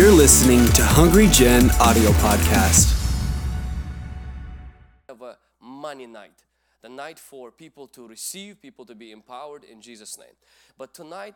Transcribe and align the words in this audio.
You're 0.00 0.10
listening 0.12 0.64
to 0.76 0.82
Hungry 0.82 1.26
Gen 1.26 1.68
audio 1.78 2.08
podcast. 2.12 2.96
Have 5.10 5.20
a 5.20 5.36
money 5.60 6.06
night, 6.06 6.42
the 6.80 6.88
night 6.88 7.18
for 7.18 7.50
people 7.50 7.86
to 7.88 8.08
receive, 8.08 8.62
people 8.62 8.86
to 8.86 8.94
be 8.94 9.12
empowered 9.12 9.62
in 9.62 9.82
Jesus' 9.82 10.16
name. 10.16 10.36
But 10.78 10.94
tonight, 10.94 11.34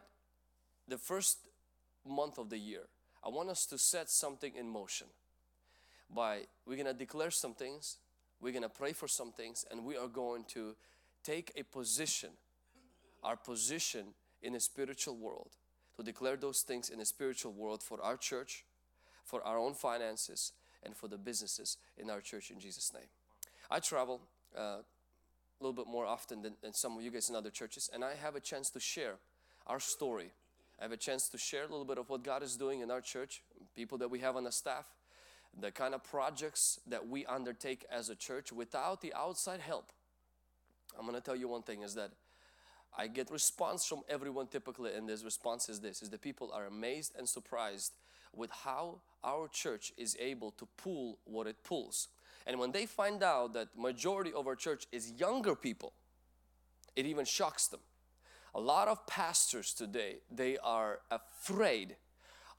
the 0.88 0.96
first 0.96 1.40
month 2.08 2.38
of 2.38 2.48
the 2.48 2.56
year, 2.56 2.84
I 3.22 3.28
want 3.28 3.50
us 3.50 3.66
to 3.66 3.76
set 3.76 4.08
something 4.08 4.54
in 4.56 4.66
motion. 4.66 5.08
By 6.08 6.46
we're 6.64 6.78
gonna 6.78 6.94
declare 6.94 7.32
some 7.32 7.52
things, 7.52 7.98
we're 8.40 8.54
gonna 8.54 8.70
pray 8.70 8.94
for 8.94 9.08
some 9.08 9.30
things, 9.30 9.66
and 9.70 9.84
we 9.84 9.98
are 9.98 10.08
going 10.08 10.44
to 10.54 10.74
take 11.22 11.52
a 11.54 11.64
position, 11.64 12.30
our 13.22 13.36
position 13.36 14.14
in 14.40 14.54
the 14.54 14.60
spiritual 14.60 15.18
world, 15.18 15.50
to 15.96 16.02
declare 16.02 16.36
those 16.36 16.60
things 16.60 16.90
in 16.90 16.98
the 16.98 17.04
spiritual 17.04 17.52
world 17.52 17.82
for 17.82 18.02
our 18.02 18.16
church, 18.16 18.64
for 19.24 19.42
our 19.42 19.58
own 19.58 19.74
finances, 19.74 20.52
and 20.82 20.96
for 20.96 21.08
the 21.08 21.18
businesses 21.18 21.78
in 21.96 22.10
our 22.10 22.20
church 22.20 22.50
in 22.50 22.60
Jesus' 22.60 22.92
name. 22.92 23.08
I 23.70 23.80
travel 23.80 24.20
uh, 24.56 24.60
a 24.60 24.84
little 25.60 25.72
bit 25.72 25.86
more 25.86 26.06
often 26.06 26.42
than, 26.42 26.54
than 26.62 26.74
some 26.74 26.96
of 26.96 27.02
you 27.02 27.10
guys 27.10 27.28
in 27.30 27.36
other 27.36 27.50
churches, 27.50 27.90
and 27.92 28.04
I 28.04 28.14
have 28.14 28.36
a 28.36 28.40
chance 28.40 28.70
to 28.70 28.80
share 28.80 29.14
our 29.66 29.80
story. 29.80 30.32
I 30.78 30.84
have 30.84 30.92
a 30.92 30.96
chance 30.96 31.28
to 31.28 31.38
share 31.38 31.62
a 31.62 31.68
little 31.68 31.84
bit 31.84 31.98
of 31.98 32.10
what 32.10 32.22
God 32.22 32.42
is 32.42 32.56
doing 32.56 32.80
in 32.80 32.90
our 32.90 33.00
church, 33.00 33.42
people 33.74 33.98
that 33.98 34.10
we 34.10 34.18
have 34.18 34.36
on 34.36 34.44
the 34.44 34.52
staff, 34.52 34.84
the 35.58 35.70
kind 35.70 35.94
of 35.94 36.02
projects 36.02 36.80
that 36.86 37.08
we 37.08 37.24
undertake 37.26 37.84
as 37.90 38.08
a 38.08 38.16
church 38.16 38.52
without 38.52 39.00
the 39.00 39.14
outside 39.14 39.60
help. 39.60 39.92
I'm 40.98 41.06
going 41.06 41.14
to 41.14 41.20
tell 41.20 41.36
you 41.36 41.48
one 41.48 41.62
thing 41.62 41.82
is 41.82 41.94
that 41.94 42.10
I 42.96 43.08
get 43.08 43.30
response 43.30 43.84
from 43.84 44.02
everyone 44.08 44.46
typically 44.46 44.94
and 44.94 45.08
this 45.08 45.24
response 45.24 45.68
is 45.68 45.80
this 45.80 46.02
is 46.02 46.10
the 46.10 46.18
people 46.18 46.50
are 46.52 46.66
amazed 46.66 47.12
and 47.18 47.28
surprised 47.28 47.96
with 48.32 48.50
how 48.50 49.00
our 49.22 49.48
church 49.48 49.92
is 49.96 50.16
able 50.20 50.50
to 50.52 50.66
pull 50.76 51.18
what 51.24 51.46
it 51.46 51.56
pulls. 51.64 52.08
And 52.46 52.58
when 52.58 52.72
they 52.72 52.86
find 52.86 53.22
out 53.22 53.52
that 53.54 53.68
majority 53.76 54.32
of 54.32 54.46
our 54.46 54.56
church 54.56 54.86
is 54.92 55.12
younger 55.12 55.54
people, 55.54 55.92
it 56.94 57.06
even 57.06 57.24
shocks 57.24 57.66
them. 57.68 57.80
A 58.54 58.60
lot 58.60 58.86
of 58.86 59.06
pastors 59.06 59.72
today, 59.72 60.18
they 60.30 60.58
are 60.58 61.00
afraid 61.10 61.96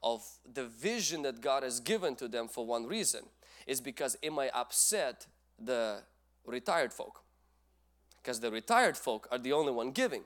of 0.02 0.22
the 0.52 0.64
vision 0.64 1.22
that 1.22 1.40
God 1.40 1.62
has 1.62 1.80
given 1.80 2.16
to 2.16 2.28
them 2.28 2.48
for 2.48 2.66
one 2.66 2.86
reason 2.86 3.22
is 3.66 3.80
because 3.80 4.16
it 4.20 4.32
might 4.32 4.50
upset 4.54 5.26
the 5.58 6.02
retired 6.44 6.92
folk 6.92 7.22
because 8.26 8.40
the 8.40 8.50
retired 8.50 8.96
folk 8.96 9.28
are 9.30 9.38
the 9.38 9.52
only 9.52 9.70
one 9.70 9.92
giving. 9.92 10.24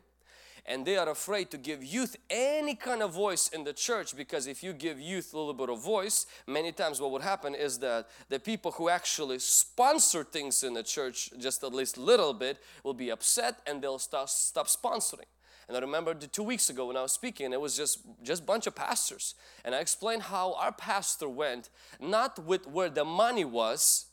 And 0.65 0.87
they 0.87 0.97
are 0.97 1.11
afraid 1.11 1.51
to 1.51 1.59
give 1.59 1.85
youth 1.85 2.17
any 2.31 2.75
kind 2.75 3.03
of 3.03 3.13
voice 3.13 3.49
in 3.49 3.63
the 3.65 3.75
church 3.75 4.17
because 4.17 4.47
if 4.47 4.63
you 4.63 4.73
give 4.73 4.99
youth 4.99 5.35
a 5.35 5.37
little 5.37 5.53
bit 5.53 5.69
of 5.69 5.83
voice 5.83 6.25
many 6.47 6.73
times 6.73 6.99
what 6.99 7.11
would 7.11 7.21
happen 7.21 7.55
is 7.55 7.79
that 7.81 8.09
the 8.31 8.39
people 8.39 8.71
who 8.73 8.89
actually 8.89 9.39
sponsor 9.39 10.25
things 10.25 10.63
in 10.63 10.73
the 10.73 10.83
church 10.83 11.31
just 11.39 11.63
at 11.63 11.75
least 11.75 11.99
a 11.99 12.01
little 12.01 12.33
bit 12.33 12.59
will 12.85 12.95
be 12.95 13.11
upset 13.11 13.61
and 13.67 13.83
they'll 13.83 13.99
stop, 13.99 14.31
stop 14.31 14.67
sponsoring. 14.67 15.29
And 15.69 15.77
I 15.77 15.81
remember 15.81 16.15
the 16.15 16.27
two 16.27 16.43
weeks 16.43 16.71
ago 16.71 16.87
when 16.87 16.97
I 16.97 17.03
was 17.03 17.13
speaking, 17.13 17.53
it 17.53 17.61
was 17.61 17.77
just 17.77 17.99
just 18.23 18.45
bunch 18.45 18.67
of 18.67 18.75
pastors, 18.75 19.37
and 19.65 19.73
I 19.73 19.79
explained 19.79 20.23
how 20.23 20.55
our 20.55 20.73
pastor 20.73 21.29
went 21.29 21.71
not 22.01 22.45
with 22.45 22.67
where 22.67 22.89
the 22.89 23.05
money 23.05 23.45
was, 23.45 24.07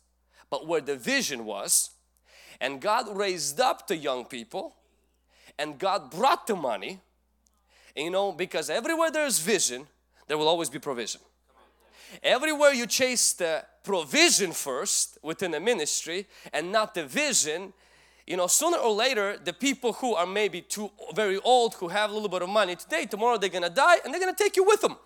but 0.52 0.68
where 0.68 0.82
the 0.82 0.96
vision 0.96 1.46
was, 1.46 1.97
and 2.60 2.82
God 2.82 3.16
raised 3.16 3.60
up 3.60 3.88
the 3.88 3.96
young 3.96 4.26
people, 4.26 4.76
and 5.58 5.78
God 5.78 6.12
brought 6.12 6.48
the 6.48 6.56
money. 6.56 7.00
And 7.96 8.06
you 8.06 8.12
know, 8.12 8.32
because 8.32 8.70
everywhere 8.70 9.12
there's 9.12 9.40
vision, 9.40 9.88
there 10.28 10.38
will 10.38 10.48
always 10.48 10.70
be 10.70 10.80
provision. 10.80 11.22
Everywhere 12.24 12.74
you 12.74 12.88
chase 12.88 13.34
the 13.34 13.66
provision 13.84 14.52
first 14.52 15.18
within 15.22 15.52
the 15.52 15.60
ministry 15.60 16.28
and 16.54 16.72
not 16.72 16.94
the 16.94 17.06
vision, 17.06 17.74
you 18.28 18.36
know 18.36 18.46
sooner 18.46 18.78
or 18.78 18.92
later 18.92 19.38
the 19.44 19.54
people 19.54 19.94
who 19.94 20.14
are 20.14 20.28
maybe 20.28 20.62
too 20.62 20.92
very 21.16 21.40
old 21.40 21.74
who 21.76 21.88
have 21.88 22.12
a 22.12 22.14
little 22.14 22.30
bit 22.30 22.42
of 22.42 22.50
money 22.50 22.76
today 22.76 23.06
tomorrow 23.06 23.38
they're 23.38 23.50
gonna 23.50 23.70
die 23.70 23.98
and 24.04 24.14
they're 24.14 24.20
gonna 24.20 24.36
take 24.36 24.58
you 24.58 24.66
with 24.66 24.82
them 24.82 24.98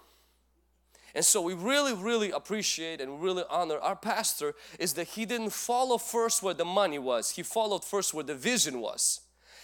and 1.16 1.26
so 1.26 1.42
we 1.42 1.54
really 1.54 1.94
really 1.94 2.32
appreciate 2.32 3.02
and 3.02 3.22
really 3.22 3.44
honor 3.50 3.78
our 3.80 3.96
pastor 3.96 4.54
is 4.80 4.94
that 4.94 5.08
he 5.10 5.26
didn't 5.26 5.52
follow 5.52 5.98
first 5.98 6.44
where 6.44 6.54
the 6.54 6.66
money 6.66 7.00
was. 7.00 7.32
He 7.32 7.44
followed 7.44 7.84
first 7.84 8.14
where 8.14 8.24
the 8.24 8.36
vision 8.36 8.80
was. 8.80 9.22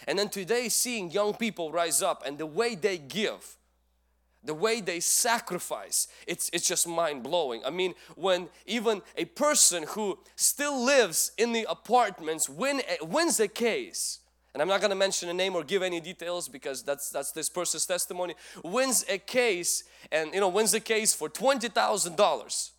And 0.08 0.18
then 0.18 0.30
today 0.30 0.70
seeing 0.70 1.12
young 1.12 1.34
people 1.34 1.72
rise 1.72 2.02
up 2.02 2.24
and 2.26 2.38
the 2.38 2.46
way 2.46 2.76
they 2.76 2.98
give 2.98 3.58
the 4.44 4.54
way 4.54 4.80
they 4.80 5.00
sacrifice 5.00 6.08
it's 6.26 6.50
it's 6.54 6.68
just 6.68 6.88
mind-blowing. 6.88 7.62
I 7.66 7.70
mean 7.70 7.94
when 8.16 8.50
even 8.66 9.02
a 9.18 9.26
person 9.26 9.84
who 9.90 10.20
still 10.36 10.84
lives 10.84 11.32
in 11.38 11.52
the 11.52 11.66
apartments 11.70 12.48
win, 12.48 12.82
wins 13.02 13.40
a 13.40 13.48
case 13.48 14.20
and 14.58 14.62
i'm 14.64 14.68
not 14.68 14.82
going 14.82 14.90
to 14.90 14.96
mention 14.96 15.30
a 15.30 15.34
name 15.34 15.56
or 15.56 15.64
give 15.64 15.84
any 15.84 16.00
details 16.00 16.50
because 16.50 16.82
that's 16.82 17.12
that's 17.12 17.32
this 17.32 17.48
person's 17.48 17.86
testimony 17.86 18.34
wins 18.64 19.06
a 19.08 19.20
case 19.20 19.84
and 20.12 20.34
you 20.34 20.40
know 20.40 20.50
wins 20.50 20.74
a 20.74 20.80
case 20.80 21.14
for 21.14 21.30
$20000 21.30 22.72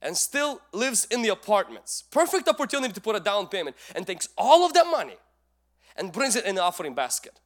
and 0.00 0.16
still 0.16 0.60
lives 0.72 1.08
in 1.10 1.22
the 1.22 1.28
apartments 1.30 2.04
perfect 2.12 2.46
opportunity 2.46 2.92
to 2.92 3.00
put 3.00 3.16
a 3.16 3.20
down 3.20 3.48
payment 3.48 3.74
and 3.96 4.06
takes 4.06 4.28
all 4.38 4.64
of 4.64 4.72
that 4.74 4.86
money 4.86 5.16
and 5.96 6.12
brings 6.12 6.36
it 6.36 6.44
in 6.44 6.54
the 6.54 6.62
offering 6.62 6.94
basket 6.94 7.40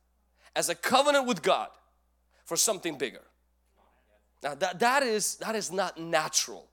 as 0.55 0.69
a 0.69 0.75
covenant 0.75 1.27
with 1.27 1.43
god 1.43 1.69
for 2.45 2.57
something 2.57 2.99
bigger. 2.99 3.23
Now 4.43 4.55
that, 4.57 4.81
that 4.81 5.03
is 5.03 5.37
that 5.37 5.55
is 5.55 5.73
not 5.73 5.99
natural. 5.99 6.69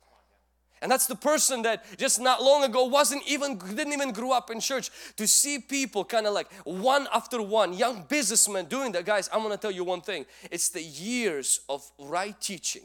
And 0.81 0.91
that's 0.91 1.07
the 1.07 1.15
person 1.15 1.61
that 1.63 1.85
just 1.97 2.21
not 2.21 2.41
long 2.41 2.63
ago 2.63 2.85
wasn't 2.85 3.27
even 3.27 3.57
didn't 3.57 3.93
even 3.93 4.11
grow 4.11 4.31
up 4.31 4.49
in 4.49 4.59
church. 4.59 4.89
To 5.17 5.27
see 5.27 5.59
people 5.59 6.05
kind 6.05 6.25
of 6.25 6.33
like 6.33 6.51
one 6.63 7.07
after 7.13 7.41
one 7.41 7.73
young 7.73 8.05
businessmen 8.07 8.65
doing 8.65 8.91
that. 8.93 9.05
Guys 9.05 9.29
I'm 9.33 9.39
going 9.39 9.51
to 9.51 9.57
tell 9.57 9.71
you 9.71 9.83
one 9.83 10.01
thing. 10.01 10.25
It's 10.51 10.69
the 10.69 10.81
years 10.81 11.61
of 11.67 11.89
right 11.99 12.39
teaching 12.39 12.83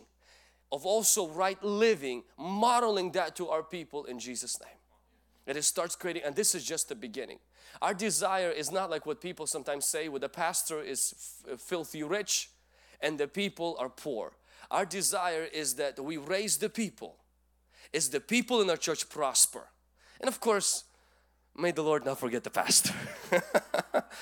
of 0.72 0.84
also 0.84 1.28
right 1.28 1.62
living 1.62 2.24
modeling 2.36 3.12
that 3.12 3.36
to 3.36 3.48
our 3.48 3.62
people 3.62 4.04
in 4.06 4.18
Jesus 4.18 4.58
name. 4.60 4.78
And 5.46 5.56
it 5.56 5.62
starts 5.62 5.94
creating 5.94 6.22
and 6.24 6.34
this 6.34 6.54
is 6.54 6.64
just 6.64 6.88
the 6.88 6.96
beginning. 6.96 7.38
Our 7.80 7.94
desire 7.94 8.50
is 8.50 8.72
not 8.72 8.90
like 8.90 9.06
what 9.06 9.20
people 9.20 9.46
sometimes 9.46 9.86
say 9.86 10.08
with 10.08 10.22
the 10.22 10.28
pastor 10.28 10.80
is 10.80 11.14
filthy 11.58 12.02
rich 12.02 12.50
and 13.00 13.18
the 13.18 13.28
people 13.28 13.76
are 13.78 13.88
poor. 13.88 14.32
Our 14.70 14.84
desire 14.84 15.44
is 15.44 15.74
that 15.74 16.02
we 16.02 16.16
raise 16.16 16.56
the 16.56 16.68
people, 16.68 17.16
is 17.94 18.10
the 18.10 18.20
people 18.20 18.60
in 18.60 18.68
our 18.68 18.76
church 18.76 19.08
prosper. 19.08 19.68
And 20.20 20.28
of 20.28 20.40
course, 20.40 20.84
may 21.56 21.70
the 21.70 21.82
Lord 21.82 22.04
not 22.04 22.18
forget 22.18 22.44
the 22.44 22.50
pastor. 22.50 22.92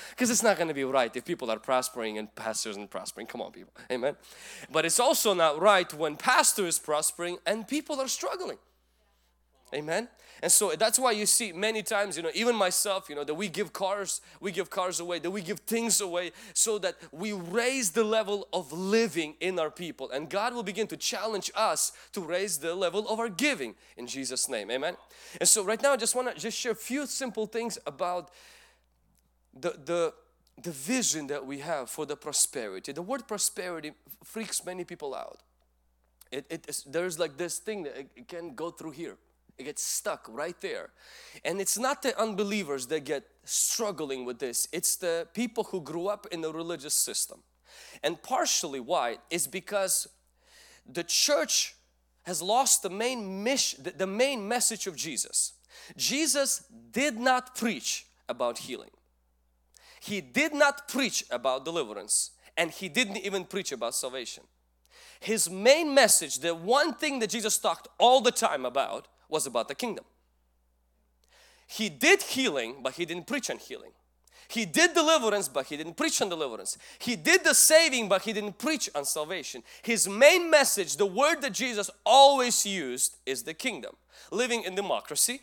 Because 0.09 0.29
it's 0.29 0.43
not 0.43 0.57
going 0.57 0.67
to 0.67 0.73
be 0.73 0.83
right 0.83 1.15
if 1.15 1.25
people 1.25 1.51
are 1.51 1.59
prospering 1.59 2.17
and 2.17 2.33
pastors 2.35 2.77
aren't 2.77 2.89
prospering. 2.89 3.27
Come 3.27 3.41
on 3.41 3.51
people, 3.51 3.73
amen. 3.91 4.15
But 4.71 4.85
it's 4.85 4.99
also 4.99 5.33
not 5.33 5.61
right 5.61 5.91
when 5.93 6.15
pastor 6.15 6.65
is 6.65 6.79
prospering 6.79 7.37
and 7.45 7.67
people 7.67 7.99
are 7.99 8.07
struggling. 8.07 8.57
Amen. 9.73 10.07
And 10.43 10.51
so 10.51 10.73
that's 10.77 10.99
why 10.99 11.11
you 11.11 11.25
see 11.25 11.53
many 11.53 11.81
times, 11.81 12.17
you 12.17 12.23
know, 12.23 12.31
even 12.33 12.53
myself, 12.53 13.07
you 13.07 13.15
know, 13.15 13.23
that 13.23 13.33
we 13.33 13.47
give 13.47 13.71
cars, 13.71 14.19
we 14.41 14.51
give 14.51 14.69
cars 14.69 14.99
away, 14.99 15.19
that 15.19 15.31
we 15.31 15.41
give 15.41 15.59
things 15.59 16.01
away 16.01 16.33
so 16.53 16.77
that 16.79 16.97
we 17.13 17.31
raise 17.31 17.91
the 17.91 18.03
level 18.03 18.49
of 18.51 18.73
living 18.73 19.35
in 19.39 19.57
our 19.57 19.71
people. 19.71 20.11
And 20.11 20.29
God 20.29 20.53
will 20.53 20.63
begin 20.63 20.85
to 20.87 20.97
challenge 20.97 21.49
us 21.55 21.93
to 22.11 22.19
raise 22.19 22.57
the 22.57 22.75
level 22.75 23.07
of 23.07 23.21
our 23.21 23.29
giving 23.29 23.75
in 23.95 24.05
Jesus' 24.05 24.49
name. 24.49 24.69
Amen. 24.69 24.97
And 25.39 25.47
so 25.47 25.63
right 25.63 25.81
now 25.81 25.93
I 25.93 25.95
just 25.95 26.13
want 26.13 26.33
to 26.35 26.37
just 26.37 26.57
share 26.57 26.73
a 26.73 26.75
few 26.75 27.05
simple 27.05 27.45
things 27.45 27.77
about 27.87 28.29
the, 29.57 29.79
the, 29.85 30.13
the 30.61 30.71
vision 30.71 31.27
that 31.27 31.45
we 31.45 31.59
have 31.59 31.89
for 31.89 32.05
the 32.05 32.17
prosperity. 32.17 32.91
The 32.91 33.01
word 33.01 33.29
prosperity 33.29 33.93
freaks 34.25 34.65
many 34.65 34.83
people 34.83 35.15
out. 35.15 35.39
It, 36.33 36.45
it 36.49 36.65
is, 36.67 36.83
there's 36.83 37.17
like 37.17 37.37
this 37.37 37.59
thing 37.59 37.83
that 37.83 37.95
it 37.97 38.27
can 38.27 38.55
go 38.55 38.71
through 38.71 38.91
here 38.91 39.15
it 39.57 39.63
gets 39.63 39.83
stuck 39.83 40.27
right 40.29 40.59
there. 40.61 40.89
And 41.45 41.61
it's 41.61 41.77
not 41.77 42.01
the 42.01 42.19
unbelievers 42.19 42.87
that 42.87 43.05
get 43.05 43.23
struggling 43.43 44.25
with 44.25 44.39
this, 44.39 44.67
it's 44.71 44.95
the 44.95 45.27
people 45.33 45.65
who 45.65 45.81
grew 45.81 46.07
up 46.07 46.27
in 46.31 46.41
the 46.41 46.51
religious 46.51 46.93
system. 46.93 47.43
And 48.03 48.21
partially 48.21 48.79
why 48.79 49.17
is 49.29 49.47
because 49.47 50.07
the 50.85 51.03
church 51.03 51.75
has 52.23 52.41
lost 52.41 52.83
the 52.83 52.89
main 52.89 53.43
mission, 53.43 53.85
the 53.97 54.07
main 54.07 54.47
message 54.47 54.87
of 54.87 54.95
Jesus. 54.95 55.53
Jesus 55.97 56.63
did 56.91 57.19
not 57.19 57.55
preach 57.55 58.05
about 58.29 58.59
healing. 58.59 58.91
He 59.99 60.21
did 60.21 60.53
not 60.53 60.87
preach 60.87 61.23
about 61.31 61.65
deliverance 61.65 62.31
and 62.57 62.71
he 62.71 62.89
didn't 62.89 63.17
even 63.17 63.45
preach 63.45 63.71
about 63.71 63.95
salvation. 63.95 64.43
His 65.19 65.49
main 65.49 65.93
message, 65.93 66.39
the 66.39 66.53
one 66.53 66.93
thing 66.93 67.19
that 67.19 67.29
Jesus 67.29 67.57
talked 67.57 67.87
all 67.97 68.21
the 68.21 68.31
time 68.31 68.65
about 68.65 69.07
was 69.33 69.45
about 69.45 69.67
the 69.67 69.75
kingdom. 69.75 70.05
He 71.67 71.89
did 71.89 72.21
healing, 72.21 72.77
but 72.81 72.93
he 72.93 73.05
didn't 73.05 73.27
preach 73.27 73.49
on 73.49 73.57
healing. 73.57 73.91
He 74.47 74.65
did 74.65 74.93
deliverance, 74.93 75.47
but 75.47 75.65
he 75.65 75.77
didn't 75.77 75.97
preach 75.97 76.21
on 76.21 76.29
deliverance. 76.29 76.77
He 76.99 77.15
did 77.15 77.43
the 77.43 77.55
saving, 77.55 78.07
but 78.07 78.21
he 78.21 78.33
didn't 78.33 78.59
preach 78.59 78.89
on 78.93 79.05
salvation. 79.05 79.63
His 79.81 80.07
main 80.07 80.51
message, 80.51 80.97
the 80.97 81.07
word 81.07 81.41
that 81.41 81.53
Jesus 81.53 81.89
always 82.05 82.65
used, 82.65 83.17
is 83.25 83.43
the 83.43 83.53
kingdom. 83.53 83.95
Living 84.31 84.63
in 84.63 84.75
democracy, 84.75 85.41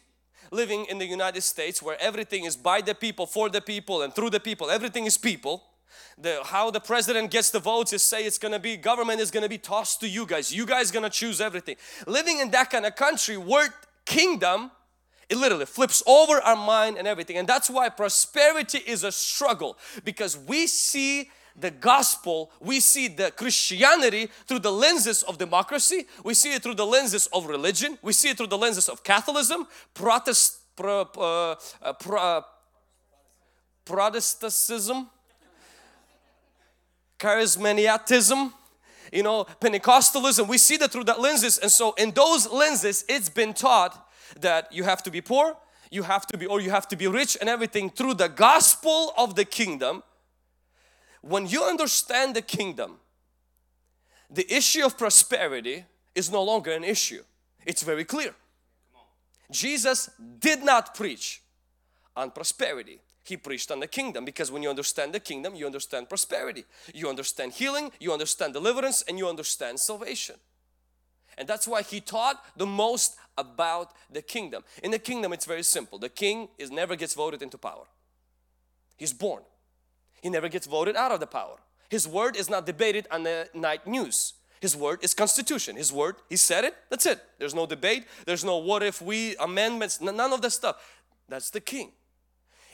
living 0.53 0.85
in 0.87 0.99
the 0.99 1.07
United 1.07 1.43
States 1.43 1.83
where 1.83 2.01
everything 2.01 2.45
is 2.45 2.57
by 2.57 2.81
the 2.81 2.95
people, 2.95 3.27
for 3.27 3.49
the 3.49 3.61
people, 3.61 4.03
and 4.03 4.15
through 4.15 4.31
the 4.31 4.41
people, 4.41 4.71
everything 4.71 5.07
is 5.07 5.19
people. 5.19 5.65
The, 6.19 6.41
how 6.45 6.71
the 6.71 6.81
president 6.81 7.31
gets 7.31 7.51
the 7.51 7.61
votes 7.61 7.93
is 7.93 8.03
say 8.03 8.25
it's 8.25 8.39
gonna 8.39 8.59
be 8.59 8.77
government 8.77 9.21
is 9.21 9.31
gonna 9.31 9.49
be 9.49 9.59
tossed 9.59 10.01
to 10.01 10.09
you 10.09 10.27
guys. 10.27 10.53
You 10.53 10.67
guys 10.67 10.91
gonna 10.91 11.11
choose 11.11 11.41
everything. 11.41 11.77
Living 12.07 12.39
in 12.41 12.51
that 12.51 12.71
kind 12.71 12.87
of 12.87 12.97
country, 12.97 13.37
word 13.37 13.71
kingdom 14.05 14.71
it 15.31 15.39
literally 15.39 15.65
flips 15.65 16.03
over 16.09 16.41
our 16.41 16.57
mind 16.57 16.99
and 16.99 17.07
everything. 17.07 17.37
And 17.39 17.47
that's 17.47 17.71
why 17.71 17.89
prosperity 17.89 18.79
is 18.79 19.05
a 19.05 19.13
struggle 19.13 19.79
because 20.05 20.37
we 20.37 20.67
see 20.67 21.31
the 21.57 21.71
gospel, 21.71 22.51
we 22.61 22.81
see 22.81 23.07
the 23.07 23.31
Christianity 23.31 24.29
through 24.47 24.59
the 24.61 24.73
lenses 24.73 25.23
of 25.23 25.39
democracy, 25.39 26.07
we 26.25 26.35
see 26.35 26.53
it 26.53 26.63
through 26.63 26.75
the 26.75 26.87
lenses 26.87 27.29
of 27.33 27.47
religion, 27.47 27.97
we 28.03 28.13
see 28.13 28.31
it 28.31 28.37
through 28.37 28.49
the 28.49 28.59
lenses 28.59 28.89
of 28.89 29.05
Catholicism, 29.05 29.67
Protest, 29.95 30.59
pro, 30.75 31.03
uh, 31.03 31.55
uh, 31.83 31.93
pro, 31.93 32.19
uh, 32.19 32.43
Protestantism, 33.85 35.09
charismatism, 37.21 38.53
you 39.13 39.23
know, 39.23 39.45
Pentecostalism. 39.61 40.49
We 40.49 40.59
see 40.59 40.77
that 40.79 40.91
through 40.91 41.05
that 41.05 41.21
lenses, 41.21 41.59
and 41.59 41.71
so 41.71 41.93
in 41.93 42.11
those 42.13 42.49
lenses, 42.51 43.05
it's 43.09 43.29
been 43.29 43.55
taught 43.55 44.09
that 44.41 44.73
you 44.73 44.85
have 44.85 45.03
to 45.05 45.11
be 45.11 45.21
poor, 45.21 45.57
you 45.91 46.03
have 46.03 46.27
to 46.29 46.39
be, 46.39 46.47
or 46.47 46.61
you 46.61 46.71
have 46.71 46.89
to 46.89 46.97
be 46.97 47.07
rich 47.07 47.37
and 47.41 47.49
everything 47.49 47.91
through 47.91 48.15
the 48.15 48.29
gospel 48.29 49.13
of 49.17 49.35
the 49.35 49.45
kingdom. 49.45 50.03
When 51.21 51.47
you 51.47 51.63
understand 51.63 52.35
the 52.35 52.43
kingdom, 52.43 52.97
the 54.31 54.51
issue 54.53 54.85
of 54.85 54.97
prosperity 54.97 55.85
is 56.15 56.31
no 56.31 56.43
longer 56.43 56.73
an 56.73 56.85
issue. 56.85 57.23
It's 57.67 57.83
very 57.83 58.05
clear. 58.05 58.35
Jesus 59.51 60.09
did 60.39 60.63
not 60.63 60.95
preach 60.95 61.43
on 62.17 62.31
prosperity. 62.31 63.01
He 63.31 63.37
preached 63.37 63.71
on 63.71 63.79
the 63.79 63.87
kingdom 63.87 64.25
because 64.25 64.51
when 64.51 64.61
you 64.61 64.69
understand 64.69 65.13
the 65.13 65.21
kingdom, 65.21 65.55
you 65.55 65.65
understand 65.65 66.09
prosperity. 66.09 66.65
You 66.93 67.09
understand 67.09 67.53
healing, 67.53 67.93
you 68.01 68.13
understand 68.13 68.55
deliverance, 68.55 69.03
and 69.07 69.19
you 69.19 69.29
understand 69.29 69.79
salvation. 69.79 70.35
And 71.39 71.47
that's 71.47 71.69
why 71.69 71.83
he 71.83 72.01
taught 72.01 72.43
the 72.57 72.67
most 72.67 73.15
about 73.39 73.93
the 74.11 74.21
kingdom. 74.21 74.65
In 74.83 74.91
the 74.91 74.99
kingdom, 74.99 75.33
it's 75.33 75.47
very 75.47 75.63
simple. 75.63 75.97
The 75.97 76.09
king 76.09 76.49
is 76.59 76.73
never 76.73 76.97
gets 76.97 77.15
voted 77.15 77.41
into 77.41 77.57
power. 77.57 77.87
He's 78.97 79.13
born. 79.13 79.45
He 80.21 80.29
never 80.29 80.49
gets 80.49 80.67
voted 80.67 80.97
out 80.97 81.13
of 81.13 81.21
the 81.21 81.29
power. 81.29 81.59
His 81.89 82.09
word 82.09 82.35
is 82.35 82.51
not 82.51 82.67
debated 82.67 83.07
on 83.13 83.23
the 83.23 83.49
night 83.55 83.87
news. 83.87 84.35
His 84.61 84.77
word 84.77 85.05
is 85.05 85.15
constitution. 85.15 85.77
His 85.77 85.93
word, 85.93 86.17
he 86.29 86.37
said 86.37 86.65
it, 86.65 86.75
that's 86.91 87.07
it. 87.07 87.21
There's 87.39 87.55
no 87.55 87.65
debate. 87.65 88.09
There's 88.27 88.45
no 88.45 88.57
what 88.57 88.83
if 88.83 89.01
we 89.01 89.37
amendments, 89.37 90.01
none 90.01 90.33
of 90.33 90.43
that 90.43 90.51
stuff. 90.51 90.77
That's 91.29 91.51
the 91.51 91.61
king. 91.61 91.93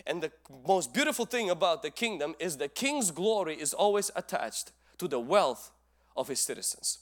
And 0.07 0.23
the 0.23 0.33
most 0.67 0.95
beautiful 0.95 1.27
thing 1.27 1.51
about 1.51 1.83
the 1.83 1.91
kingdom 1.91 2.35
is 2.39 2.57
the 2.57 2.69
king's 2.69 3.11
glory 3.11 3.61
is 3.61 3.75
always 3.75 4.11
attached 4.15 4.73
to 4.99 5.09
the 5.09 5.21
wealth 5.21 5.73
of 6.17 6.29
his 6.29 6.41
citizens. 6.41 6.99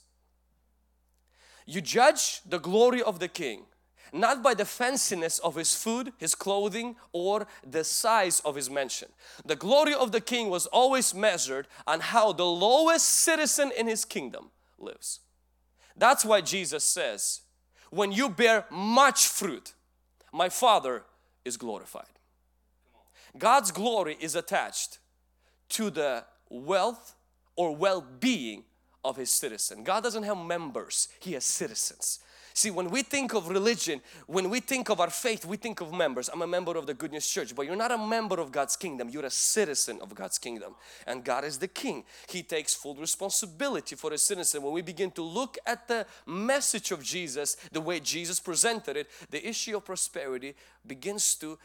You 1.65 1.81
judge 1.81 2.41
the 2.43 2.59
glory 2.59 3.01
of 3.01 3.19
the 3.19 3.27
king 3.27 3.65
not 4.15 4.41
by 4.41 4.53
the 4.53 4.63
fanciness 4.63 5.39
of 5.39 5.55
his 5.55 5.75
food, 5.75 6.13
his 6.17 6.35
clothing, 6.35 6.95
or 7.11 7.47
the 7.67 7.83
size 7.83 8.39
of 8.41 8.55
his 8.55 8.69
mansion. 8.69 9.09
The 9.45 9.55
glory 9.55 9.93
of 9.93 10.11
the 10.11 10.21
king 10.21 10.49
was 10.49 10.65
always 10.67 11.13
measured 11.13 11.67
on 11.85 11.99
how 11.99 12.31
the 12.31 12.45
lowest 12.45 13.07
citizen 13.07 13.71
in 13.77 13.87
his 13.87 14.05
kingdom 14.05 14.51
lives. 14.77 15.19
That's 15.97 16.25
why 16.25 16.41
Jesus 16.41 16.83
says, 16.83 17.41
when 17.89 18.11
you 18.11 18.29
bear 18.29 18.65
much 18.69 19.27
fruit, 19.27 19.73
my 20.31 20.49
Father 20.49 21.03
is 21.43 21.57
glorified. 21.57 22.14
God's 23.37 23.71
glory 23.71 24.17
is 24.19 24.35
attached 24.35 24.99
to 25.69 25.89
the 25.89 26.23
wealth 26.49 27.15
or 27.55 27.75
well-being 27.75 28.63
of 29.03 29.17
his 29.17 29.29
citizen. 29.29 29.83
God 29.83 30.03
doesn't 30.03 30.23
have 30.23 30.37
members, 30.37 31.09
he 31.19 31.33
has 31.33 31.45
citizens. 31.45 32.19
See, 32.57 32.71
when 32.71 32.89
we 32.89 33.03
think 33.03 33.33
of 33.33 33.49
religion, 33.49 33.99
when 34.27 34.49
we 34.49 34.61
think 34.61 34.89
of 34.89 35.01
our 35.01 35.09
faith, 35.09 35.45
we 35.45 35.57
think 35.57 35.81
of 35.81 35.91
members. 35.91 36.29
I'm 36.29 36.41
a 36.41 36.47
member 36.47 36.77
of 36.77 36.87
the 36.87 36.93
Good 36.93 37.11
News 37.11 37.27
Church, 37.27 37.53
but 37.53 37.65
you're 37.65 37.75
not 37.75 37.91
a 37.91 37.97
member 37.97 38.39
of 38.39 38.53
God's 38.53 38.77
kingdom. 38.77 39.09
You're 39.09 39.25
a 39.25 39.29
citizen 39.29 39.99
of 40.01 40.15
God's 40.15 40.37
kingdom. 40.37 40.73
And 41.05 41.25
God 41.25 41.43
is 41.43 41.57
the 41.57 41.67
king. 41.67 42.05
He 42.29 42.43
takes 42.43 42.73
full 42.73 42.95
responsibility 42.95 43.97
for 43.97 44.09
his 44.11 44.21
citizen. 44.21 44.63
When 44.63 44.71
we 44.71 44.81
begin 44.81 45.11
to 45.11 45.21
look 45.21 45.57
at 45.65 45.89
the 45.89 46.05
message 46.25 46.91
of 46.91 47.03
Jesus, 47.03 47.57
the 47.73 47.81
way 47.81 47.99
Jesus 47.99 48.39
presented 48.39 48.95
it, 48.95 49.09
the 49.31 49.45
issue 49.45 49.75
of 49.75 49.83
prosperity 49.83 50.55
begins 50.87 51.35
to 51.35 51.59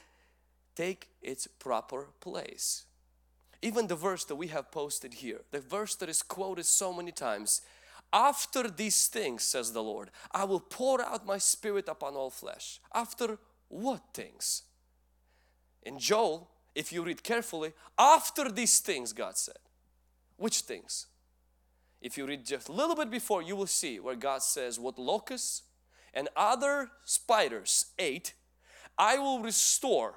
take 0.81 1.11
its 1.21 1.47
proper 1.47 2.09
place. 2.21 2.87
Even 3.61 3.87
the 3.87 3.95
verse 3.95 4.25
that 4.25 4.37
we 4.37 4.49
have 4.49 4.71
posted 4.71 5.13
here, 5.15 5.43
the 5.51 5.61
verse 5.61 5.95
that 5.97 6.09
is 6.09 6.23
quoted 6.23 6.65
so 6.65 6.91
many 6.91 7.13
times, 7.13 7.61
after 8.15 8.63
these 8.69 9.07
things, 9.07 9.45
says 9.45 9.73
the 9.73 9.83
Lord, 9.83 10.11
I 10.33 10.45
will 10.45 10.61
pour 10.61 11.03
out 11.03 11.27
my 11.27 11.37
spirit 11.37 11.87
upon 11.87 12.15
all 12.15 12.31
flesh. 12.31 12.81
After 12.95 13.39
what 13.69 14.01
things? 14.15 14.63
In 15.83 15.99
Joel, 15.99 16.49
if 16.75 16.93
you 16.93 17.05
read 17.05 17.23
carefully, 17.23 17.73
after 17.99 18.51
these 18.51 18.79
things, 18.81 19.13
God 19.13 19.37
said. 19.37 19.63
Which 20.39 20.61
things? 20.61 21.09
If 22.01 22.17
you 22.17 22.27
read 22.27 22.47
just 22.47 22.71
a 22.71 22.73
little 22.73 22.97
bit 22.97 23.11
before, 23.11 23.43
you 23.43 23.55
will 23.55 23.67
see 23.67 24.01
where 24.01 24.17
God 24.17 24.43
says, 24.43 24.81
What 24.81 24.99
locusts 24.99 25.63
and 26.15 26.31
other 26.35 26.91
spiders 27.05 27.87
ate, 27.99 28.33
I 28.97 29.19
will 29.19 29.41
restore 29.41 30.15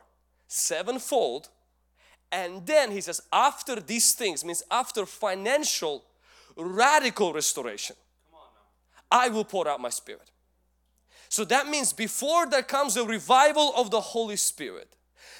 sevenfold 0.54 1.50
and 2.34 2.66
then 2.66 2.90
he 2.90 3.00
says, 3.00 3.22
after 3.32 3.80
these 3.80 4.14
things, 4.14 4.44
means 4.44 4.64
after 4.72 5.06
financial 5.06 6.04
radical 6.58 7.32
restoration, 7.32 7.96
I 9.12 9.30
will 9.30 9.46
pour 9.46 9.68
out 9.68 9.80
my 9.80 9.90
spirit. 9.90 10.32
So 11.30 11.46
that 11.46 11.68
means 11.68 11.94
before 11.94 12.48
there 12.48 12.64
comes 12.64 12.98
a 12.98 13.06
revival 13.06 13.72
of 13.78 13.92
the 13.92 14.02
Holy 14.02 14.36
Spirit, 14.36 14.96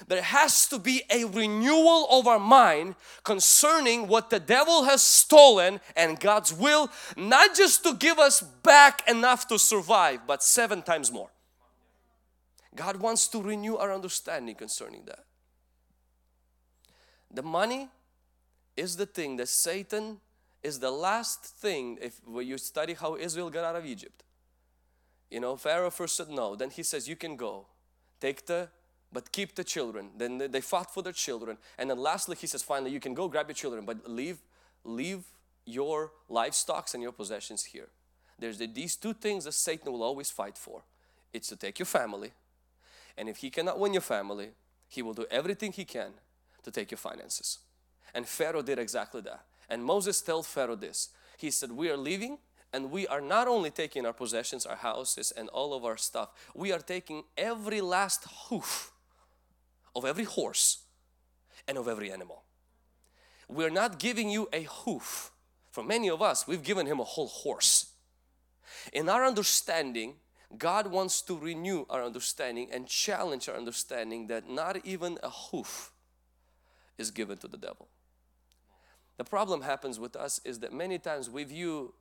there 0.06 0.22
has 0.22 0.68
to 0.68 0.78
be 0.78 1.02
a 1.10 1.24
renewal 1.24 2.06
of 2.10 2.28
our 2.28 2.38
mind 2.38 2.94
concerning 3.24 4.06
what 4.06 4.30
the 4.30 4.38
devil 4.38 4.84
has 4.84 5.02
stolen 5.02 5.80
and 5.96 6.20
God's 6.20 6.52
will, 6.52 6.90
not 7.16 7.56
just 7.56 7.82
to 7.84 7.94
give 7.94 8.20
us 8.20 8.40
back 8.40 9.02
enough 9.08 9.48
to 9.48 9.58
survive, 9.58 10.20
but 10.28 10.44
seven 10.44 10.80
times 10.80 11.10
more. 11.10 11.30
God 12.76 12.96
wants 12.96 13.28
to 13.28 13.42
renew 13.42 13.76
our 13.76 13.92
understanding 13.92 14.54
concerning 14.54 15.04
that. 15.06 15.24
The 17.30 17.42
money 17.42 17.88
is 18.76 18.96
the 18.96 19.06
thing 19.06 19.36
that 19.36 19.48
Satan 19.48 20.20
is 20.62 20.78
the 20.80 20.90
last 20.90 21.44
thing 21.44 21.98
if 22.00 22.20
you 22.26 22.58
study 22.58 22.94
how 22.94 23.16
Israel 23.16 23.50
got 23.50 23.64
out 23.64 23.76
of 23.76 23.84
Egypt. 23.84 24.22
You 25.30 25.40
know, 25.40 25.56
Pharaoh 25.56 25.90
first 25.90 26.16
said 26.16 26.30
no, 26.30 26.54
then 26.54 26.70
he 26.70 26.82
says 26.82 27.08
you 27.08 27.16
can 27.16 27.36
go, 27.36 27.66
take 28.20 28.46
the, 28.46 28.68
but 29.12 29.30
keep 29.32 29.54
the 29.54 29.64
children. 29.64 30.10
Then 30.16 30.38
they 30.38 30.60
fought 30.60 30.92
for 30.92 31.02
their 31.02 31.12
children, 31.12 31.58
and 31.78 31.90
then 31.90 31.98
lastly 31.98 32.36
he 32.40 32.46
says 32.46 32.62
finally 32.62 32.90
you 32.90 33.00
can 33.00 33.14
go 33.14 33.28
grab 33.28 33.48
your 33.48 33.54
children, 33.54 33.84
but 33.84 34.08
leave, 34.08 34.38
leave 34.84 35.24
your 35.66 36.12
livestock 36.28 36.88
and 36.94 37.02
your 37.02 37.12
possessions 37.12 37.64
here. 37.64 37.88
There's 38.38 38.58
the, 38.58 38.66
these 38.66 38.96
two 38.96 39.12
things 39.12 39.44
that 39.44 39.52
Satan 39.52 39.92
will 39.92 40.02
always 40.02 40.30
fight 40.30 40.58
for. 40.58 40.82
It's 41.32 41.48
to 41.48 41.56
take 41.56 41.78
your 41.78 41.86
family, 41.86 42.32
and 43.16 43.28
if 43.28 43.38
he 43.38 43.50
cannot 43.50 43.78
win 43.78 43.92
your 43.92 44.02
family, 44.02 44.50
he 44.88 45.02
will 45.02 45.14
do 45.14 45.26
everything 45.30 45.72
he 45.72 45.84
can 45.84 46.12
to 46.62 46.70
take 46.70 46.90
your 46.90 46.98
finances. 46.98 47.58
And 48.14 48.26
Pharaoh 48.26 48.62
did 48.62 48.78
exactly 48.78 49.20
that. 49.22 49.44
And 49.68 49.84
Moses 49.84 50.20
told 50.20 50.46
Pharaoh 50.46 50.76
this. 50.76 51.10
He 51.36 51.50
said, 51.50 51.72
we 51.72 51.90
are 51.90 51.96
leaving 51.96 52.38
and 52.72 52.90
we 52.90 53.06
are 53.06 53.20
not 53.20 53.48
only 53.48 53.70
taking 53.70 54.06
our 54.06 54.12
possessions, 54.12 54.66
our 54.66 54.76
houses 54.76 55.32
and 55.36 55.48
all 55.50 55.74
of 55.74 55.84
our 55.84 55.96
stuff. 55.96 56.30
We 56.54 56.72
are 56.72 56.80
taking 56.80 57.24
every 57.36 57.80
last 57.80 58.24
hoof 58.48 58.92
of 59.94 60.04
every 60.04 60.24
horse 60.24 60.82
and 61.68 61.78
of 61.78 61.88
every 61.88 62.10
animal. 62.10 62.42
We're 63.48 63.70
not 63.70 63.98
giving 63.98 64.30
you 64.30 64.48
a 64.52 64.62
hoof. 64.62 65.32
For 65.70 65.84
many 65.84 66.08
of 66.08 66.22
us, 66.22 66.46
we've 66.46 66.62
given 66.62 66.86
him 66.86 67.00
a 67.00 67.04
whole 67.04 67.28
horse. 67.28 67.92
In 68.92 69.08
our 69.08 69.24
understanding, 69.24 70.14
God 70.56 70.86
wants 70.86 71.22
to 71.22 71.38
renew 71.38 71.84
our 71.90 72.04
understanding 72.04 72.68
and 72.72 72.86
challenge 72.86 73.48
our 73.48 73.56
understanding 73.56 74.26
that 74.28 74.48
not 74.48 74.84
even 74.84 75.18
a 75.22 75.30
hoof 75.30 75.92
is 76.98 77.10
given 77.10 77.38
to 77.38 77.48
the 77.48 77.56
devil. 77.56 77.88
The 79.16 79.24
problem 79.24 79.62
happens 79.62 79.98
with 79.98 80.16
us 80.16 80.40
is 80.44 80.60
that 80.60 80.72
many 80.72 80.98
times 80.98 81.30
we 81.30 81.44
view 81.44 81.94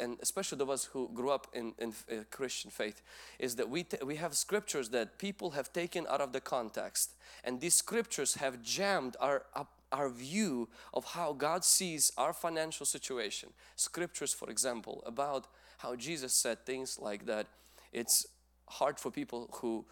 and 0.00 0.18
especially 0.20 0.58
those 0.58 0.66
of 0.66 0.70
us 0.70 0.84
who 0.86 1.10
grew 1.14 1.30
up 1.30 1.46
in, 1.52 1.74
in 1.78 1.94
uh, 2.10 2.22
Christian 2.30 2.70
faith, 2.70 3.02
is 3.38 3.56
that 3.56 3.68
we, 3.68 3.86
we 4.04 4.16
have 4.16 4.34
scriptures 4.34 4.88
that 4.90 5.18
people 5.18 5.52
have 5.52 5.72
taken 5.72 6.06
out 6.08 6.20
of 6.20 6.32
the 6.32 6.40
context. 6.40 7.14
And 7.44 7.60
these 7.60 7.74
scriptures 7.74 8.34
have 8.34 8.62
jammed 8.62 9.16
our, 9.20 9.44
our 9.92 10.08
view 10.08 10.68
of 10.92 11.04
how 11.04 11.32
God 11.32 11.64
sees 11.64 12.10
our 12.16 12.32
financial 12.32 12.86
situation. 12.86 13.50
Scriptures, 13.76 14.32
for 14.32 14.50
example, 14.50 15.02
about 15.06 15.46
how 15.78 15.94
Jesus 15.94 16.32
said 16.34 16.64
things 16.64 16.98
like 16.98 17.26
that 17.26 17.46
it's 17.92 18.26
hard 18.68 18.98
for 18.98 19.10
people 19.10 19.50
who 19.60 19.84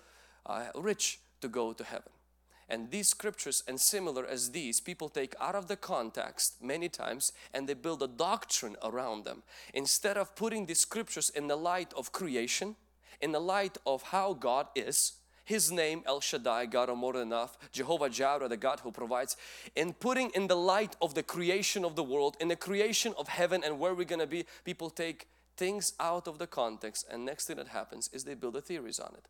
are 0.47 0.71
rich 0.75 1.21
to 1.40 1.49
go 1.49 1.73
to 1.73 1.85
heaven. 1.85 2.12
And 2.69 2.90
these 2.92 3.09
scriptures 3.09 3.64
and 3.66 3.80
similar 3.80 4.25
as 4.25 4.52
these, 4.52 4.80
people 4.80 5.09
take 5.09 5.35
out 5.40 5.57
of 5.57 5.66
the 5.66 5.76
context 5.76 6.62
many 6.62 6.88
times 6.88 7.33
and 7.52 7.69
they 7.69 7.75
build 7.75 8.00
a 8.02 8.07
doctrine 8.07 8.76
around 8.83 9.25
them. 9.25 9.42
Instead 9.75 10.16
of 10.16 10.37
putting 10.37 10.66
these 10.66 10.78
scriptures 10.78 11.30
in 11.30 11.49
the 11.49 11.57
light 11.57 11.92
of 11.97 12.12
creation, 12.12 12.76
in 13.21 13.33
the 13.33 13.40
light 13.40 13.76
of 13.85 14.02
how 14.02 14.35
God 14.35 14.69
is, 14.76 15.14
his 15.45 15.73
name 15.73 16.04
El 16.07 16.21
Shaddai, 16.21 16.66
God 16.66 16.88
of 16.90 16.97
more 16.97 17.14
than 17.14 17.23
enough, 17.23 17.59
Jehovah 17.73 18.09
Jireh, 18.09 18.49
the 18.49 18.57
God 18.57 18.78
who 18.80 18.92
provides, 18.92 19.37
in 19.75 19.92
putting 19.92 20.30
in 20.30 20.47
the 20.47 20.57
light 20.57 20.95
of 21.02 21.14
the 21.14 21.25
creation 21.25 21.85
of 21.85 21.97
the 21.97 22.04
world, 22.04 22.37
in 22.40 22.47
the 22.47 22.54
creation 22.54 23.12
of 23.19 23.26
heaven 23.26 23.64
and 23.64 23.80
where 23.80 23.95
we're 23.95 24.04
gonna 24.04 24.28
be, 24.28 24.47
people 24.64 24.90
take 24.90 25.26
things 25.60 25.92
out 26.00 26.26
of 26.26 26.38
the 26.38 26.46
context 26.46 27.06
and 27.10 27.24
next 27.24 27.46
thing 27.46 27.56
that 27.56 27.68
happens 27.68 28.08
is 28.12 28.24
they 28.24 28.34
build 28.42 28.56
a 28.56 28.60
theories 28.60 28.98
on 28.98 29.12
it 29.20 29.26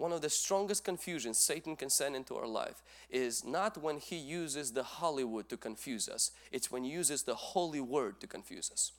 one 0.00 0.12
of 0.12 0.22
the 0.22 0.30
strongest 0.30 0.82
confusions 0.82 1.38
Satan 1.38 1.76
can 1.76 1.90
send 1.90 2.16
into 2.16 2.34
our 2.34 2.46
life 2.46 2.82
is 3.10 3.44
not 3.44 3.76
when 3.76 3.98
he 3.98 4.16
uses 4.16 4.72
the 4.72 4.82
Hollywood 4.82 5.50
to 5.50 5.58
confuse 5.58 6.08
us, 6.08 6.30
it's 6.50 6.70
when 6.70 6.84
he 6.84 6.90
uses 6.90 7.24
the 7.24 7.34
holy 7.34 7.82
word 7.82 8.18
to 8.20 8.26
confuse 8.26 8.70
us. 8.70 8.92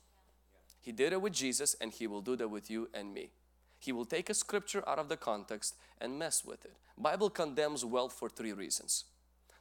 He 0.80 0.92
did 0.92 1.12
it 1.12 1.20
with 1.20 1.32
Jesus 1.32 1.74
and 1.80 1.90
he 1.90 2.06
will 2.06 2.20
do 2.20 2.36
that 2.36 2.48
with 2.48 2.70
you 2.70 2.88
and 2.94 3.12
me. 3.12 3.30
He 3.80 3.90
will 3.90 4.04
take 4.04 4.30
a 4.30 4.34
scripture 4.34 4.88
out 4.88 5.00
of 5.00 5.08
the 5.08 5.16
context 5.16 5.74
and 6.00 6.20
mess 6.20 6.44
with 6.44 6.64
it. 6.64 6.76
Bible 6.96 7.30
condemns 7.30 7.84
wealth 7.84 8.12
for 8.12 8.28
three 8.28 8.52
reasons. 8.52 9.04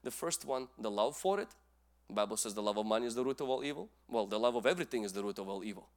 The 0.03 0.11
first 0.11 0.45
one, 0.45 0.67
the 0.77 0.91
love 0.91 1.17
for 1.17 1.39
it. 1.39 1.49
The 2.07 2.13
Bible 2.13 2.37
says 2.37 2.53
the 2.53 2.61
love 2.61 2.77
of 2.77 2.85
money 2.85 3.07
is 3.07 3.15
the 3.15 3.25
root 3.25 3.41
of 3.41 3.49
all 3.49 3.63
evil. 3.63 3.89
Well, 4.07 4.27
the 4.27 4.39
love 4.39 4.55
of 4.55 4.67
everything 4.67 5.03
is 5.03 5.13
the 5.13 5.23
root 5.23 5.39
of 5.39 5.49
all 5.49 5.63
evil 5.63 5.87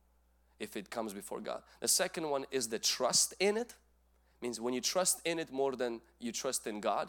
if 0.59 0.77
it 0.77 0.91
comes 0.91 1.13
before 1.13 1.41
God. 1.41 1.63
The 1.81 1.89
second 1.89 2.31
one 2.31 2.47
is 2.51 2.69
the 2.69 2.79
trust 2.79 3.35
in 3.41 3.57
it 3.57 3.75
means 4.45 4.61
when 4.61 4.75
you 4.75 4.81
trust 4.81 5.21
in 5.25 5.39
it 5.39 5.51
more 5.51 5.75
than 5.75 6.01
you 6.21 6.31
trust 6.31 6.67
in 6.67 6.81
God, 6.81 7.09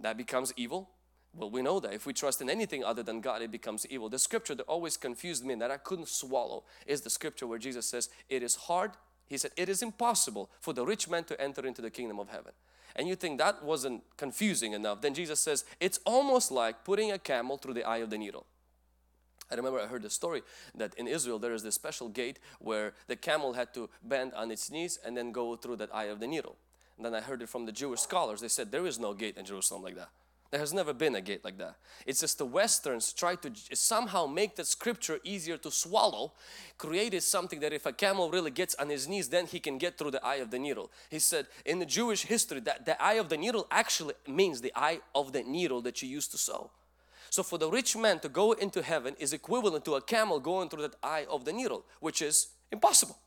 that 0.00 0.16
becomes 0.16 0.52
evil. 0.56 0.90
Well, 1.34 1.50
we 1.50 1.62
know 1.62 1.78
that 1.80 1.92
if 1.92 2.06
we 2.06 2.12
trust 2.12 2.40
in 2.42 2.50
anything 2.50 2.82
other 2.82 3.02
than 3.02 3.20
God, 3.20 3.40
it 3.40 3.50
becomes 3.50 3.86
evil. 3.88 4.08
The 4.08 4.18
scripture 4.18 4.54
that 4.56 4.64
always 4.64 4.96
confused 4.96 5.44
me 5.44 5.52
and 5.52 5.62
that 5.62 5.70
I 5.70 5.76
couldn't 5.76 6.08
swallow 6.08 6.64
is 6.86 7.02
the 7.02 7.10
scripture 7.10 7.46
where 7.46 7.58
Jesus 7.58 7.86
says, 7.86 8.08
It 8.28 8.42
is 8.42 8.56
hard, 8.56 8.92
He 9.28 9.38
said, 9.38 9.52
It 9.56 9.68
is 9.68 9.82
impossible 9.82 10.50
for 10.60 10.72
the 10.72 10.84
rich 10.84 11.08
man 11.08 11.24
to 11.24 11.40
enter 11.40 11.64
into 11.64 11.82
the 11.82 11.90
kingdom 11.90 12.18
of 12.18 12.28
heaven. 12.28 12.52
And 12.96 13.06
you 13.06 13.14
think 13.14 13.38
that 13.38 13.62
wasn't 13.62 14.02
confusing 14.16 14.72
enough. 14.72 15.00
Then 15.02 15.14
Jesus 15.14 15.38
says, 15.38 15.64
It's 15.78 16.00
almost 16.04 16.50
like 16.50 16.84
putting 16.84 17.12
a 17.12 17.18
camel 17.18 17.58
through 17.58 17.74
the 17.74 17.84
eye 17.84 17.98
of 17.98 18.10
the 18.10 18.18
needle. 18.18 18.46
I 19.50 19.54
remember 19.54 19.80
I 19.80 19.86
heard 19.86 20.02
the 20.02 20.10
story 20.10 20.42
that 20.74 20.94
in 20.94 21.06
Israel 21.06 21.38
there 21.38 21.54
is 21.54 21.62
this 21.62 21.74
special 21.74 22.08
gate 22.08 22.38
where 22.58 22.92
the 23.06 23.16
camel 23.16 23.54
had 23.54 23.72
to 23.74 23.88
bend 24.02 24.34
on 24.34 24.50
its 24.50 24.70
knees 24.70 24.98
and 25.04 25.16
then 25.16 25.32
go 25.32 25.56
through 25.56 25.76
that 25.76 25.94
eye 25.94 26.04
of 26.04 26.20
the 26.20 26.26
needle. 26.26 26.56
And 26.96 27.06
then 27.06 27.14
I 27.14 27.20
heard 27.20 27.42
it 27.42 27.48
from 27.48 27.64
the 27.64 27.72
Jewish 27.72 28.00
scholars. 28.00 28.40
They 28.40 28.48
said 28.48 28.70
there 28.70 28.86
is 28.86 28.98
no 28.98 29.14
gate 29.14 29.36
in 29.36 29.44
Jerusalem 29.44 29.82
like 29.82 29.96
that. 29.96 30.10
There 30.50 30.60
has 30.60 30.72
never 30.72 30.94
been 30.94 31.14
a 31.14 31.20
gate 31.20 31.44
like 31.44 31.58
that. 31.58 31.76
It's 32.06 32.20
just 32.20 32.38
the 32.38 32.46
Westerns 32.46 33.12
try 33.12 33.34
to 33.36 33.52
somehow 33.74 34.26
make 34.26 34.56
that 34.56 34.66
scripture 34.66 35.20
easier 35.22 35.58
to 35.58 35.70
swallow, 35.70 36.32
created 36.78 37.22
something 37.22 37.60
that 37.60 37.74
if 37.74 37.84
a 37.84 37.92
camel 37.92 38.30
really 38.30 38.50
gets 38.50 38.74
on 38.76 38.88
his 38.88 39.06
knees, 39.06 39.28
then 39.28 39.46
he 39.46 39.60
can 39.60 39.76
get 39.76 39.98
through 39.98 40.12
the 40.12 40.24
eye 40.24 40.36
of 40.36 40.50
the 40.50 40.58
needle. 40.58 40.90
He 41.10 41.18
said 41.18 41.48
in 41.66 41.80
the 41.80 41.86
Jewish 41.86 42.22
history 42.22 42.60
that 42.60 42.86
the 42.86 43.00
eye 43.02 43.14
of 43.14 43.28
the 43.28 43.36
needle 43.36 43.66
actually 43.70 44.14
means 44.26 44.62
the 44.62 44.72
eye 44.74 45.00
of 45.14 45.32
the 45.32 45.42
needle 45.42 45.82
that 45.82 46.00
you 46.00 46.08
used 46.08 46.30
to 46.30 46.38
sew. 46.38 46.70
So 47.30 47.42
for 47.42 47.58
the 47.58 47.70
rich 47.70 47.96
man 47.96 48.20
to 48.20 48.28
go 48.28 48.52
into 48.52 48.82
heaven 48.82 49.14
is 49.18 49.32
equivalent 49.32 49.84
to 49.84 49.94
a 49.94 50.00
camel 50.02 50.40
going 50.40 50.68
through 50.68 50.82
that 50.82 50.96
eye 51.02 51.26
of 51.30 51.44
the 51.44 51.52
needle, 51.52 51.84
which 52.00 52.22
is 52.22 52.48
impossible. 52.72 53.18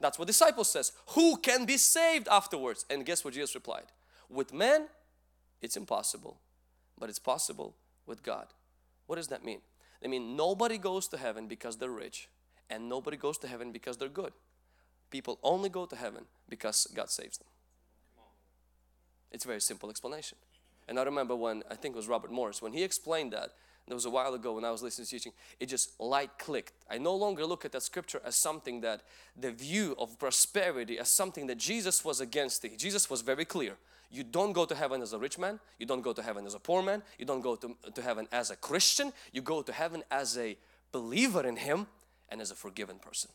That's 0.00 0.18
what 0.18 0.26
disciples 0.26 0.70
says. 0.70 0.92
Who 1.10 1.36
can 1.36 1.64
be 1.64 1.76
saved 1.76 2.28
afterwards? 2.28 2.84
And 2.90 3.06
guess 3.06 3.24
what 3.24 3.34
Jesus 3.34 3.54
replied? 3.54 3.86
With 4.28 4.52
men, 4.52 4.88
it's 5.62 5.76
impossible, 5.76 6.40
but 6.98 7.08
it's 7.08 7.18
possible 7.18 7.76
with 8.06 8.22
God. 8.22 8.48
What 9.06 9.16
does 9.16 9.28
that 9.28 9.44
mean? 9.44 9.60
I 10.04 10.08
mean 10.08 10.36
nobody 10.36 10.76
goes 10.76 11.08
to 11.08 11.16
heaven 11.16 11.46
because 11.46 11.78
they're 11.78 11.88
rich 11.88 12.28
and 12.68 12.88
nobody 12.88 13.16
goes 13.16 13.38
to 13.38 13.48
heaven 13.48 13.72
because 13.72 13.96
they're 13.96 14.08
good. 14.08 14.32
People 15.10 15.38
only 15.42 15.68
go 15.68 15.86
to 15.86 15.96
heaven 15.96 16.24
because 16.48 16.86
God 16.94 17.08
saves 17.10 17.38
them. 17.38 17.46
It's 19.30 19.44
a 19.44 19.48
very 19.48 19.60
simple 19.60 19.90
explanation. 19.90 20.38
And 20.88 20.98
I 20.98 21.02
remember 21.02 21.34
when, 21.34 21.62
I 21.70 21.74
think 21.74 21.94
it 21.94 21.96
was 21.96 22.08
Robert 22.08 22.30
Morris, 22.30 22.60
when 22.60 22.72
he 22.72 22.82
explained 22.82 23.32
that, 23.32 23.52
there 23.86 23.94
was 23.94 24.06
a 24.06 24.10
while 24.10 24.32
ago 24.32 24.54
when 24.54 24.64
I 24.64 24.70
was 24.70 24.82
listening 24.82 25.06
to 25.06 25.10
teaching, 25.10 25.32
it 25.60 25.66
just 25.66 26.00
light 26.00 26.38
clicked. 26.38 26.72
I 26.90 26.96
no 26.96 27.14
longer 27.14 27.44
look 27.44 27.66
at 27.66 27.72
that 27.72 27.82
scripture 27.82 28.20
as 28.24 28.34
something 28.34 28.80
that 28.80 29.02
the 29.38 29.50
view 29.50 29.94
of 29.98 30.18
prosperity 30.18 30.98
as 30.98 31.10
something 31.10 31.46
that 31.48 31.58
Jesus 31.58 32.02
was 32.02 32.20
against. 32.20 32.64
It. 32.64 32.78
Jesus 32.78 33.10
was 33.10 33.20
very 33.20 33.44
clear. 33.44 33.76
You 34.10 34.24
don't 34.24 34.52
go 34.52 34.64
to 34.64 34.74
heaven 34.74 35.02
as 35.02 35.12
a 35.12 35.18
rich 35.18 35.38
man. 35.38 35.60
You 35.78 35.86
don't 35.86 36.00
go 36.00 36.14
to 36.14 36.22
heaven 36.22 36.46
as 36.46 36.54
a 36.54 36.58
poor 36.58 36.82
man. 36.82 37.02
You 37.18 37.26
don't 37.26 37.42
go 37.42 37.56
to, 37.56 37.76
to 37.94 38.02
heaven 38.02 38.26
as 38.32 38.50
a 38.50 38.56
Christian. 38.56 39.12
You 39.32 39.42
go 39.42 39.60
to 39.60 39.72
heaven 39.72 40.02
as 40.10 40.38
a 40.38 40.56
believer 40.92 41.46
in 41.46 41.56
Him 41.56 41.86
and 42.30 42.40
as 42.40 42.50
a 42.50 42.54
forgiven 42.54 42.98
person. 42.98 43.30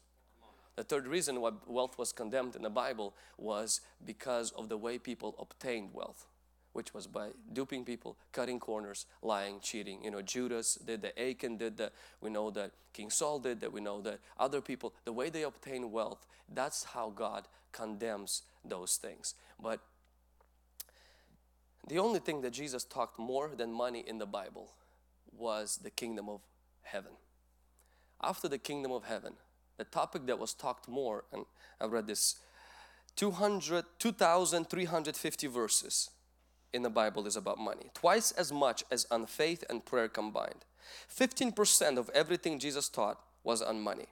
The 0.77 0.83
third 0.83 1.05
reason 1.05 1.41
why 1.41 1.51
wealth 1.67 1.97
was 1.97 2.11
condemned 2.11 2.55
in 2.55 2.61
the 2.63 2.69
Bible 2.69 3.13
was 3.37 3.81
because 4.03 4.51
of 4.51 4.69
the 4.69 4.77
way 4.77 4.97
people 4.97 5.35
obtained 5.37 5.89
wealth 5.93 6.25
which 6.73 6.93
was 6.93 7.07
by 7.07 7.29
duping 7.53 7.83
people, 7.83 8.15
cutting 8.31 8.59
corners, 8.59 9.05
lying, 9.21 9.59
cheating. 9.59 10.03
You 10.03 10.11
know, 10.11 10.21
Judas 10.21 10.75
did 10.75 11.01
that, 11.01 11.19
Achan 11.19 11.57
did 11.57 11.77
that, 11.77 11.93
we 12.21 12.29
know 12.29 12.51
that 12.51 12.71
King 12.93 13.09
Saul 13.09 13.39
did 13.39 13.59
that, 13.61 13.73
we 13.73 13.81
know 13.81 14.01
that 14.01 14.19
other 14.37 14.61
people, 14.61 14.93
the 15.05 15.13
way 15.13 15.29
they 15.29 15.43
obtain 15.43 15.91
wealth, 15.91 16.25
that's 16.53 16.83
how 16.83 17.09
God 17.09 17.47
condemns 17.71 18.43
those 18.63 18.97
things. 18.97 19.35
But 19.61 19.79
the 21.87 21.99
only 21.99 22.19
thing 22.19 22.41
that 22.41 22.51
Jesus 22.51 22.83
talked 22.83 23.17
more 23.17 23.49
than 23.55 23.73
money 23.73 24.03
in 24.05 24.19
the 24.19 24.25
Bible 24.25 24.69
was 25.35 25.79
the 25.81 25.89
kingdom 25.89 26.29
of 26.29 26.41
heaven. 26.83 27.13
After 28.21 28.47
the 28.47 28.57
kingdom 28.57 28.91
of 28.91 29.05
heaven, 29.05 29.33
the 29.77 29.85
topic 29.85 30.25
that 30.27 30.37
was 30.37 30.53
talked 30.53 30.87
more, 30.87 31.23
and 31.31 31.45
I've 31.79 31.91
read 31.91 32.05
this 32.05 32.35
200, 33.15 33.85
2,350 33.97 35.47
verses 35.47 36.09
in 36.73 36.83
the 36.83 36.89
Bible 36.89 37.27
is 37.27 37.35
about 37.35 37.57
money. 37.57 37.89
Twice 37.93 38.31
as 38.31 38.51
much 38.51 38.83
as 38.91 39.05
on 39.09 39.25
faith 39.25 39.63
and 39.69 39.85
prayer 39.85 40.07
combined. 40.07 40.65
15% 41.13 41.97
of 41.97 42.09
everything 42.13 42.59
Jesus 42.59 42.89
taught 42.89 43.19
was 43.43 43.61
on 43.61 43.81
money. 43.81 44.07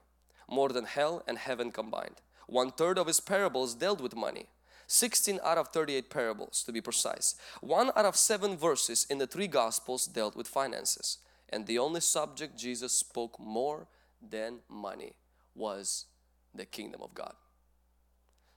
More 0.50 0.70
than 0.70 0.86
hell 0.86 1.24
and 1.28 1.38
heaven 1.38 1.72
combined. 1.72 2.22
One 2.48 2.72
third 2.72 2.98
of 2.98 3.08
his 3.08 3.20
parables 3.20 3.76
dealt 3.76 4.02
with 4.02 4.16
money. 4.16 4.48
16 4.88 5.40
out 5.44 5.58
of 5.58 5.68
38 5.70 6.10
parables 6.10 6.64
to 6.64 6.72
be 6.72 6.80
precise. 6.80 7.36
One 7.60 7.92
out 7.96 8.06
of 8.06 8.16
seven 8.16 8.56
verses 8.56 9.06
in 9.10 9.18
the 9.18 9.28
three 9.28 9.48
gospels 9.48 10.08
dealt 10.08 10.36
with 10.36 10.48
finances. 10.48 11.18
And 11.50 11.66
the 11.66 11.80
only 11.80 12.02
subject 12.02 12.58
Jesus 12.58 12.94
spoke 12.94 13.40
more 13.40 13.88
than 14.22 14.60
money 14.70 15.14
was 15.56 16.06
the 16.54 16.66
kingdom 16.66 17.02
of 17.02 17.14
God. 17.14 17.34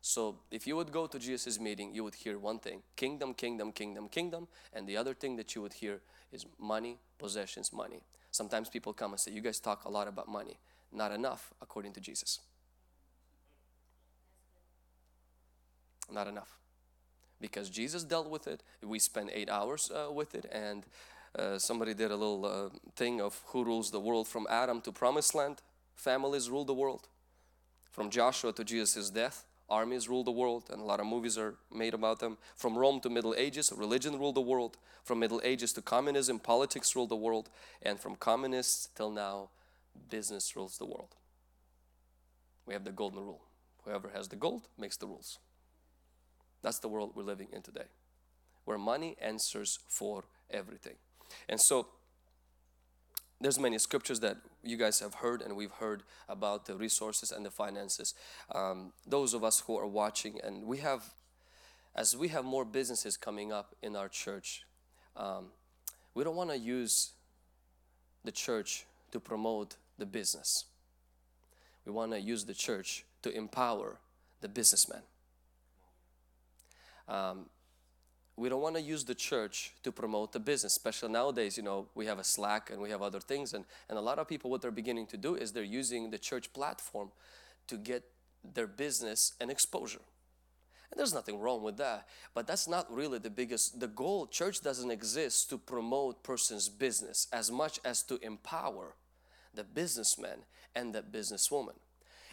So 0.00 0.38
if 0.50 0.66
you 0.66 0.76
would 0.76 0.92
go 0.92 1.06
to 1.06 1.18
Jesus' 1.18 1.60
meeting, 1.60 1.94
you 1.94 2.02
would 2.04 2.14
hear 2.14 2.38
one 2.38 2.58
thing, 2.58 2.82
kingdom, 2.96 3.34
kingdom, 3.34 3.70
kingdom, 3.72 4.08
kingdom. 4.08 4.48
And 4.72 4.86
the 4.86 4.96
other 4.96 5.14
thing 5.14 5.36
that 5.36 5.54
you 5.54 5.62
would 5.62 5.74
hear 5.74 6.00
is 6.32 6.46
money, 6.58 6.98
possessions, 7.18 7.72
money. 7.72 8.02
Sometimes 8.30 8.68
people 8.70 8.92
come 8.92 9.12
and 9.12 9.20
say, 9.20 9.32
you 9.32 9.42
guys 9.42 9.60
talk 9.60 9.84
a 9.84 9.90
lot 9.90 10.08
about 10.08 10.28
money. 10.28 10.58
Not 10.92 11.12
enough 11.12 11.52
according 11.60 11.92
to 11.94 12.00
Jesus. 12.00 12.40
Not 16.10 16.26
enough. 16.26 16.58
Because 17.40 17.68
Jesus 17.68 18.02
dealt 18.02 18.28
with 18.28 18.46
it. 18.46 18.62
We 18.82 18.98
spent 18.98 19.30
eight 19.32 19.50
hours 19.50 19.90
uh, 19.90 20.10
with 20.12 20.34
it 20.34 20.46
and 20.50 20.84
uh, 21.38 21.58
somebody 21.58 21.94
did 21.94 22.10
a 22.10 22.16
little 22.16 22.44
uh, 22.44 22.78
thing 22.96 23.20
of 23.20 23.40
who 23.46 23.64
rules 23.64 23.90
the 23.90 24.00
world 24.00 24.26
from 24.26 24.46
Adam 24.50 24.80
to 24.82 24.92
promised 24.92 25.34
land. 25.34 25.60
Families 25.94 26.48
rule 26.48 26.64
the 26.64 26.74
world. 26.74 27.08
From 27.90 28.10
Joshua 28.10 28.52
to 28.54 28.64
Jesus' 28.64 29.10
death 29.10 29.44
armies 29.70 30.08
rule 30.08 30.24
the 30.24 30.30
world 30.30 30.64
and 30.70 30.80
a 30.80 30.84
lot 30.84 31.00
of 31.00 31.06
movies 31.06 31.38
are 31.38 31.54
made 31.72 31.94
about 31.94 32.18
them. 32.18 32.36
From 32.56 32.76
Rome 32.76 33.00
to 33.00 33.10
Middle 33.10 33.34
Ages, 33.36 33.72
religion 33.74 34.18
ruled 34.18 34.34
the 34.34 34.40
world. 34.40 34.76
From 35.04 35.20
Middle 35.20 35.40
Ages 35.44 35.72
to 35.74 35.82
communism, 35.82 36.38
politics 36.38 36.94
ruled 36.94 37.08
the 37.08 37.16
world. 37.16 37.48
And 37.82 37.98
from 37.98 38.16
communists 38.16 38.88
till 38.94 39.10
now, 39.10 39.50
business 40.10 40.54
rules 40.56 40.78
the 40.78 40.86
world. 40.86 41.14
We 42.66 42.74
have 42.74 42.84
the 42.84 42.92
golden 42.92 43.20
rule. 43.20 43.42
Whoever 43.84 44.10
has 44.10 44.28
the 44.28 44.36
gold 44.36 44.68
makes 44.78 44.96
the 44.96 45.06
rules. 45.06 45.38
That's 46.62 46.78
the 46.78 46.88
world 46.88 47.12
we're 47.14 47.22
living 47.22 47.48
in 47.52 47.62
today, 47.62 47.88
where 48.64 48.78
money 48.78 49.16
answers 49.20 49.78
for 49.88 50.24
everything. 50.50 50.96
And 51.48 51.60
so, 51.60 51.88
there's 53.40 53.58
many 53.58 53.78
scriptures 53.78 54.20
that 54.20 54.36
you 54.62 54.76
guys 54.76 55.00
have 55.00 55.14
heard 55.14 55.40
and 55.40 55.56
we've 55.56 55.72
heard 55.72 56.02
about 56.28 56.66
the 56.66 56.76
resources 56.76 57.32
and 57.32 57.44
the 57.44 57.50
finances. 57.50 58.14
Um, 58.54 58.92
those 59.06 59.32
of 59.32 59.42
us 59.42 59.60
who 59.60 59.78
are 59.78 59.86
watching 59.86 60.40
and 60.44 60.64
we 60.64 60.78
have, 60.78 61.14
as 61.94 62.16
we 62.16 62.28
have 62.28 62.44
more 62.44 62.64
businesses 62.64 63.16
coming 63.16 63.50
up 63.50 63.74
in 63.82 63.96
our 63.96 64.08
church, 64.08 64.64
um, 65.16 65.46
we 66.14 66.22
don't 66.22 66.36
want 66.36 66.50
to 66.50 66.58
use 66.58 67.12
the 68.24 68.32
church 68.32 68.84
to 69.12 69.20
promote 69.20 69.76
the 69.98 70.06
business. 70.06 70.66
We 71.86 71.92
want 71.92 72.12
to 72.12 72.20
use 72.20 72.44
the 72.44 72.54
church 72.54 73.04
to 73.22 73.34
empower 73.34 73.96
the 74.42 74.48
businessman. 74.48 75.02
Um, 77.08 77.46
we 78.36 78.48
don't 78.48 78.62
want 78.62 78.76
to 78.76 78.80
use 78.80 79.04
the 79.04 79.14
church 79.14 79.72
to 79.82 79.92
promote 79.92 80.32
the 80.32 80.40
business 80.40 80.72
especially 80.72 81.10
nowadays 81.10 81.56
you 81.56 81.62
know 81.62 81.88
we 81.94 82.06
have 82.06 82.18
a 82.18 82.24
slack 82.24 82.70
and 82.70 82.80
we 82.80 82.90
have 82.90 83.02
other 83.02 83.20
things 83.20 83.54
and, 83.54 83.64
and 83.88 83.98
a 83.98 84.00
lot 84.00 84.18
of 84.18 84.28
people 84.28 84.50
what 84.50 84.62
they're 84.62 84.70
beginning 84.70 85.06
to 85.06 85.16
do 85.16 85.34
is 85.34 85.52
they're 85.52 85.62
using 85.62 86.10
the 86.10 86.18
church 86.18 86.52
platform 86.52 87.10
to 87.66 87.76
get 87.76 88.04
their 88.54 88.66
business 88.66 89.34
and 89.40 89.50
exposure. 89.50 90.00
And 90.90 90.98
there's 90.98 91.14
nothing 91.14 91.38
wrong 91.38 91.62
with 91.62 91.76
that 91.76 92.08
but 92.34 92.46
that's 92.46 92.66
not 92.66 92.92
really 92.92 93.18
the 93.18 93.30
biggest 93.30 93.78
the 93.78 93.86
goal 93.86 94.26
church 94.26 94.60
doesn't 94.60 94.90
exist 94.90 95.48
to 95.50 95.58
promote 95.58 96.24
person's 96.24 96.68
business 96.68 97.28
as 97.32 97.50
much 97.50 97.78
as 97.84 98.02
to 98.04 98.18
empower 98.22 98.94
the 99.54 99.64
businessman 99.64 100.38
and 100.74 100.94
the 100.94 101.02
businesswoman. 101.02 101.76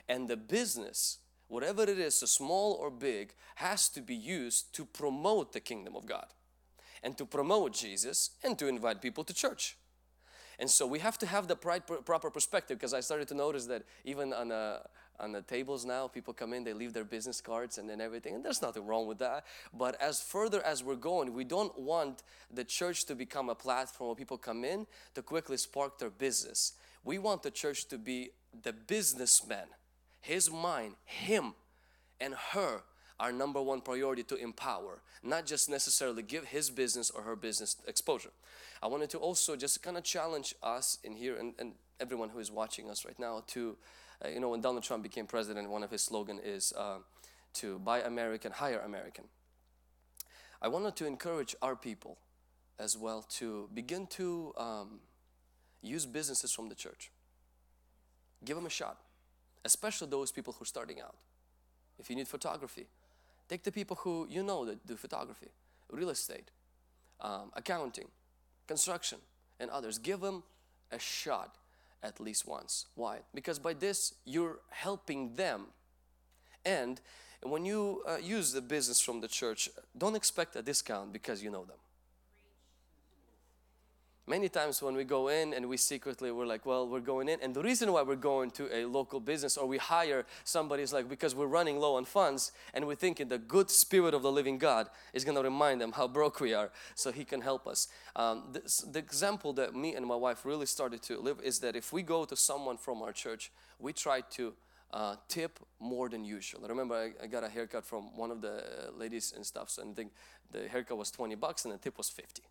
And 0.08 0.27
the 0.27 0.38
business 0.38 1.20
whatever 1.48 1.84
it 1.84 2.00
is, 2.00 2.20
so 2.20 2.25
small 2.25 2.74
or 2.74 2.89
big, 2.89 3.34
has 3.56 3.89
to 3.89 4.01
be 4.01 4.16
used 4.16 4.74
to 4.75 4.86
promote 4.86 5.54
the 5.54 5.60
kingdom 5.60 5.96
of 5.96 6.06
God 6.06 6.27
and 7.04 7.18
to 7.18 7.25
promote 7.25 7.74
Jesus 7.74 8.32
and 8.44 8.58
to 8.60 8.68
invite 8.68 9.01
people 9.01 9.24
to 9.24 9.34
church. 9.34 9.77
And 10.60 10.70
so 10.70 10.88
we 10.88 11.00
have 11.00 11.20
to 11.20 11.27
have 11.27 11.48
the 11.48 11.56
proper 11.56 12.32
perspective 12.32 12.80
because 12.80 12.94
I 12.94 13.00
started 13.00 13.27
to 13.27 13.36
notice 13.36 13.68
that 13.68 13.84
even 14.04 14.34
on, 14.34 14.51
uh, 14.51 14.80
on 15.20 15.32
the 15.32 15.44
tables 15.44 15.86
now, 15.86 16.08
people 16.08 16.34
come 16.34 16.51
in, 16.51 16.63
they 16.63 16.74
leave 16.74 16.94
their 16.94 17.04
business 17.04 17.42
cards 17.42 17.77
and 17.77 17.88
then 17.88 18.01
everything, 18.01 18.34
and 18.34 18.44
there's 18.44 18.62
nothing 18.62 18.86
wrong 18.88 19.06
with 19.06 19.20
that. 19.20 19.46
But 19.72 20.01
as 20.01 20.20
further 20.20 20.66
as 20.66 20.84
we're 20.84 20.96
going, 20.96 21.34
we 21.34 21.44
don't 21.44 21.77
want 21.77 22.24
the 22.51 22.63
church 22.63 23.06
to 23.06 23.16
become 23.16 23.50
a 23.50 23.56
platform 23.56 24.08
where 24.10 24.16
people 24.16 24.38
come 24.38 24.66
in 24.66 24.88
to 25.13 25.22
quickly 25.22 25.58
spark 25.58 26.00
their 26.00 26.10
business. 26.10 26.74
We 27.04 27.20
want 27.20 27.44
the 27.44 27.51
church 27.51 27.88
to 27.89 28.00
be 28.00 28.32
the 28.63 28.74
businessman 28.74 29.68
his 30.27 30.51
mind, 30.51 30.96
him 31.05 31.53
and 32.19 32.34
her 32.51 32.84
our 33.19 33.31
number 33.31 33.62
one 33.62 33.81
priority 33.81 34.24
to 34.24 34.36
empower, 34.36 35.01
not 35.24 35.46
just 35.46 35.69
necessarily 35.69 36.22
give 36.22 36.46
his 36.46 36.69
business 36.69 37.10
or 37.10 37.24
her 37.24 37.36
business 37.36 37.77
exposure. 37.88 38.29
I 38.84 38.88
wanted 38.88 39.10
to 39.12 39.17
also 39.17 39.55
just 39.55 39.81
kind 39.81 39.98
of 39.98 40.03
challenge 40.03 40.53
us 40.62 41.00
in 41.03 41.15
here 41.15 41.36
and, 41.36 41.53
and 41.57 41.74
everyone 42.00 42.29
who 42.29 42.39
is 42.39 42.51
watching 42.51 42.91
us 42.91 43.05
right 43.05 43.17
now 43.17 43.43
to, 43.48 43.75
uh, 44.24 44.27
you 44.27 44.39
know, 44.39 44.50
when 44.50 44.62
Donald 44.62 44.84
Trump 44.84 45.01
became 45.01 45.25
president, 45.25 45.69
one 45.69 45.81
of 45.81 45.89
his 45.89 46.03
slogan 46.03 46.39
is 46.43 46.74
uh, 46.77 46.98
to 47.53 47.79
buy 47.79 48.01
American, 48.01 48.51
hire 48.51 48.81
American. 48.86 49.24
I 50.62 50.67
wanted 50.67 50.96
to 50.98 51.07
encourage 51.07 51.55
our 51.62 51.75
people 51.75 52.19
as 52.77 52.96
well 52.96 53.24
to 53.38 53.69
begin 53.74 54.05
to 54.07 54.53
um, 54.57 55.00
use 55.81 56.05
businesses 56.05 56.51
from 56.51 56.69
the 56.69 56.75
church. 56.75 57.10
Give 58.46 58.55
them 58.55 58.67
a 58.67 58.69
shot 58.69 59.00
especially 59.68 60.08
those 60.10 60.32
people 60.32 60.54
who 60.54 60.64
are 60.64 60.72
starting 60.76 61.00
out. 61.02 61.16
If 62.00 62.10
you 62.10 62.16
need 62.16 62.28
photography, 62.28 62.88
take 63.50 63.64
the 63.64 63.72
people 63.72 63.98
who 63.98 64.26
you 64.30 64.42
know 64.42 64.66
that 64.66 64.88
do 64.88 64.96
photography, 64.96 65.50
real 65.92 66.10
estate, 66.10 66.50
um, 67.20 67.52
accounting, 67.54 68.08
construction, 68.66 69.20
and 69.60 69.70
others. 69.70 70.00
Give 70.00 70.22
them 70.22 70.44
a 70.92 70.98
shot 70.98 71.58
at 72.02 72.20
least 72.20 72.48
once. 72.48 72.86
Why? 72.96 73.20
Because 73.36 73.60
by 73.60 73.74
this, 73.74 74.14
you're 74.24 74.60
helping 74.70 75.36
them. 75.36 75.66
And 76.64 77.02
when 77.44 77.66
you 77.66 78.04
uh, 78.08 78.18
use 78.18 78.54
the 78.54 78.62
business 78.62 79.02
from 79.02 79.20
the 79.20 79.28
church, 79.28 79.70
don't 79.98 80.16
expect 80.16 80.56
a 80.56 80.62
discount 80.62 81.12
because 81.12 81.44
you 81.44 81.52
know 81.52 81.66
them 81.66 81.78
many 84.27 84.50
times 84.50 84.81
when 84.81 84.96
we 84.96 85.03
go 85.05 85.29
in 85.29 85.53
and 85.53 85.67
we 85.67 85.77
secretly 85.77 86.31
we're 86.31 86.46
like 86.46 86.65
well 86.65 86.88
we're 86.88 87.00
going 87.00 87.29
in. 87.29 87.39
And 87.41 87.53
the 87.53 87.63
reason 87.63 87.91
why 87.91 88.01
we're 88.01 88.15
going 88.15 88.51
to 88.51 88.69
a 88.75 88.86
local 88.86 89.19
business 89.19 89.57
or 89.57 89.65
we 89.65 89.77
hire 89.77 90.25
somebody 90.43 90.84
is 90.84 90.93
like 90.93 91.07
because 91.07 91.34
we're 91.34 91.48
running 91.48 91.79
low 91.79 91.96
on 91.96 92.05
funds 92.05 92.51
and 92.74 92.86
we're 92.86 92.96
thinking 92.96 93.29
the 93.29 93.38
good 93.38 93.69
spirit 93.69 94.13
of 94.13 94.22
the 94.22 94.31
living 94.31 94.57
God 94.57 94.90
is 95.13 95.24
going 95.24 95.37
to 95.37 95.44
remind 95.44 95.79
them 95.79 95.94
how 95.94 96.07
broke 96.07 96.40
we 96.42 96.53
are 96.53 96.70
so 96.96 97.11
he 97.11 97.24
can 97.24 97.42
help 97.42 97.68
us. 97.68 97.87
Um, 98.16 98.44
this, 98.51 98.79
the 98.79 99.00
example 99.00 99.53
that 99.53 99.74
me 99.74 99.96
and 99.96 100.05
my 100.05 100.16
wife 100.16 100.46
really 100.46 100.66
started 100.66 101.01
to 101.03 101.20
live 101.20 101.40
is 101.44 101.59
that 101.59 101.75
if 101.75 101.94
we 101.94 102.03
go 102.03 102.25
to 102.25 102.35
someone 102.35 102.77
from 102.77 103.01
our 103.01 103.13
church 103.13 103.51
we 103.79 103.94
try 103.94 104.22
to 104.22 104.53
uh, 104.92 105.16
tip 105.27 105.59
more 105.79 106.07
than 106.09 106.24
usual. 106.24 106.61
I 106.63 106.70
remember 106.70 106.96
I, 106.96 107.24
I, 107.24 107.27
got 107.27 107.44
a 107.44 107.50
haircut 107.50 107.83
from 107.83 108.16
one 108.16 108.31
of 108.31 108.42
the 108.42 108.63
ladies 108.96 109.33
and 109.35 109.46
stuff, 109.46 109.70
so 109.70 109.83
I 109.83 109.94
think 109.94 110.13
the 110.51 110.68
haircut 110.70 110.98
was 110.98 111.11
20 111.11 111.35
bucks 111.35 111.66
and 111.66 111.74
the 111.74 111.77
tip 111.77 111.98
was 111.98 112.09
50 112.09 112.42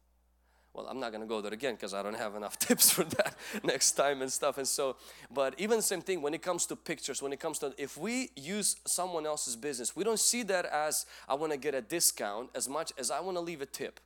well 0.77 0.87
i'm 0.89 1.01
not 1.01 1.11
going 1.11 1.23
to 1.23 1.27
go 1.27 1.41
there 1.41 1.53
again 1.53 1.75
because 1.75 1.95
i 1.95 2.03
don't 2.03 2.17
have 2.17 2.37
enough 2.37 2.59
tips 2.67 2.91
for 2.91 3.05
that 3.05 3.35
next 3.65 3.93
time 3.93 4.21
and 4.21 4.31
stuff. 4.31 4.59
And 4.59 4.69
so 4.69 4.97
but 5.33 5.55
even 5.59 5.81
same 5.81 6.03
thing 6.03 6.21
when 6.21 6.35
it 6.35 6.43
comes 6.43 6.67
to 6.67 6.77
pictures 6.77 7.23
when 7.23 7.33
it 7.33 7.41
comes 7.41 7.59
to 7.61 7.73
if 7.79 7.97
we 7.97 8.31
use 8.37 8.77
someone 8.85 9.27
else's 9.27 9.57
business 9.57 9.97
we 9.97 10.05
don't 10.05 10.21
see 10.21 10.43
that 10.45 10.67
as 10.67 11.07
i 11.29 11.35
want 11.35 11.53
to 11.53 11.59
get 11.59 11.75
a 11.75 11.81
discount 11.81 12.51
as 12.55 12.69
much 12.69 12.93
as 12.99 13.11
i 13.11 13.19
want 13.21 13.37
to 13.37 13.41
leave 13.41 13.63
a 13.63 13.67
tip 13.67 14.01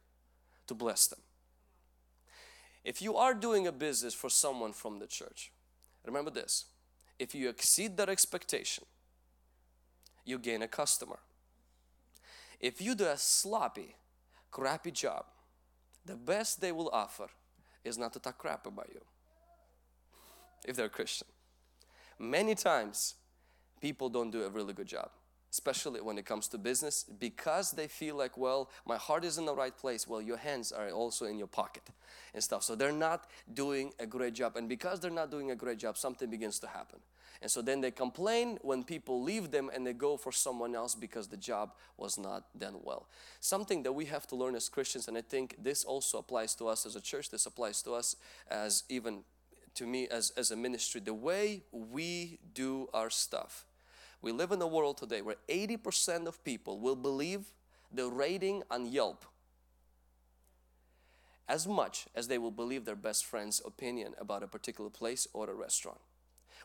to 0.67 0.75
bless 0.75 1.09
them. 1.09 1.19
If 2.85 3.03
you 3.03 3.17
are 3.17 3.35
doing 3.35 3.67
a 3.67 3.73
business 3.73 4.15
for 4.15 4.31
someone 4.31 4.73
from 4.73 5.01
the 5.01 5.07
church 5.07 5.51
remember 6.07 6.31
this 6.31 6.67
if 7.19 7.35
you 7.35 7.49
exceed 7.49 7.97
that 7.97 8.09
expectation 8.09 8.85
you 10.25 10.39
gain 10.39 10.63
a 10.63 10.69
customer. 10.69 11.19
If 12.61 12.81
you 12.81 12.95
do 12.95 13.07
a 13.07 13.17
sloppy 13.17 13.97
crappy 14.51 14.91
job 14.91 15.25
the 16.05 16.17
best 16.17 16.61
they 16.61 16.73
will 16.73 16.91
offer 16.93 17.29
is 17.85 17.99
not 17.99 18.13
to 18.13 18.19
talk 18.19 18.39
crap 18.39 18.67
about 18.67 18.89
you 18.93 19.01
if 20.67 20.77
they're 20.77 20.89
Christian. 20.89 21.29
Many 22.19 22.55
times 22.55 23.15
people 23.81 24.09
don't 24.09 24.31
do 24.31 24.45
a 24.45 24.51
really 24.51 24.75
good 24.75 24.87
job 24.87 25.11
especially 25.51 26.01
when 26.01 26.19
it 26.19 26.25
comes 26.25 26.49
to 26.49 26.59
business 26.59 27.05
because 27.19 27.73
they 27.73 27.89
feel 27.89 28.17
like 28.17 28.37
well 28.37 28.71
my 28.87 28.97
heart 28.97 29.25
is 29.25 29.39
in 29.39 29.47
the 29.47 29.55
right 29.55 29.77
place 29.77 30.07
well 30.07 30.23
your 30.23 30.37
hands 30.37 30.73
are 30.73 30.91
also 30.91 31.27
in 31.27 31.39
your 31.39 31.47
pocket 31.47 31.83
and 32.35 32.43
stuff 32.43 32.63
so 32.63 32.75
they're 32.75 32.93
not 32.93 33.29
doing 33.55 33.93
a 33.99 34.07
great 34.07 34.35
job 34.35 34.57
and 34.57 34.69
because 34.69 35.01
they're 35.01 35.11
not 35.11 35.31
doing 35.31 35.51
a 35.51 35.57
great 35.57 35.79
job 35.79 35.97
something 35.97 36.31
begins 36.31 36.59
to 36.59 36.67
happen 36.67 37.01
and 37.43 37.51
so 37.51 37.63
then 37.63 37.81
they 37.81 37.91
complain 37.91 38.59
when 38.61 38.85
people 38.85 39.23
leave 39.23 39.51
them 39.51 39.71
and 39.73 39.87
they 39.87 39.95
go 39.95 40.17
for 40.17 40.31
someone 40.31 40.75
else 40.75 40.95
because 40.95 41.29
the 41.29 41.39
job 41.39 41.73
was 41.97 42.19
not 42.19 42.45
done 42.59 42.77
well. 42.83 43.07
Something 43.41 43.83
that 43.85 43.93
we 43.93 44.05
have 44.07 44.27
to 44.29 44.37
learn 44.37 44.55
as 44.55 44.69
Christians, 44.69 45.09
and 45.09 45.17
I 45.17 45.23
think 45.23 45.57
this 45.59 45.83
also 45.83 46.19
applies 46.19 46.55
to 46.57 46.69
us 46.69 46.85
as 46.85 46.97
a 46.97 47.01
church, 47.01 47.31
this 47.31 47.47
applies 47.47 47.81
to 47.83 47.93
us 47.93 48.17
as 48.51 48.85
even 48.91 49.25
to 49.75 49.87
me 49.87 50.07
as, 50.09 50.33
as 50.37 50.51
a 50.51 50.57
ministry, 50.57 51.01
the 51.01 51.15
way 51.15 51.63
we 51.73 52.41
do 52.53 52.89
our 52.93 53.09
stuff. 53.09 53.65
We 54.23 54.33
live 54.33 54.53
in 54.53 54.61
a 54.61 54.67
world 54.67 54.99
today 54.99 55.23
where 55.23 55.37
80% 55.49 56.27
of 56.27 56.43
people 56.45 56.79
will 56.79 56.97
believe 56.97 57.53
the 57.93 58.09
rating 58.09 58.63
on 58.71 58.87
Yelp 58.87 59.25
as 61.49 61.67
much 61.67 62.07
as 62.15 62.29
they 62.29 62.39
will 62.39 62.53
believe 62.53 62.85
their 62.85 62.95
best 62.95 63.25
friend's 63.25 63.61
opinion 63.65 64.15
about 64.19 64.43
a 64.43 64.47
particular 64.47 64.91
place 64.91 65.27
or 65.33 65.51
a 65.51 65.55
restaurant 65.55 65.99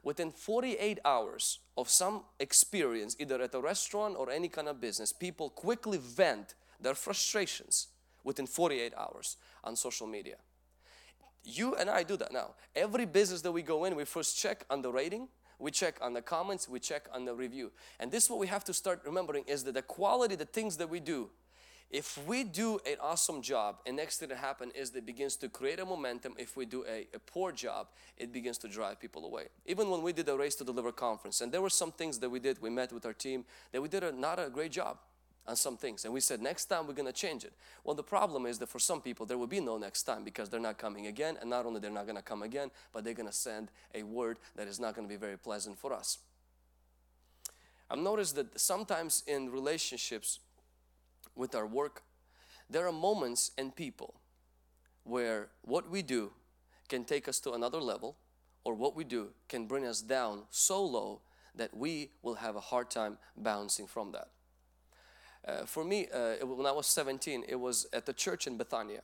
within 0.05 0.31
48 0.31 0.99
hours 1.03 1.59
of 1.75 1.89
some 1.89 2.23
experience, 2.39 3.15
either 3.19 3.41
at 3.41 3.55
a 3.55 3.59
restaurant 3.59 4.15
or 4.17 4.29
any 4.29 4.47
kind 4.47 4.69
of 4.69 4.79
business, 4.79 5.11
people 5.11 5.49
quickly 5.49 5.97
vent 5.97 6.53
their 6.79 6.93
frustrations 6.93 7.87
within 8.23 8.45
48 8.45 8.93
hours 8.95 9.37
on 9.63 9.75
social 9.75 10.07
media. 10.07 10.35
You 11.43 11.75
and 11.75 11.89
I 11.89 12.03
do 12.03 12.17
that 12.17 12.31
now. 12.31 12.53
Every 12.75 13.05
business 13.05 13.41
that 13.41 13.51
we 13.51 13.63
go 13.63 13.85
in, 13.85 13.95
we 13.95 14.05
first 14.05 14.37
check 14.37 14.63
on 14.69 14.81
the 14.81 14.91
rating, 14.91 15.27
we 15.59 15.71
check 15.71 15.97
on 16.01 16.13
the 16.13 16.21
comments, 16.21 16.67
we 16.67 16.79
check 16.79 17.07
on 17.13 17.25
the 17.25 17.33
review. 17.33 17.71
And 17.99 18.11
this 18.11 18.25
is 18.25 18.29
what 18.29 18.39
we 18.39 18.47
have 18.47 18.63
to 18.65 18.73
start 18.73 19.01
remembering 19.05 19.43
is 19.47 19.63
that 19.63 19.73
the 19.73 19.81
quality, 19.81 20.35
the 20.35 20.45
things 20.45 20.77
that 20.77 20.89
we 20.89 20.99
do 20.99 21.29
if 21.91 22.17
we 22.27 22.43
do 22.43 22.79
an 22.85 22.97
awesome 22.99 23.41
job 23.41 23.77
and 23.85 23.95
next 23.95 24.17
thing 24.17 24.29
that 24.29 24.37
happen 24.39 24.71
is 24.73 24.89
that 24.91 24.99
it 24.99 25.05
begins 25.05 25.35
to 25.37 25.49
create 25.49 25.79
a 25.79 25.85
momentum. 25.85 26.33
If 26.37 26.57
we 26.57 26.65
do 26.65 26.83
a, 26.89 27.07
a, 27.13 27.19
poor 27.19 27.51
job 27.51 27.87
it 28.17 28.33
begins 28.33 28.57
to 28.59 28.67
drive 28.67 28.99
people 28.99 29.25
away. 29.25 29.45
Even 29.65 29.89
when 29.89 30.01
we 30.01 30.11
did 30.11 30.27
a 30.27 30.35
Raised 30.35 30.57
to 30.59 30.63
Deliver 30.63 30.91
conference 30.91 31.41
and 31.41 31.51
there 31.51 31.61
were 31.61 31.69
some 31.69 31.91
things 31.91 32.19
that 32.19 32.29
we 32.29 32.39
did 32.39 32.61
we 32.61 32.69
met 32.69 32.91
with 32.91 33.05
our 33.05 33.13
team 33.13 33.45
that 33.71 33.81
we 33.81 33.87
did 33.87 34.03
a, 34.03 34.11
not 34.11 34.39
a 34.39 34.49
great 34.49 34.71
job 34.71 34.97
on 35.47 35.55
some 35.55 35.77
things. 35.77 36.05
And 36.05 36.13
we 36.13 36.19
said 36.19 36.41
next 36.41 36.65
time 36.65 36.87
we're 36.87 36.93
going 36.93 37.05
to 37.05 37.13
change 37.13 37.43
it. 37.43 37.53
Well 37.83 37.95
the 37.95 38.03
problem 38.03 38.45
is 38.45 38.59
that 38.59 38.69
for 38.69 38.79
some 38.79 39.01
people 39.01 39.25
there 39.25 39.37
will 39.37 39.47
be 39.47 39.59
no 39.59 39.77
next 39.77 40.03
time 40.03 40.23
because 40.23 40.49
they're 40.49 40.59
not 40.59 40.77
coming 40.77 41.07
again. 41.07 41.37
And 41.39 41.49
not 41.49 41.65
only 41.65 41.79
they're 41.79 41.91
not 41.91 42.05
going 42.05 42.17
to 42.17 42.21
come 42.21 42.43
again 42.43 42.71
but 42.93 43.03
they're 43.03 43.13
going 43.13 43.29
to 43.29 43.35
send 43.35 43.71
a 43.93 44.03
word 44.03 44.39
that 44.55 44.67
is 44.67 44.79
not 44.79 44.95
going 44.95 45.07
to 45.07 45.13
be 45.13 45.19
very 45.19 45.37
pleasant 45.37 45.77
for 45.77 45.93
us. 45.93 46.19
I've 47.89 47.99
noticed 47.99 48.35
that 48.35 48.59
sometimes 48.59 49.23
in 49.27 49.51
relationships 49.51 50.39
with 51.35 51.53
our 51.53 51.67
work, 51.67 52.01
there 52.69 52.87
are 52.87 52.91
moments 52.91 53.51
and 53.57 53.75
people 53.75 54.15
where 55.03 55.49
what 55.61 55.89
we 55.89 56.01
do 56.01 56.31
can 56.87 57.03
take 57.03 57.27
us 57.27 57.39
to 57.39 57.51
another 57.51 57.79
level, 57.79 58.17
or 58.63 58.73
what 58.73 58.95
we 58.95 59.03
do 59.03 59.29
can 59.47 59.67
bring 59.67 59.85
us 59.85 60.01
down 60.01 60.43
so 60.49 60.83
low 60.83 61.21
that 61.53 61.75
we 61.75 62.09
will 62.23 62.35
have 62.35 62.55
a 62.55 62.59
hard 62.59 62.89
time 62.89 63.17
bouncing 63.37 63.87
from 63.87 64.11
that. 64.11 64.29
Uh, 65.47 65.65
for 65.65 65.83
me, 65.83 66.07
uh, 66.13 66.45
when 66.45 66.65
I 66.65 66.71
was 66.71 66.87
17, 66.87 67.45
it 67.47 67.55
was 67.55 67.85
at 67.93 68.05
the 68.05 68.13
church 68.13 68.47
in 68.47 68.57
Bethania, 68.57 69.01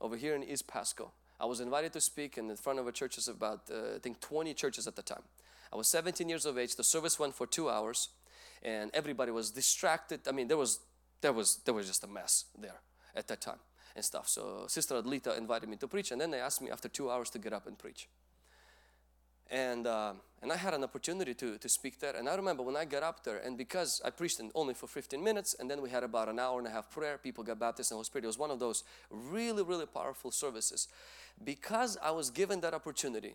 over 0.00 0.16
here 0.16 0.34
in 0.34 0.44
East 0.44 0.66
Pasco. 0.66 1.12
I 1.40 1.46
was 1.46 1.60
invited 1.60 1.92
to 1.94 2.00
speak 2.00 2.38
in 2.38 2.54
front 2.56 2.78
of 2.78 2.86
a 2.86 2.92
church 2.92 3.18
of 3.18 3.28
about, 3.28 3.62
uh, 3.70 3.96
I 3.96 3.98
think, 3.98 4.20
20 4.20 4.54
churches 4.54 4.86
at 4.86 4.94
the 4.94 5.02
time. 5.02 5.22
I 5.72 5.76
was 5.76 5.88
17 5.88 6.28
years 6.28 6.46
of 6.46 6.58
age. 6.58 6.76
The 6.76 6.84
service 6.84 7.18
went 7.18 7.34
for 7.34 7.46
two 7.46 7.70
hours, 7.70 8.10
and 8.62 8.90
everybody 8.94 9.32
was 9.32 9.50
distracted. 9.50 10.20
I 10.28 10.32
mean, 10.32 10.48
there 10.48 10.56
was, 10.56 10.80
there 11.22 11.32
was, 11.32 11.56
there 11.64 11.74
was 11.74 11.86
just 11.86 12.04
a 12.04 12.08
mess 12.08 12.44
there 12.58 12.80
at 13.14 13.26
that 13.28 13.40
time 13.40 13.58
and 13.96 14.04
stuff. 14.04 14.28
So 14.28 14.66
Sister 14.68 15.00
Adlita 15.00 15.36
invited 15.36 15.68
me 15.68 15.76
to 15.76 15.88
preach, 15.88 16.12
and 16.12 16.20
then 16.20 16.30
they 16.30 16.40
asked 16.40 16.60
me 16.60 16.70
after 16.70 16.88
two 16.88 17.10
hours 17.10 17.30
to 17.30 17.38
get 17.38 17.52
up 17.52 17.66
and 17.66 17.78
preach. 17.78 18.08
And 19.50 19.86
uh, 19.86 20.12
and 20.42 20.52
I 20.52 20.56
had 20.56 20.74
an 20.74 20.84
opportunity 20.84 21.34
to 21.34 21.58
to 21.58 21.68
speak 21.68 21.98
there. 21.98 22.14
And 22.16 22.28
I 22.28 22.36
remember 22.36 22.62
when 22.62 22.76
I 22.76 22.84
got 22.84 23.02
up 23.02 23.24
there, 23.24 23.38
and 23.38 23.58
because 23.58 24.00
I 24.04 24.10
preached 24.10 24.40
in 24.40 24.50
only 24.54 24.74
for 24.74 24.86
15 24.86 25.22
minutes, 25.22 25.56
and 25.58 25.68
then 25.70 25.82
we 25.82 25.90
had 25.90 26.04
about 26.04 26.28
an 26.28 26.38
hour 26.38 26.58
and 26.58 26.66
a 26.66 26.70
half 26.70 26.90
prayer. 26.90 27.18
People 27.18 27.42
got 27.42 27.58
baptized 27.58 27.90
in 27.90 27.94
the 27.94 27.96
Holy 27.96 28.04
Spirit. 28.04 28.24
It 28.24 28.28
was 28.28 28.38
one 28.38 28.50
of 28.50 28.60
those 28.60 28.84
really 29.10 29.62
really 29.62 29.86
powerful 29.86 30.30
services. 30.30 30.88
Because 31.42 31.98
I 32.02 32.10
was 32.10 32.30
given 32.30 32.60
that 32.60 32.74
opportunity, 32.74 33.34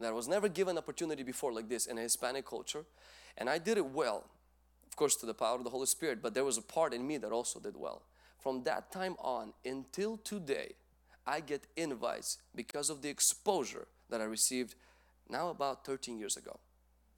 that 0.00 0.08
I 0.08 0.12
was 0.12 0.28
never 0.28 0.48
given 0.48 0.78
opportunity 0.78 1.22
before 1.22 1.52
like 1.52 1.68
this 1.68 1.86
in 1.86 1.98
a 1.98 2.02
Hispanic 2.02 2.46
culture, 2.46 2.84
and 3.36 3.50
I 3.50 3.58
did 3.58 3.76
it 3.76 3.86
well. 3.86 4.24
Of 4.88 4.96
course, 4.96 5.16
to 5.16 5.26
the 5.26 5.34
power 5.34 5.56
of 5.56 5.64
the 5.64 5.70
Holy 5.70 5.86
Spirit, 5.86 6.22
but 6.22 6.32
there 6.32 6.44
was 6.44 6.56
a 6.56 6.62
part 6.62 6.94
in 6.94 7.06
me 7.06 7.18
that 7.18 7.30
also 7.30 7.60
did 7.60 7.76
well. 7.76 8.02
From 8.38 8.62
that 8.62 8.90
time 8.90 9.16
on 9.18 9.52
until 9.64 10.16
today, 10.16 10.72
I 11.26 11.40
get 11.40 11.66
invites 11.76 12.38
because 12.54 12.88
of 12.88 13.02
the 13.02 13.08
exposure 13.08 13.88
that 14.08 14.20
I 14.20 14.24
received 14.24 14.74
now 15.30 15.50
about 15.50 15.84
13 15.84 16.18
years 16.18 16.36
ago. 16.36 16.58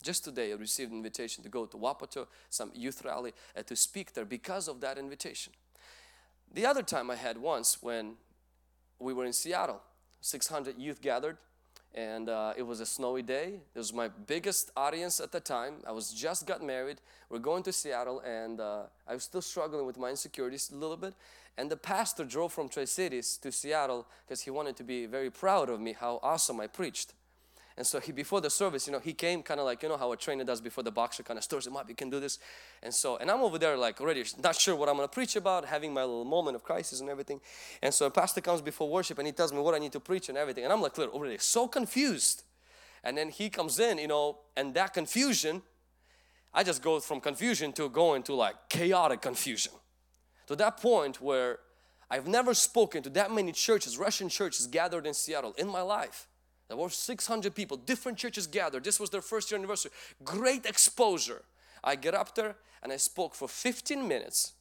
Just 0.03 0.25
today, 0.25 0.53
I 0.53 0.55
received 0.55 0.93
an 0.93 0.99
invitation 0.99 1.43
to 1.43 1.51
go 1.51 1.67
to 1.67 1.77
Wapato, 1.77 2.27
some 2.51 2.71
youth 2.75 3.05
rally, 3.05 3.33
uh, 3.57 3.63
to 3.63 3.75
speak 3.75 4.13
there 4.15 4.25
because 4.25 4.69
of 4.69 4.81
that 4.81 4.97
invitation. 4.97 5.53
The 6.53 6.67
other 6.67 6.83
time 6.83 7.11
I 7.11 7.17
had 7.17 7.37
once 7.39 7.83
when 7.83 8.15
we 8.99 9.13
were 9.13 9.25
in 9.25 9.33
Seattle, 9.33 9.81
600 10.21 10.79
youth 10.79 11.03
gathered, 11.03 11.37
and 11.95 12.29
uh, 12.29 12.53
it 12.57 12.63
was 12.63 12.81
a 12.81 12.87
snowy 12.87 13.23
day. 13.23 13.61
It 13.75 13.79
was 13.79 13.93
my 13.93 14.09
biggest 14.09 14.71
audience 14.77 15.21
at 15.21 15.33
the 15.33 15.41
time. 15.41 15.75
I 15.87 15.93
was 15.93 16.13
just 16.13 16.47
got 16.47 16.63
married. 16.63 17.01
We're 17.29 17.39
going 17.39 17.63
to 17.65 17.73
Seattle, 17.73 18.21
and 18.21 18.61
uh, 18.61 18.83
I 19.07 19.15
was 19.15 19.25
still 19.25 19.43
struggling 19.43 19.87
with 19.87 19.99
my 19.99 20.11
insecurities 20.11 20.71
a 20.71 20.77
little 20.77 20.97
bit. 20.97 21.15
And 21.57 21.71
the 21.71 21.77
pastor 21.77 22.25
drove 22.25 22.53
from 22.53 22.69
Tri 22.69 22.85
Cities 22.85 23.37
to 23.39 23.51
Seattle 23.51 24.07
because 24.25 24.43
he 24.43 24.51
wanted 24.51 24.77
to 24.77 24.85
be 24.85 25.07
very 25.07 25.31
proud 25.31 25.69
of 25.69 25.81
me 25.81 25.93
how 25.93 26.21
awesome 26.23 26.61
I 26.61 26.69
preached. 26.69 27.15
And 27.79 27.87
so 27.87 28.01
he, 28.01 28.11
before 28.11 28.41
the 28.41 28.51
service, 28.51 28.89
you 28.89 28.93
know, 28.93 28.99
he 28.99 29.13
came 29.13 29.41
kind 29.41 29.61
of 29.61 29.65
like, 29.65 29.85
you 29.85 29.89
know, 29.89 29.97
how 29.97 30.11
a 30.11 30.17
trainer 30.17 30.43
does 30.43 30.61
before 30.61 30.83
the 30.83 30.91
boxer 30.91 31.23
kind 31.23 31.39
of 31.39 31.45
stirs 31.45 31.65
him 31.65 31.77
up, 31.77 31.89
you 31.89 31.95
can 31.95 32.11
do 32.11 32.19
this. 32.19 32.41
And 32.83 32.93
so, 32.93 33.19
and 33.19 33.31
I'm 33.31 33.41
over 33.41 33.57
there 33.57 33.77
like 33.77 34.01
already 34.01 34.25
not 34.43 34.57
sure 34.57 34.75
what 34.75 34.89
I'm 34.89 34.97
going 34.97 35.09
to 35.09 35.15
preach 35.15 35.37
about, 35.37 35.65
having 35.65 35.95
my 35.95 36.01
little 36.01 36.25
moment 36.25 36.57
of 36.57 36.65
crisis 36.65 37.01
and 37.01 37.09
everything. 37.09 37.41
And 37.81 37.95
so 37.95 38.07
a 38.07 38.11
pastor 38.11 38.41
comes 38.41 38.63
before 38.63 38.91
worship 38.91 39.19
and 39.19 39.29
he 39.29 39.33
tells 39.33 39.53
me 39.53 39.61
what 39.61 39.77
I 39.77 39.79
need 39.79 39.93
to 39.93 40.01
preach 40.01 40.29
and 40.29 40.37
everything. 40.37 40.65
And 40.65 40.73
I'm 40.73 40.83
like, 40.83 40.99
already 40.99 41.39
so 41.39 41.69
confused. 41.69 42.43
And 43.05 43.17
then 43.17 43.29
he 43.29 43.49
comes 43.49 43.79
in, 43.79 43.99
you 43.99 44.09
know, 44.09 44.39
and 44.57 44.75
that 44.75 44.93
confusion, 44.93 45.63
I 46.53 46.65
just 46.65 46.83
go 46.83 46.99
from 46.99 47.21
confusion 47.21 47.73
to 47.75 47.89
going 47.89 48.25
to 48.25 48.35
like 48.35 48.57
chaotic 48.69 49.23
confusion. 49.23 49.73
To 50.49 50.57
that 50.57 50.79
point 50.79 51.21
where 51.21 51.61
I've 52.11 52.27
never 52.27 52.55
spoken 52.55 53.05
to 53.05 53.11
that 53.11 53.31
many 53.31 53.53
churches, 53.53 53.97
Russian 53.99 54.29
churches 54.29 54.67
gathered 54.67 55.07
in 55.07 55.15
Seattle 55.15 55.55
in 55.57 55.69
my 55.69 55.83
life. 55.83 56.28
There 56.69 56.77
were 56.77 56.91
600 56.91 57.55
people, 57.55 57.77
different 57.79 58.19
churches 58.19 58.47
gathered. 58.47 58.85
This 58.85 59.01
was 59.01 59.11
their 59.11 59.23
first 59.23 59.51
year 59.51 59.59
anniversary. 59.59 59.91
Great 60.23 60.67
exposure. 60.67 61.43
I 61.83 61.97
get 61.97 62.15
up 62.15 62.35
there 62.35 62.57
and 62.83 62.93
I 62.93 62.99
spoke 62.99 63.35
for 63.35 63.49
15 63.49 64.07
minutes. 64.07 64.53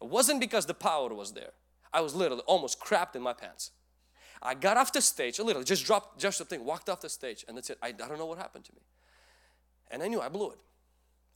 It 0.00 0.08
wasn't 0.08 0.40
because 0.40 0.64
the 0.64 0.74
power 0.74 1.12
was 1.14 1.32
there. 1.32 1.52
I 1.92 2.00
was 2.00 2.14
literally 2.14 2.42
almost 2.46 2.80
crapped 2.80 3.16
in 3.16 3.22
my 3.22 3.34
pants. 3.34 3.72
I 4.42 4.54
got 4.54 4.78
off 4.78 4.92
the 4.92 5.02
stage, 5.02 5.38
literally 5.38 5.66
just 5.66 5.84
dropped 5.84 6.18
just 6.18 6.38
the 6.38 6.46
thing, 6.46 6.64
walked 6.64 6.88
off 6.88 7.02
the 7.02 7.10
stage, 7.10 7.44
and 7.46 7.56
that's 7.56 7.68
it. 7.68 7.78
I, 7.82 7.88
I 7.88 7.92
don't 7.92 8.18
know 8.18 8.26
what 8.26 8.38
happened 8.38 8.64
to 8.64 8.72
me. 8.72 8.80
And 9.90 10.02
I 10.02 10.08
knew 10.08 10.20
I 10.20 10.30
blew 10.30 10.50
it. 10.50 10.58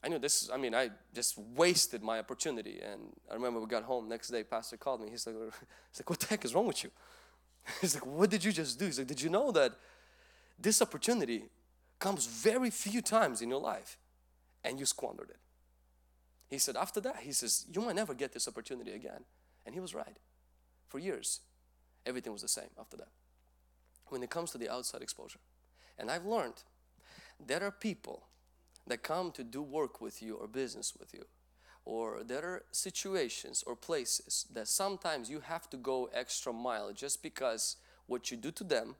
I 0.03 0.07
knew 0.07 0.17
this, 0.17 0.49
I 0.51 0.57
mean, 0.57 0.73
I 0.73 0.89
just 1.13 1.37
wasted 1.37 2.01
my 2.01 2.19
opportunity. 2.19 2.79
And 2.81 3.01
I 3.29 3.35
remember 3.35 3.59
we 3.59 3.67
got 3.67 3.83
home 3.83 4.09
next 4.09 4.29
day, 4.29 4.43
pastor 4.43 4.77
called 4.77 5.01
me. 5.01 5.09
He's 5.09 5.27
like, 5.27 5.35
he's 5.91 5.99
like 5.99 6.09
what 6.09 6.19
the 6.19 6.27
heck 6.27 6.45
is 6.45 6.55
wrong 6.55 6.65
with 6.65 6.83
you? 6.83 6.91
He's 7.81 7.95
like, 7.95 8.05
what 8.05 8.29
did 8.29 8.43
you 8.43 8.51
just 8.51 8.79
do? 8.79 8.85
He's 8.85 8.99
like, 8.99 9.07
did 9.07 9.21
you 9.21 9.29
know 9.29 9.51
that 9.51 9.73
this 10.59 10.81
opportunity 10.81 11.45
comes 11.99 12.25
very 12.25 12.69
few 12.69 13.01
times 13.01 13.41
in 13.41 13.49
your 13.49 13.61
life 13.61 13.97
and 14.63 14.79
you 14.79 14.85
squandered 14.85 15.29
it? 15.29 15.39
He 16.47 16.59
said, 16.59 16.75
after 16.75 17.01
that, 17.01 17.17
he 17.17 17.31
says, 17.31 17.65
you 17.73 17.81
might 17.81 17.95
never 17.95 18.13
get 18.13 18.31
this 18.31 18.47
opportunity 18.47 18.91
again. 18.91 19.25
And 19.65 19.73
he 19.73 19.81
was 19.81 19.95
right. 19.95 20.17
For 20.87 20.99
years, 20.99 21.41
everything 22.05 22.31
was 22.31 22.43
the 22.43 22.47
same 22.47 22.69
after 22.79 22.97
that. 22.97 23.09
When 24.07 24.21
it 24.21 24.29
comes 24.29 24.51
to 24.51 24.59
the 24.59 24.69
outside 24.69 25.01
exposure. 25.01 25.39
And 25.97 26.11
I've 26.11 26.25
learned 26.25 26.63
there 27.43 27.63
are 27.63 27.71
people 27.71 28.27
that 28.85 29.01
come 29.01 29.31
to 29.31 29.43
do 29.43 29.63
work 29.63 29.99
with 29.99 30.21
you 30.21 30.35
or 30.35 30.47
business 30.47 30.93
with 30.97 31.13
you 31.13 31.25
or 31.85 32.23
there 32.23 32.43
are 32.43 32.63
situations 32.71 33.63
or 33.65 33.75
places 33.75 34.47
that 34.51 34.67
sometimes 34.67 35.29
you 35.29 35.39
have 35.39 35.69
to 35.69 35.77
go 35.77 36.09
extra 36.13 36.51
mile 36.51 36.91
just 36.91 37.21
because 37.21 37.77
what 38.07 38.31
you 38.31 38.37
do 38.37 38.51
to 38.51 38.63
them 38.63 38.95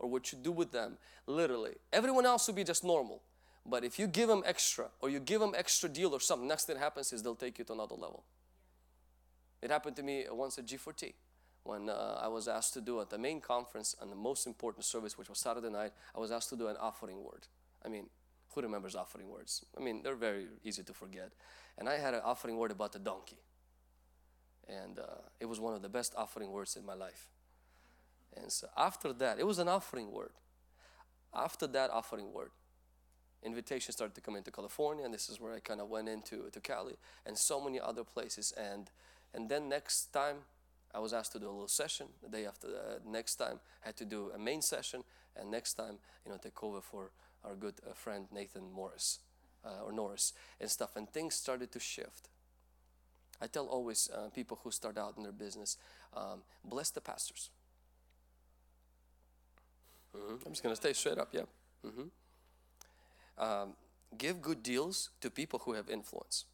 or 0.00 0.10
what 0.10 0.32
you 0.32 0.38
do 0.38 0.50
with 0.50 0.72
them 0.72 0.98
literally 1.26 1.74
everyone 1.92 2.26
else 2.26 2.46
will 2.46 2.54
be 2.54 2.64
just 2.64 2.84
normal. 2.84 3.22
But 3.66 3.82
if 3.82 3.98
you 3.98 4.06
give 4.06 4.28
them 4.28 4.42
extra 4.44 4.88
or 5.00 5.08
you 5.08 5.20
give 5.20 5.40
them 5.40 5.54
extra 5.56 5.88
deal 5.88 6.12
or 6.14 6.20
something 6.20 6.48
next 6.48 6.66
thing 6.66 6.76
happens 6.76 7.12
is 7.12 7.22
they'll 7.22 7.34
take 7.34 7.58
you 7.58 7.64
to 7.64 7.72
another 7.72 7.94
level. 7.94 8.24
It 9.62 9.70
happened 9.70 9.96
to 9.96 10.02
me 10.02 10.26
once 10.30 10.58
at 10.58 10.66
G4T 10.66 11.14
when 11.62 11.88
uh, 11.88 12.20
I 12.20 12.28
was 12.28 12.46
asked 12.46 12.74
to 12.74 12.82
do 12.82 13.00
at 13.00 13.08
the 13.08 13.16
main 13.16 13.40
conference 13.40 13.96
and 14.02 14.12
the 14.12 14.16
most 14.16 14.46
important 14.46 14.84
service 14.84 15.16
which 15.16 15.30
was 15.30 15.38
Saturday 15.38 15.70
night 15.70 15.92
I 16.14 16.20
was 16.20 16.30
asked 16.30 16.50
to 16.50 16.56
do 16.56 16.66
an 16.66 16.76
offering 16.78 17.22
word 17.22 17.46
I 17.84 17.88
mean 17.88 18.08
who 18.54 18.62
remembers 18.62 18.94
offering 18.94 19.28
words 19.28 19.64
I 19.76 19.80
mean 19.80 20.02
they're 20.02 20.16
very 20.16 20.46
easy 20.64 20.82
to 20.82 20.92
forget 20.92 21.32
and 21.76 21.88
I 21.88 21.98
had 21.98 22.14
an 22.14 22.20
offering 22.24 22.56
word 22.56 22.70
about 22.70 22.92
the 22.92 22.98
donkey. 22.98 23.38
And 24.68 24.98
uh, 24.98 25.22
it 25.40 25.46
was 25.46 25.60
one 25.60 25.74
of 25.74 25.82
the 25.82 25.88
best 25.88 26.14
offering 26.16 26.50
words 26.50 26.76
in 26.76 26.86
my 26.86 26.94
life. 26.94 27.28
And 28.36 28.50
so 28.50 28.68
after 28.76 29.12
that, 29.14 29.38
it 29.38 29.46
was 29.46 29.58
an 29.58 29.68
offering 29.68 30.10
word. 30.12 30.32
After 31.34 31.66
that 31.68 31.90
offering 31.90 32.32
word, 32.32 32.50
invitations 33.42 33.96
started 33.96 34.14
to 34.14 34.20
come 34.20 34.36
into 34.36 34.50
California, 34.50 35.04
and 35.04 35.12
this 35.12 35.28
is 35.28 35.40
where 35.40 35.52
I 35.52 35.60
kind 35.60 35.80
of 35.80 35.88
went 35.88 36.08
into 36.08 36.48
to 36.50 36.60
Cali 36.60 36.94
and 37.26 37.36
so 37.36 37.60
many 37.60 37.80
other 37.80 38.04
places. 38.04 38.52
And 38.56 38.90
and 39.34 39.48
then 39.48 39.68
next 39.68 40.12
time, 40.12 40.36
I 40.94 41.00
was 41.00 41.12
asked 41.12 41.32
to 41.32 41.40
do 41.40 41.46
a 41.46 41.50
little 41.50 41.68
session. 41.68 42.06
The 42.22 42.28
day 42.28 42.46
after, 42.46 42.68
the 42.68 43.00
next 43.04 43.34
time, 43.34 43.58
I 43.82 43.88
had 43.88 43.96
to 43.96 44.04
do 44.04 44.30
a 44.32 44.38
main 44.38 44.62
session, 44.62 45.02
and 45.36 45.50
next 45.50 45.74
time, 45.74 45.98
you 46.24 46.30
know, 46.30 46.38
take 46.38 46.62
over 46.62 46.80
for 46.80 47.10
our 47.44 47.54
good 47.54 47.74
uh, 47.88 47.92
friend 47.94 48.26
Nathan 48.32 48.72
Morris 48.72 49.20
uh, 49.64 49.84
or 49.84 49.92
Norris 49.92 50.32
and 50.60 50.70
stuff, 50.70 50.96
and 50.96 51.08
things 51.08 51.34
started 51.34 51.72
to 51.72 51.80
shift. 51.80 52.28
I 53.40 53.46
tell 53.46 53.66
always 53.66 54.10
uh, 54.14 54.30
people 54.30 54.58
who 54.62 54.70
start 54.70 54.96
out 54.96 55.14
in 55.16 55.22
their 55.22 55.32
business, 55.32 55.76
um, 56.16 56.42
bless 56.64 56.90
the 56.90 57.00
pastors. 57.00 57.50
Mm-hmm. 60.16 60.46
I'm 60.46 60.52
just 60.52 60.62
to 60.62 60.76
stay 60.76 60.92
straight 60.92 61.18
up, 61.18 61.28
yeah. 61.32 61.42
Mm-hmm. 61.84 63.42
Um, 63.42 63.74
give 64.16 64.40
good 64.40 64.62
deals 64.62 65.10
to 65.20 65.30
people 65.30 65.60
who 65.64 65.72
have 65.72 65.90
influence. 65.90 66.44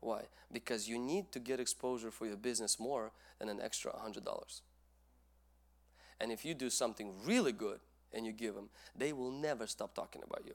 Why? 0.00 0.22
Because 0.52 0.88
you 0.88 0.98
need 0.98 1.32
to 1.32 1.38
get 1.38 1.60
exposure 1.60 2.10
for 2.10 2.26
your 2.26 2.36
business 2.36 2.78
more 2.78 3.12
than 3.38 3.48
an 3.48 3.60
extra 3.60 3.92
$100. 3.92 4.60
And 6.20 6.30
if 6.30 6.44
you 6.44 6.54
do 6.54 6.70
something 6.70 7.12
really 7.24 7.52
good 7.52 7.80
and 8.14 8.26
you 8.26 8.32
give 8.32 8.54
them, 8.54 8.68
they 8.96 9.12
will 9.12 9.30
never 9.30 9.66
stop 9.66 9.94
talking 9.94 10.22
about 10.24 10.42
you 10.46 10.54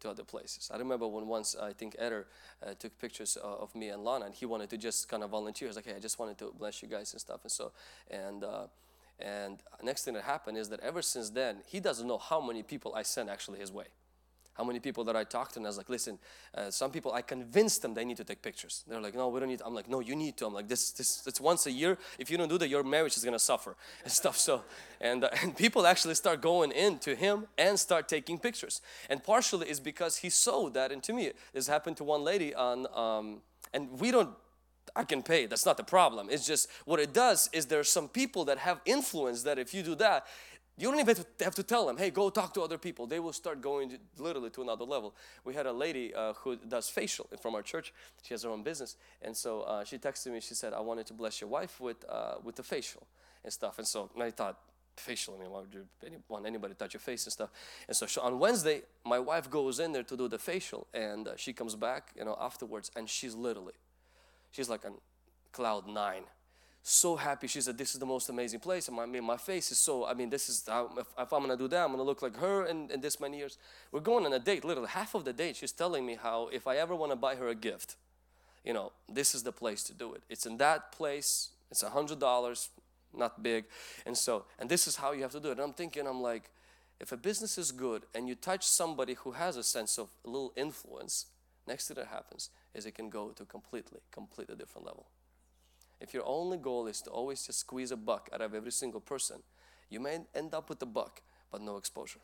to 0.00 0.10
other 0.10 0.24
places. 0.24 0.70
I 0.72 0.78
remember 0.78 1.06
when 1.06 1.26
once 1.26 1.56
I 1.60 1.72
think 1.72 1.96
Eder 1.98 2.26
uh, 2.64 2.74
took 2.78 2.98
pictures 2.98 3.38
uh, 3.42 3.46
of 3.46 3.74
me 3.74 3.88
and 3.88 4.04
Lana, 4.04 4.26
and 4.26 4.34
he 4.34 4.46
wanted 4.46 4.70
to 4.70 4.78
just 4.78 5.08
kind 5.08 5.22
of 5.22 5.30
volunteer. 5.30 5.68
He's 5.68 5.76
like, 5.76 5.86
"Hey, 5.86 5.94
I 5.96 6.00
just 6.00 6.18
wanted 6.18 6.38
to 6.38 6.52
bless 6.58 6.82
you 6.82 6.88
guys 6.88 7.12
and 7.12 7.20
stuff." 7.20 7.40
And 7.42 7.50
so, 7.50 7.72
and 8.10 8.44
uh, 8.44 8.66
and 9.18 9.58
next 9.82 10.04
thing 10.04 10.14
that 10.14 10.24
happened 10.24 10.58
is 10.58 10.68
that 10.68 10.80
ever 10.80 11.02
since 11.02 11.30
then, 11.30 11.58
he 11.66 11.80
doesn't 11.80 12.06
know 12.06 12.18
how 12.18 12.40
many 12.40 12.62
people 12.62 12.94
I 12.94 13.02
sent 13.02 13.28
actually 13.28 13.60
his 13.60 13.72
way 13.72 13.86
how 14.54 14.64
many 14.64 14.78
people 14.78 15.04
that 15.04 15.16
I 15.16 15.24
talked 15.24 15.54
to, 15.54 15.58
and 15.58 15.66
I 15.66 15.68
was 15.68 15.76
like, 15.76 15.88
listen, 15.88 16.18
uh, 16.54 16.70
some 16.70 16.90
people 16.90 17.12
I 17.12 17.22
convinced 17.22 17.82
them 17.82 17.94
they 17.94 18.04
need 18.04 18.16
to 18.18 18.24
take 18.24 18.40
pictures. 18.40 18.84
They're 18.86 19.00
like, 19.00 19.14
no, 19.14 19.28
we 19.28 19.40
don't 19.40 19.48
need. 19.48 19.58
To. 19.58 19.66
I'm 19.66 19.74
like, 19.74 19.88
no, 19.88 20.00
you 20.00 20.14
need 20.14 20.36
to. 20.38 20.46
I'm 20.46 20.54
like, 20.54 20.68
this, 20.68 20.92
this, 20.92 21.22
it's 21.26 21.40
once 21.40 21.66
a 21.66 21.72
year. 21.72 21.98
If 22.18 22.30
you 22.30 22.38
don't 22.38 22.48
do 22.48 22.58
that, 22.58 22.68
your 22.68 22.84
marriage 22.84 23.16
is 23.16 23.24
gonna 23.24 23.38
suffer 23.38 23.76
and 24.04 24.12
stuff. 24.12 24.38
So, 24.38 24.62
and 25.00 25.24
uh, 25.24 25.30
and 25.42 25.56
people 25.56 25.86
actually 25.86 26.14
start 26.14 26.40
going 26.40 26.70
in 26.72 26.98
to 27.00 27.14
him 27.14 27.46
and 27.58 27.78
start 27.78 28.08
taking 28.08 28.38
pictures. 28.38 28.80
And 29.10 29.22
partially 29.22 29.68
is 29.68 29.80
because 29.80 30.18
he 30.18 30.30
sowed 30.30 30.74
that 30.74 30.92
into 30.92 31.12
me. 31.12 31.32
This 31.52 31.66
happened 31.66 31.96
to 31.98 32.04
one 32.04 32.22
lady 32.22 32.54
on, 32.54 32.86
um, 32.94 33.42
and 33.72 34.00
we 34.00 34.10
don't 34.10 34.30
I 34.96 35.04
can 35.04 35.22
pay. 35.22 35.46
That's 35.46 35.66
not 35.66 35.76
the 35.76 35.84
problem. 35.84 36.28
It's 36.30 36.46
just 36.46 36.68
what 36.84 37.00
it 37.00 37.12
does 37.12 37.48
is 37.52 37.66
there 37.66 37.80
are 37.80 37.84
some 37.84 38.08
people 38.08 38.44
that 38.44 38.58
have 38.58 38.80
influence 38.84 39.42
that 39.42 39.58
if 39.58 39.74
you 39.74 39.82
do 39.82 39.94
that, 39.96 40.26
You 40.76 40.90
don't 40.90 40.98
even 40.98 41.16
have 41.40 41.54
to 41.54 41.62
tell 41.62 41.86
them, 41.86 41.96
hey, 41.96 42.10
go 42.10 42.30
talk 42.30 42.52
to 42.54 42.62
other 42.62 42.78
people. 42.78 43.06
They 43.06 43.20
will 43.20 43.32
start 43.32 43.60
going 43.60 43.90
to, 43.90 43.98
literally 44.18 44.50
to 44.50 44.62
another 44.62 44.84
level. 44.84 45.14
We 45.44 45.54
had 45.54 45.66
a 45.66 45.72
lady 45.72 46.12
uh, 46.12 46.32
who 46.32 46.56
does 46.56 46.88
facial 46.88 47.28
from 47.40 47.54
our 47.54 47.62
church. 47.62 47.92
She 48.22 48.34
has 48.34 48.42
her 48.42 48.50
own 48.50 48.64
business. 48.64 48.96
And 49.22 49.36
so 49.36 49.60
uh, 49.62 49.84
she 49.84 49.98
texted 49.98 50.32
me, 50.32 50.40
she 50.40 50.54
said, 50.54 50.72
I 50.72 50.80
wanted 50.80 51.06
to 51.06 51.14
bless 51.14 51.40
your 51.40 51.48
wife 51.48 51.80
with, 51.80 52.04
uh, 52.08 52.34
with 52.42 52.56
the 52.56 52.64
facial 52.64 53.06
and 53.44 53.52
stuff. 53.52 53.78
And 53.78 53.86
so 53.86 54.10
I 54.20 54.30
thought, 54.30 54.58
facial, 54.96 55.36
I 55.36 55.42
mean, 55.42 55.50
why 55.50 55.60
would 55.60 55.74
you 55.74 55.86
want 56.28 56.46
anybody 56.46 56.74
to 56.74 56.78
touch 56.78 56.94
your 56.94 57.00
face 57.00 57.24
and 57.24 57.32
stuff? 57.32 57.50
And 57.86 57.96
so 57.96 58.06
she, 58.06 58.18
on 58.18 58.38
Wednesday, 58.40 58.82
my 59.04 59.18
wife 59.18 59.48
goes 59.50 59.78
in 59.78 59.92
there 59.92 60.02
to 60.04 60.16
do 60.16 60.28
the 60.28 60.38
facial 60.38 60.86
and 60.92 61.28
uh, 61.28 61.36
she 61.36 61.52
comes 61.52 61.76
back, 61.76 62.10
you 62.16 62.24
know, 62.24 62.36
afterwards 62.40 62.90
and 62.96 63.08
she's 63.08 63.34
literally, 63.34 63.74
she's 64.50 64.68
like 64.68 64.84
on 64.84 64.94
cloud 65.52 65.86
nine 65.86 66.24
so 66.86 67.16
happy. 67.16 67.46
She 67.46 67.62
said, 67.62 67.78
"This 67.78 67.94
is 67.94 67.98
the 67.98 68.06
most 68.06 68.28
amazing 68.28 68.60
place." 68.60 68.88
And 68.88 68.96
my, 68.96 69.04
I 69.04 69.06
mean, 69.06 69.24
my 69.24 69.38
face 69.38 69.72
is 69.72 69.78
so. 69.78 70.04
I 70.04 70.12
mean, 70.12 70.28
this 70.28 70.50
is 70.50 70.68
if, 70.68 71.06
if, 71.18 71.32
I'm 71.32 71.40
gonna 71.40 71.56
do 71.56 71.66
that, 71.68 71.82
I'm 71.82 71.90
gonna 71.90 72.02
look 72.02 72.20
like 72.20 72.36
her 72.36 72.66
in, 72.66 72.90
in 72.90 73.00
this 73.00 73.18
many 73.18 73.38
years. 73.38 73.56
We're 73.90 74.00
going 74.00 74.26
on 74.26 74.32
a 74.34 74.38
date. 74.38 74.64
Literally, 74.64 74.90
half 74.90 75.14
of 75.14 75.24
the 75.24 75.32
date, 75.32 75.56
she's 75.56 75.72
telling 75.72 76.04
me 76.04 76.18
how 76.22 76.48
if 76.52 76.66
I 76.66 76.76
ever 76.76 76.94
want 76.94 77.10
to 77.10 77.16
buy 77.16 77.36
her 77.36 77.48
a 77.48 77.54
gift, 77.54 77.96
you 78.64 78.74
know, 78.74 78.92
this 79.08 79.34
is 79.34 79.42
the 79.42 79.50
place 79.50 79.82
to 79.84 79.94
do 79.94 80.12
it. 80.12 80.22
It's 80.28 80.44
in 80.44 80.58
that 80.58 80.92
place. 80.92 81.50
It's 81.70 81.82
a 81.82 81.88
hundred 81.88 82.20
dollars, 82.20 82.68
not 83.16 83.42
big, 83.42 83.64
and 84.04 84.16
so 84.16 84.44
and 84.58 84.68
this 84.68 84.86
is 84.86 84.96
how 84.96 85.12
you 85.12 85.22
have 85.22 85.32
to 85.32 85.40
do 85.40 85.48
it. 85.48 85.52
And 85.52 85.62
I'm 85.62 85.72
thinking, 85.72 86.06
I'm 86.06 86.20
like, 86.20 86.50
if 87.00 87.12
a 87.12 87.16
business 87.16 87.56
is 87.56 87.72
good 87.72 88.02
and 88.14 88.28
you 88.28 88.34
touch 88.34 88.66
somebody 88.66 89.14
who 89.14 89.32
has 89.32 89.56
a 89.56 89.62
sense 89.62 89.98
of 89.98 90.08
a 90.26 90.28
little 90.28 90.52
influence, 90.54 91.26
next 91.66 91.88
thing 91.88 91.94
that 91.94 92.08
happens 92.08 92.50
is 92.74 92.84
it 92.84 92.94
can 92.94 93.08
go 93.08 93.30
to 93.30 93.46
completely, 93.46 94.00
completely 94.12 94.54
different 94.54 94.86
level. 94.86 95.06
If 96.04 96.12
your 96.12 96.26
only 96.26 96.58
goal 96.58 96.86
is 96.86 97.00
to 97.00 97.10
always 97.10 97.46
just 97.46 97.60
squeeze 97.60 97.90
a 97.90 97.96
buck 97.96 98.28
out 98.30 98.42
of 98.42 98.54
every 98.54 98.72
single 98.72 99.00
person, 99.00 99.38
you 99.88 100.00
may 100.00 100.18
end 100.34 100.52
up 100.52 100.68
with 100.68 100.82
a 100.82 100.86
buck, 100.86 101.22
but 101.50 101.62
no 101.62 101.78
exposure. 101.78 102.20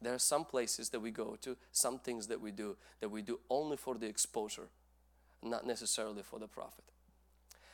There 0.00 0.14
are 0.14 0.20
some 0.20 0.44
places 0.44 0.90
that 0.90 1.00
we 1.00 1.10
go 1.10 1.36
to, 1.42 1.56
some 1.72 1.98
things 1.98 2.28
that 2.28 2.40
we 2.40 2.52
do, 2.52 2.76
that 3.00 3.08
we 3.08 3.20
do 3.20 3.40
only 3.50 3.76
for 3.76 3.96
the 3.96 4.06
exposure, 4.06 4.68
not 5.42 5.66
necessarily 5.66 6.22
for 6.22 6.38
the 6.38 6.46
profit. 6.46 6.84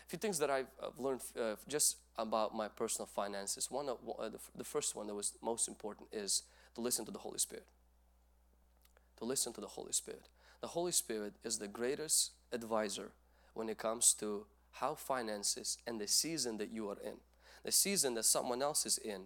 A 0.07 0.09
few 0.09 0.19
things 0.19 0.39
that 0.39 0.49
I've, 0.49 0.69
learned 0.97 1.21
uh, 1.39 1.57
just 1.69 1.99
about 2.17 2.55
my 2.55 2.69
personal 2.69 3.07
finances. 3.07 3.71
One, 3.71 3.91
of, 3.91 3.99
uh, 4.19 4.31
the, 4.31 4.39
the 4.57 4.65
first 4.65 4.97
one 4.97 5.07
that 5.09 5.15
was 5.15 5.35
most 5.43 5.69
important 5.69 6.09
is 6.13 6.45
to 6.77 6.81
listen 6.81 7.05
to 7.05 7.13
the 7.13 7.19
Holy 7.19 7.39
Spirit. 7.39 7.67
To 9.19 9.27
listen 9.27 9.53
to 9.53 9.61
the 9.61 9.67
Holy 9.67 9.93
Spirit. 9.93 10.31
The 10.63 10.69
Holy 10.69 10.93
Spirit 10.93 11.35
is 11.45 11.59
the 11.59 11.69
greatest 11.69 12.31
advisor 12.53 13.13
when 13.57 13.69
it 13.69 13.79
comes 13.79 14.13
to 14.13 14.45
how 14.73 14.95
finances 14.95 15.79
and 15.87 15.99
the 16.01 16.07
season 16.07 16.59
that 16.59 16.71
you 16.71 16.91
are 16.91 16.99
in. 17.03 17.15
The 17.65 17.73
season 17.73 18.15
that 18.15 18.25
someone 18.25 18.63
else 18.63 18.85
is 18.85 18.99
in 18.99 19.23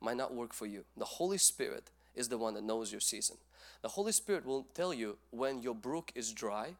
might 0.00 0.18
not 0.18 0.34
work 0.34 0.52
for 0.52 0.66
you. 0.66 0.84
The 0.96 1.04
Holy 1.04 1.38
Spirit 1.38 1.90
is 2.14 2.28
the 2.28 2.36
one 2.36 2.54
that 2.54 2.64
knows 2.64 2.92
your 2.92 3.00
season. 3.00 3.36
The 3.80 3.88
Holy 3.88 4.12
Spirit 4.12 4.44
will 4.44 4.66
tell 4.74 4.92
you 4.92 5.16
when 5.30 5.62
your 5.62 5.74
brook 5.74 6.12
is 6.14 6.32
dry, 6.32 6.74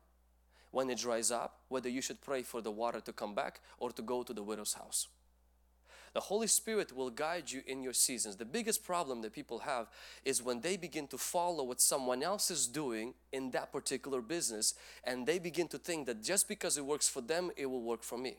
when 0.70 0.90
it 0.90 0.98
dries 0.98 1.30
up, 1.30 1.60
whether 1.68 1.88
you 1.88 2.02
should 2.02 2.20
pray 2.20 2.42
for 2.42 2.60
the 2.60 2.70
water 2.70 3.00
to 3.00 3.12
come 3.12 3.34
back 3.34 3.60
or 3.78 3.90
to 3.92 4.02
go 4.02 4.22
to 4.22 4.34
the 4.34 4.42
widow's 4.42 4.74
house. 4.74 5.08
The 6.14 6.20
Holy 6.20 6.46
Spirit 6.46 6.94
will 6.94 7.10
guide 7.10 7.50
you 7.50 7.62
in 7.66 7.82
your 7.82 7.94
seasons. 7.94 8.36
The 8.36 8.44
biggest 8.44 8.84
problem 8.84 9.22
that 9.22 9.32
people 9.32 9.60
have 9.60 9.86
is 10.24 10.42
when 10.42 10.60
they 10.60 10.76
begin 10.76 11.06
to 11.08 11.18
follow 11.18 11.64
what 11.64 11.80
someone 11.80 12.22
else 12.22 12.50
is 12.50 12.66
doing 12.66 13.14
in 13.32 13.50
that 13.52 13.72
particular 13.72 14.20
business 14.20 14.74
and 15.04 15.26
they 15.26 15.38
begin 15.38 15.68
to 15.68 15.78
think 15.78 16.06
that 16.06 16.22
just 16.22 16.48
because 16.48 16.76
it 16.76 16.84
works 16.84 17.08
for 17.08 17.22
them, 17.22 17.50
it 17.56 17.66
will 17.66 17.82
work 17.82 18.02
for 18.02 18.18
me. 18.18 18.36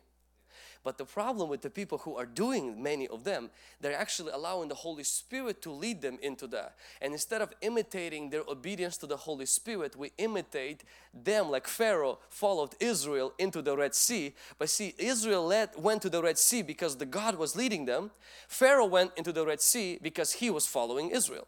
But 0.83 0.97
the 0.97 1.05
problem 1.05 1.49
with 1.49 1.61
the 1.61 1.69
people 1.69 1.99
who 1.99 2.17
are 2.17 2.25
doing 2.25 2.83
many 2.83 3.07
of 3.07 3.23
them, 3.23 3.49
they're 3.79 3.97
actually 3.97 4.31
allowing 4.33 4.67
the 4.67 4.75
Holy 4.75 5.03
Spirit 5.03 5.61
to 5.61 5.71
lead 5.71 6.01
them 6.01 6.19
into 6.21 6.45
that. 6.47 6.75
And 7.01 7.13
instead 7.13 7.41
of 7.41 7.53
imitating 7.61 8.29
their 8.29 8.43
obedience 8.47 8.97
to 8.97 9.07
the 9.07 9.15
Holy 9.15 9.45
Spirit, 9.45 9.95
we 9.95 10.11
imitate 10.17 10.83
them 11.13 11.49
like 11.49 11.67
Pharaoh 11.67 12.19
followed 12.29 12.75
Israel 12.79 13.33
into 13.39 13.61
the 13.61 13.77
Red 13.77 13.95
Sea. 13.95 14.33
But 14.59 14.69
see, 14.69 14.93
Israel 14.97 15.45
led, 15.45 15.69
went 15.77 16.01
to 16.01 16.09
the 16.09 16.21
Red 16.21 16.37
Sea 16.37 16.61
because 16.61 16.97
the 16.97 17.05
God 17.05 17.35
was 17.35 17.55
leading 17.55 17.85
them. 17.85 18.11
Pharaoh 18.47 18.85
went 18.85 19.11
into 19.15 19.31
the 19.31 19.45
Red 19.45 19.61
Sea 19.61 19.99
because 20.01 20.33
he 20.33 20.49
was 20.49 20.67
following 20.67 21.11
Israel 21.11 21.47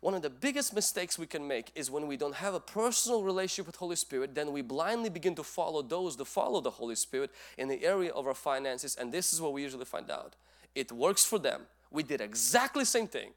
one 0.00 0.14
of 0.14 0.22
the 0.22 0.30
biggest 0.30 0.74
mistakes 0.74 1.18
we 1.18 1.26
can 1.26 1.46
make 1.46 1.72
is 1.74 1.90
when 1.90 2.06
we 2.06 2.16
don't 2.16 2.36
have 2.36 2.54
a 2.54 2.60
personal 2.60 3.22
relationship 3.22 3.66
with 3.66 3.76
Holy 3.76 3.96
Spirit, 3.96 4.34
then 4.34 4.52
we 4.52 4.62
blindly 4.62 5.10
begin 5.10 5.34
to 5.34 5.42
follow 5.42 5.82
those 5.82 6.16
that 6.16 6.26
follow 6.26 6.60
the 6.60 6.70
Holy 6.70 6.94
Spirit 6.94 7.30
in 7.56 7.68
the 7.68 7.84
area 7.84 8.12
of 8.12 8.26
our 8.26 8.34
finances. 8.34 8.94
And 8.96 9.12
this 9.12 9.32
is 9.32 9.40
what 9.40 9.52
we 9.52 9.62
usually 9.62 9.84
find 9.84 10.10
out. 10.10 10.36
It 10.74 10.92
works 10.92 11.24
for 11.24 11.38
them. 11.38 11.62
We 11.90 12.02
did 12.02 12.20
exactly 12.20 12.82
the 12.82 12.86
same 12.86 13.08
thing, 13.08 13.30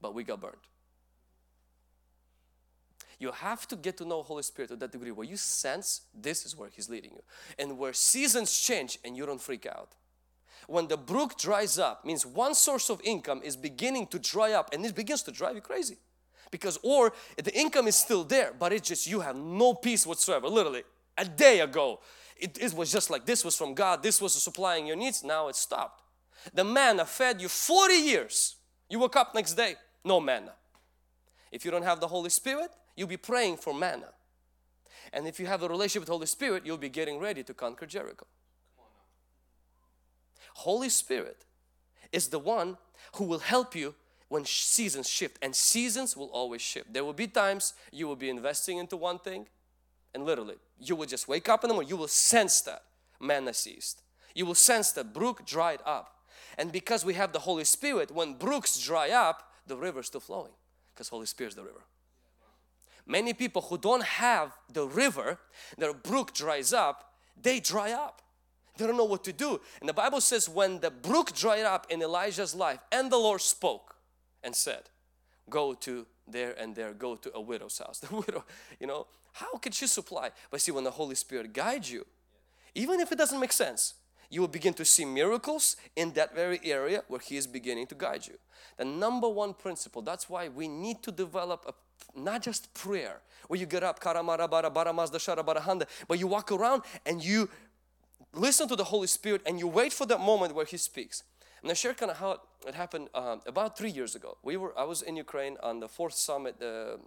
but 0.00 0.14
we 0.14 0.24
got 0.24 0.40
burned. 0.40 0.56
You 3.20 3.30
have 3.30 3.68
to 3.68 3.76
get 3.76 3.96
to 3.98 4.04
know 4.04 4.22
Holy 4.22 4.42
Spirit 4.42 4.68
to 4.70 4.76
that 4.76 4.90
degree 4.90 5.12
where 5.12 5.26
you 5.26 5.36
sense 5.36 6.02
this 6.12 6.44
is 6.44 6.56
where 6.56 6.68
He's 6.68 6.90
leading 6.90 7.12
you. 7.12 7.22
And 7.58 7.78
where 7.78 7.92
seasons 7.92 8.58
change 8.60 8.98
and 9.04 9.16
you 9.16 9.24
don't 9.26 9.40
freak 9.40 9.66
out 9.66 9.92
when 10.66 10.88
the 10.88 10.96
brook 10.96 11.38
dries 11.38 11.78
up 11.78 12.04
means 12.04 12.24
one 12.24 12.54
source 12.54 12.90
of 12.90 13.00
income 13.04 13.40
is 13.44 13.56
beginning 13.56 14.06
to 14.08 14.18
dry 14.18 14.52
up 14.52 14.72
and 14.72 14.84
it 14.84 14.94
begins 14.94 15.22
to 15.22 15.32
drive 15.32 15.54
you 15.54 15.60
crazy. 15.60 15.98
Because 16.50 16.78
or 16.82 17.12
the 17.36 17.54
income 17.58 17.88
is 17.88 17.96
still 17.96 18.24
there 18.24 18.52
but 18.58 18.72
it's 18.72 18.88
just 18.88 19.06
you 19.06 19.20
have 19.20 19.36
no 19.36 19.74
peace 19.74 20.06
whatsoever. 20.06 20.48
Literally 20.48 20.84
a 21.18 21.24
day 21.24 21.60
ago 21.60 22.00
it, 22.36 22.58
it 22.60 22.74
was 22.74 22.90
just 22.90 23.10
like 23.10 23.26
this 23.26 23.44
was 23.44 23.56
from 23.56 23.74
God 23.74 24.02
this 24.02 24.20
was 24.20 24.34
supplying 24.34 24.86
your 24.86 24.96
needs 24.96 25.24
now 25.24 25.48
it 25.48 25.56
stopped. 25.56 26.02
The 26.52 26.64
manna 26.64 27.04
fed 27.06 27.40
you 27.40 27.48
40 27.48 27.94
years. 27.94 28.56
You 28.88 28.98
woke 28.98 29.16
up 29.16 29.34
next 29.34 29.54
day 29.54 29.76
no 30.04 30.20
manna. 30.20 30.52
If 31.50 31.64
you 31.64 31.70
don't 31.70 31.84
have 31.84 32.00
the 32.00 32.08
Holy 32.08 32.30
Spirit 32.30 32.70
you'll 32.96 33.08
be 33.08 33.16
praying 33.16 33.56
for 33.56 33.74
manna. 33.74 34.10
And 35.12 35.26
if 35.26 35.38
you 35.38 35.46
have 35.46 35.62
a 35.62 35.68
relationship 35.68 36.02
with 36.02 36.08
the 36.08 36.14
Holy 36.14 36.26
Spirit 36.26 36.64
you'll 36.64 36.78
be 36.78 36.88
getting 36.88 37.18
ready 37.18 37.42
to 37.42 37.54
conquer 37.54 37.86
Jericho 37.86 38.26
Holy 40.54 40.88
Spirit 40.88 41.44
is 42.12 42.28
the 42.28 42.38
one 42.38 42.78
who 43.16 43.24
will 43.24 43.40
help 43.40 43.74
you 43.74 43.94
when 44.28 44.44
seasons 44.44 45.08
shift 45.08 45.38
and 45.42 45.54
seasons 45.54 46.16
will 46.16 46.28
always 46.28 46.62
shift. 46.62 46.92
There 46.92 47.04
will 47.04 47.12
be 47.12 47.26
times 47.26 47.74
you 47.92 48.08
will 48.08 48.16
be 48.16 48.30
investing 48.30 48.78
into 48.78 48.96
one 48.96 49.18
thing 49.18 49.46
and 50.14 50.24
literally 50.24 50.56
you 50.78 50.96
will 50.96 51.06
just 51.06 51.28
wake 51.28 51.48
up 51.48 51.64
in 51.64 51.68
the 51.68 51.74
morning, 51.74 51.90
you 51.90 51.96
will 51.96 52.08
sense 52.08 52.60
that 52.62 52.82
manna 53.20 53.52
ceased. 53.52 54.02
You 54.34 54.46
will 54.46 54.54
sense 54.54 54.92
that 54.92 55.12
brook 55.12 55.44
dried 55.46 55.80
up. 55.84 56.10
And 56.56 56.72
because 56.72 57.04
we 57.04 57.14
have 57.14 57.32
the 57.32 57.40
Holy 57.40 57.64
Spirit, 57.64 58.10
when 58.10 58.34
brooks 58.34 58.78
dry 58.78 59.10
up, 59.10 59.52
the 59.66 59.76
river 59.76 60.00
is 60.00 60.06
still 60.06 60.20
flowing 60.20 60.52
because 60.94 61.08
Holy 61.08 61.26
Spirit 61.26 61.50
is 61.50 61.56
the 61.56 61.62
river. 61.64 61.84
Many 63.06 63.34
people 63.34 63.62
who 63.62 63.76
don't 63.76 64.04
have 64.04 64.52
the 64.72 64.86
river, 64.86 65.38
their 65.76 65.92
brook 65.92 66.32
dries 66.32 66.72
up, 66.72 67.12
they 67.40 67.60
dry 67.60 67.92
up. 67.92 68.22
They 68.76 68.86
don't 68.86 68.96
know 68.96 69.04
what 69.04 69.24
to 69.24 69.32
do. 69.32 69.60
And 69.80 69.88
the 69.88 69.94
Bible 69.94 70.20
says 70.20 70.48
when 70.48 70.80
the 70.80 70.90
brook 70.90 71.32
dried 71.32 71.64
up 71.64 71.86
in 71.90 72.02
Elijah's 72.02 72.54
life 72.54 72.80
and 72.90 73.10
the 73.10 73.18
Lord 73.18 73.40
spoke 73.40 73.96
and 74.42 74.54
said, 74.54 74.90
go 75.48 75.74
to 75.74 76.06
there 76.26 76.54
and 76.58 76.74
there, 76.74 76.92
go 76.92 77.16
to 77.16 77.30
a 77.34 77.40
widow's 77.40 77.78
house. 77.78 78.00
The 78.08 78.14
widow, 78.14 78.44
you 78.80 78.86
know, 78.86 79.06
how 79.32 79.58
could 79.58 79.74
she 79.74 79.86
supply? 79.86 80.30
But 80.50 80.60
see, 80.60 80.72
when 80.72 80.84
the 80.84 80.90
Holy 80.90 81.14
Spirit 81.14 81.52
guides 81.52 81.90
you, 81.90 82.06
even 82.74 83.00
if 83.00 83.12
it 83.12 83.18
doesn't 83.18 83.38
make 83.38 83.52
sense, 83.52 83.94
you 84.30 84.40
will 84.40 84.48
begin 84.48 84.74
to 84.74 84.84
see 84.84 85.04
miracles 85.04 85.76
in 85.94 86.12
that 86.12 86.34
very 86.34 86.58
area 86.64 87.02
where 87.08 87.20
He 87.20 87.36
is 87.36 87.46
beginning 87.46 87.86
to 87.88 87.94
guide 87.94 88.26
you. 88.26 88.34
The 88.76 88.84
number 88.84 89.28
one 89.28 89.54
principle, 89.54 90.02
that's 90.02 90.28
why 90.28 90.48
we 90.48 90.66
need 90.66 91.02
to 91.04 91.12
develop 91.12 91.64
a, 91.68 92.18
not 92.18 92.42
just 92.42 92.72
prayer, 92.74 93.20
where 93.46 93.60
you 93.60 93.66
get 93.66 93.84
up, 93.84 94.02
but 94.02 96.18
you 96.18 96.26
walk 96.26 96.50
around 96.50 96.82
and 97.06 97.22
you 97.22 97.48
listen 98.34 98.68
to 98.68 98.76
the 98.76 98.84
Holy 98.84 99.06
Spirit 99.06 99.42
and 99.46 99.58
you 99.58 99.68
wait 99.68 99.92
for 99.92 100.06
that 100.06 100.20
moment 100.20 100.54
where 100.54 100.64
He 100.64 100.76
speaks. 100.76 101.22
And 101.62 101.70
to 101.70 101.74
share 101.74 101.94
kind 101.94 102.10
of 102.10 102.18
how 102.18 102.40
it 102.66 102.74
happened 102.74 103.08
um, 103.14 103.40
about 103.46 103.78
three 103.78 103.90
years 103.90 104.14
ago. 104.14 104.36
We 104.42 104.56
were, 104.58 104.78
I 104.78 104.84
was 104.84 105.00
in 105.00 105.16
Ukraine 105.16 105.56
on 105.62 105.80
the 105.80 105.88
fourth 105.88 106.14
summit, 106.14 106.60
the 106.60 106.98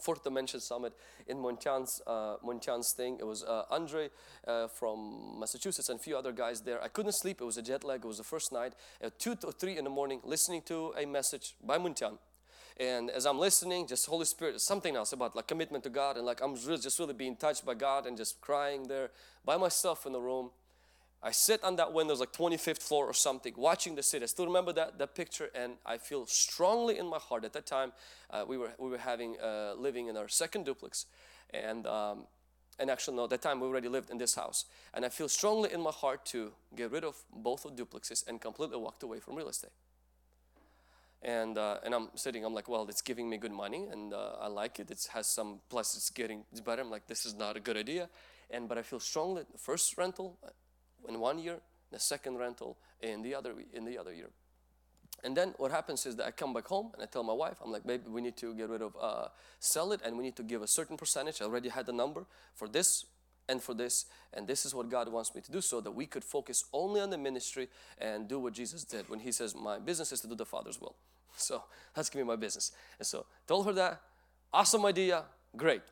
fourth 0.00 0.24
dimension 0.24 0.60
summit 0.60 0.92
in 1.26 1.38
Montyan's, 1.38 2.00
uh, 2.06 2.36
Montyan's 2.44 2.92
thing. 2.96 3.18
It 3.20 3.26
was 3.26 3.44
uh, 3.44 3.64
Andre 3.70 4.10
uh, 4.46 4.68
from 4.68 5.38
Massachusetts 5.38 5.88
and 5.88 6.00
a 6.00 6.02
few 6.02 6.16
other 6.16 6.32
guys 6.32 6.60
there. 6.60 6.82
I 6.82 6.88
couldn't 6.88 7.12
sleep. 7.12 7.40
It 7.40 7.44
was 7.44 7.56
a 7.56 7.62
jet 7.62 7.84
lag. 7.84 8.04
It 8.04 8.08
was 8.08 8.18
the 8.18 8.24
first 8.24 8.52
night. 8.52 8.72
At 9.00 9.18
2 9.18 9.36
or 9.44 9.52
3 9.52 9.78
in 9.78 9.84
the 9.84 9.90
morning, 9.90 10.20
listening 10.24 10.62
to 10.62 10.94
a 10.98 11.06
message 11.06 11.54
by 11.64 11.78
Montyan. 11.78 12.18
And 12.78 13.10
as 13.10 13.26
I'm 13.26 13.38
listening, 13.38 13.86
just 13.88 14.06
Holy 14.06 14.24
Spirit, 14.24 14.60
something 14.60 14.94
else 14.94 15.12
about 15.12 15.34
like 15.34 15.48
commitment 15.48 15.82
to 15.84 15.90
God 15.90 16.16
and 16.16 16.24
like 16.24 16.40
I'm 16.40 16.54
really, 16.54 16.78
just 16.78 16.98
really 16.98 17.14
being 17.14 17.34
touched 17.34 17.66
by 17.66 17.74
God 17.74 18.06
and 18.06 18.16
just 18.16 18.40
crying 18.40 18.84
there 18.84 19.10
by 19.44 19.56
myself 19.56 20.06
in 20.06 20.12
the 20.12 20.20
room. 20.20 20.50
I 21.20 21.32
sit 21.32 21.64
on 21.64 21.74
that 21.76 21.92
window, 21.92 22.14
like 22.14 22.32
25th 22.32 22.80
floor 22.80 23.06
or 23.06 23.12
something, 23.12 23.52
watching 23.56 23.96
the 23.96 24.04
city. 24.04 24.22
I 24.22 24.26
still 24.26 24.46
remember 24.46 24.72
that, 24.74 24.98
that 24.98 25.16
picture 25.16 25.50
and 25.52 25.72
I 25.84 25.98
feel 25.98 26.26
strongly 26.26 26.98
in 26.98 27.06
my 27.06 27.18
heart. 27.18 27.44
At 27.44 27.52
that 27.54 27.66
time, 27.66 27.92
uh, 28.30 28.44
we, 28.46 28.56
were, 28.56 28.70
we 28.78 28.88
were 28.88 28.98
having, 28.98 29.36
uh, 29.42 29.74
living 29.76 30.06
in 30.06 30.16
our 30.16 30.28
second 30.28 30.64
duplex 30.64 31.06
and 31.50 31.86
um, 31.86 32.26
and 32.78 32.90
actually 32.90 33.16
no, 33.16 33.26
that 33.26 33.42
time 33.42 33.60
we 33.60 33.66
already 33.66 33.88
lived 33.88 34.10
in 34.10 34.18
this 34.18 34.34
house. 34.34 34.64
And 34.94 35.04
I 35.04 35.08
feel 35.08 35.28
strongly 35.28 35.72
in 35.72 35.80
my 35.80 35.90
heart 35.90 36.24
to 36.26 36.52
get 36.76 36.92
rid 36.92 37.04
of 37.04 37.16
both 37.34 37.64
of 37.64 37.74
duplexes 37.74 38.26
and 38.28 38.40
completely 38.40 38.78
walked 38.78 39.02
away 39.02 39.18
from 39.18 39.34
real 39.34 39.48
estate. 39.48 39.72
And 41.22 41.58
uh, 41.58 41.78
and 41.84 41.94
I'm 41.94 42.08
sitting, 42.14 42.44
I'm 42.44 42.54
like, 42.54 42.68
well, 42.68 42.86
it's 42.88 43.02
giving 43.02 43.28
me 43.28 43.38
good 43.38 43.52
money, 43.52 43.88
and 43.90 44.14
uh, 44.14 44.36
I 44.40 44.46
like 44.46 44.78
it. 44.78 44.90
It 44.90 45.08
has 45.12 45.26
some 45.26 45.60
plus, 45.68 45.96
it's 45.96 46.10
getting 46.10 46.44
better. 46.64 46.82
I'm 46.82 46.90
like, 46.90 47.08
this 47.08 47.26
is 47.26 47.34
not 47.34 47.56
a 47.56 47.60
good 47.60 47.76
idea. 47.76 48.08
And 48.50 48.68
but 48.68 48.78
I 48.78 48.82
feel 48.82 49.00
strongly. 49.00 49.42
The 49.50 49.58
first 49.58 49.98
rental 49.98 50.38
uh, 50.44 50.50
in 51.08 51.18
one 51.18 51.38
year, 51.40 51.58
the 51.90 51.98
second 51.98 52.38
rental 52.38 52.76
in 53.00 53.22
the 53.22 53.34
other 53.34 53.54
in 53.72 53.84
the 53.84 53.98
other 53.98 54.14
year. 54.14 54.30
And 55.24 55.36
then 55.36 55.54
what 55.56 55.72
happens 55.72 56.06
is 56.06 56.14
that 56.16 56.26
I 56.26 56.30
come 56.30 56.54
back 56.54 56.68
home 56.68 56.90
and 56.94 57.02
I 57.02 57.06
tell 57.06 57.24
my 57.24 57.32
wife, 57.32 57.56
I'm 57.64 57.72
like, 57.72 57.84
baby, 57.84 58.04
we 58.08 58.20
need 58.20 58.36
to 58.36 58.54
get 58.54 58.68
rid 58.68 58.82
of, 58.82 58.96
uh, 59.00 59.28
sell 59.58 59.90
it 59.90 60.00
and 60.04 60.16
we 60.16 60.22
need 60.22 60.36
to 60.36 60.44
give 60.44 60.62
a 60.62 60.68
certain 60.68 60.96
percentage. 60.96 61.42
I 61.42 61.44
already 61.46 61.70
had 61.70 61.86
the 61.86 61.92
number 61.92 62.24
for 62.54 62.68
this 62.68 63.04
and 63.48 63.62
for 63.62 63.74
this. 63.74 64.06
And 64.34 64.46
this 64.46 64.66
is 64.66 64.74
what 64.74 64.88
God 64.88 65.08
wants 65.10 65.34
me 65.34 65.40
to 65.40 65.52
do 65.52 65.60
so 65.60 65.80
that 65.80 65.90
we 65.90 66.06
could 66.06 66.24
focus 66.24 66.64
only 66.72 67.00
on 67.00 67.10
the 67.10 67.18
ministry 67.18 67.68
and 67.98 68.28
do 68.28 68.38
what 68.38 68.52
Jesus 68.52 68.84
did 68.84 69.08
when 69.08 69.20
He 69.20 69.32
says, 69.32 69.54
My 69.54 69.78
business 69.78 70.12
is 70.12 70.20
to 70.20 70.26
do 70.28 70.34
the 70.34 70.46
Father's 70.46 70.80
will. 70.80 70.94
So 71.36 71.62
that's 71.94 72.10
gonna 72.10 72.24
be 72.24 72.28
my 72.28 72.36
business. 72.36 72.72
And 72.98 73.06
so 73.06 73.24
told 73.46 73.66
her 73.66 73.72
that, 73.74 74.00
awesome 74.52 74.84
idea, 74.84 75.24
great. 75.56 75.82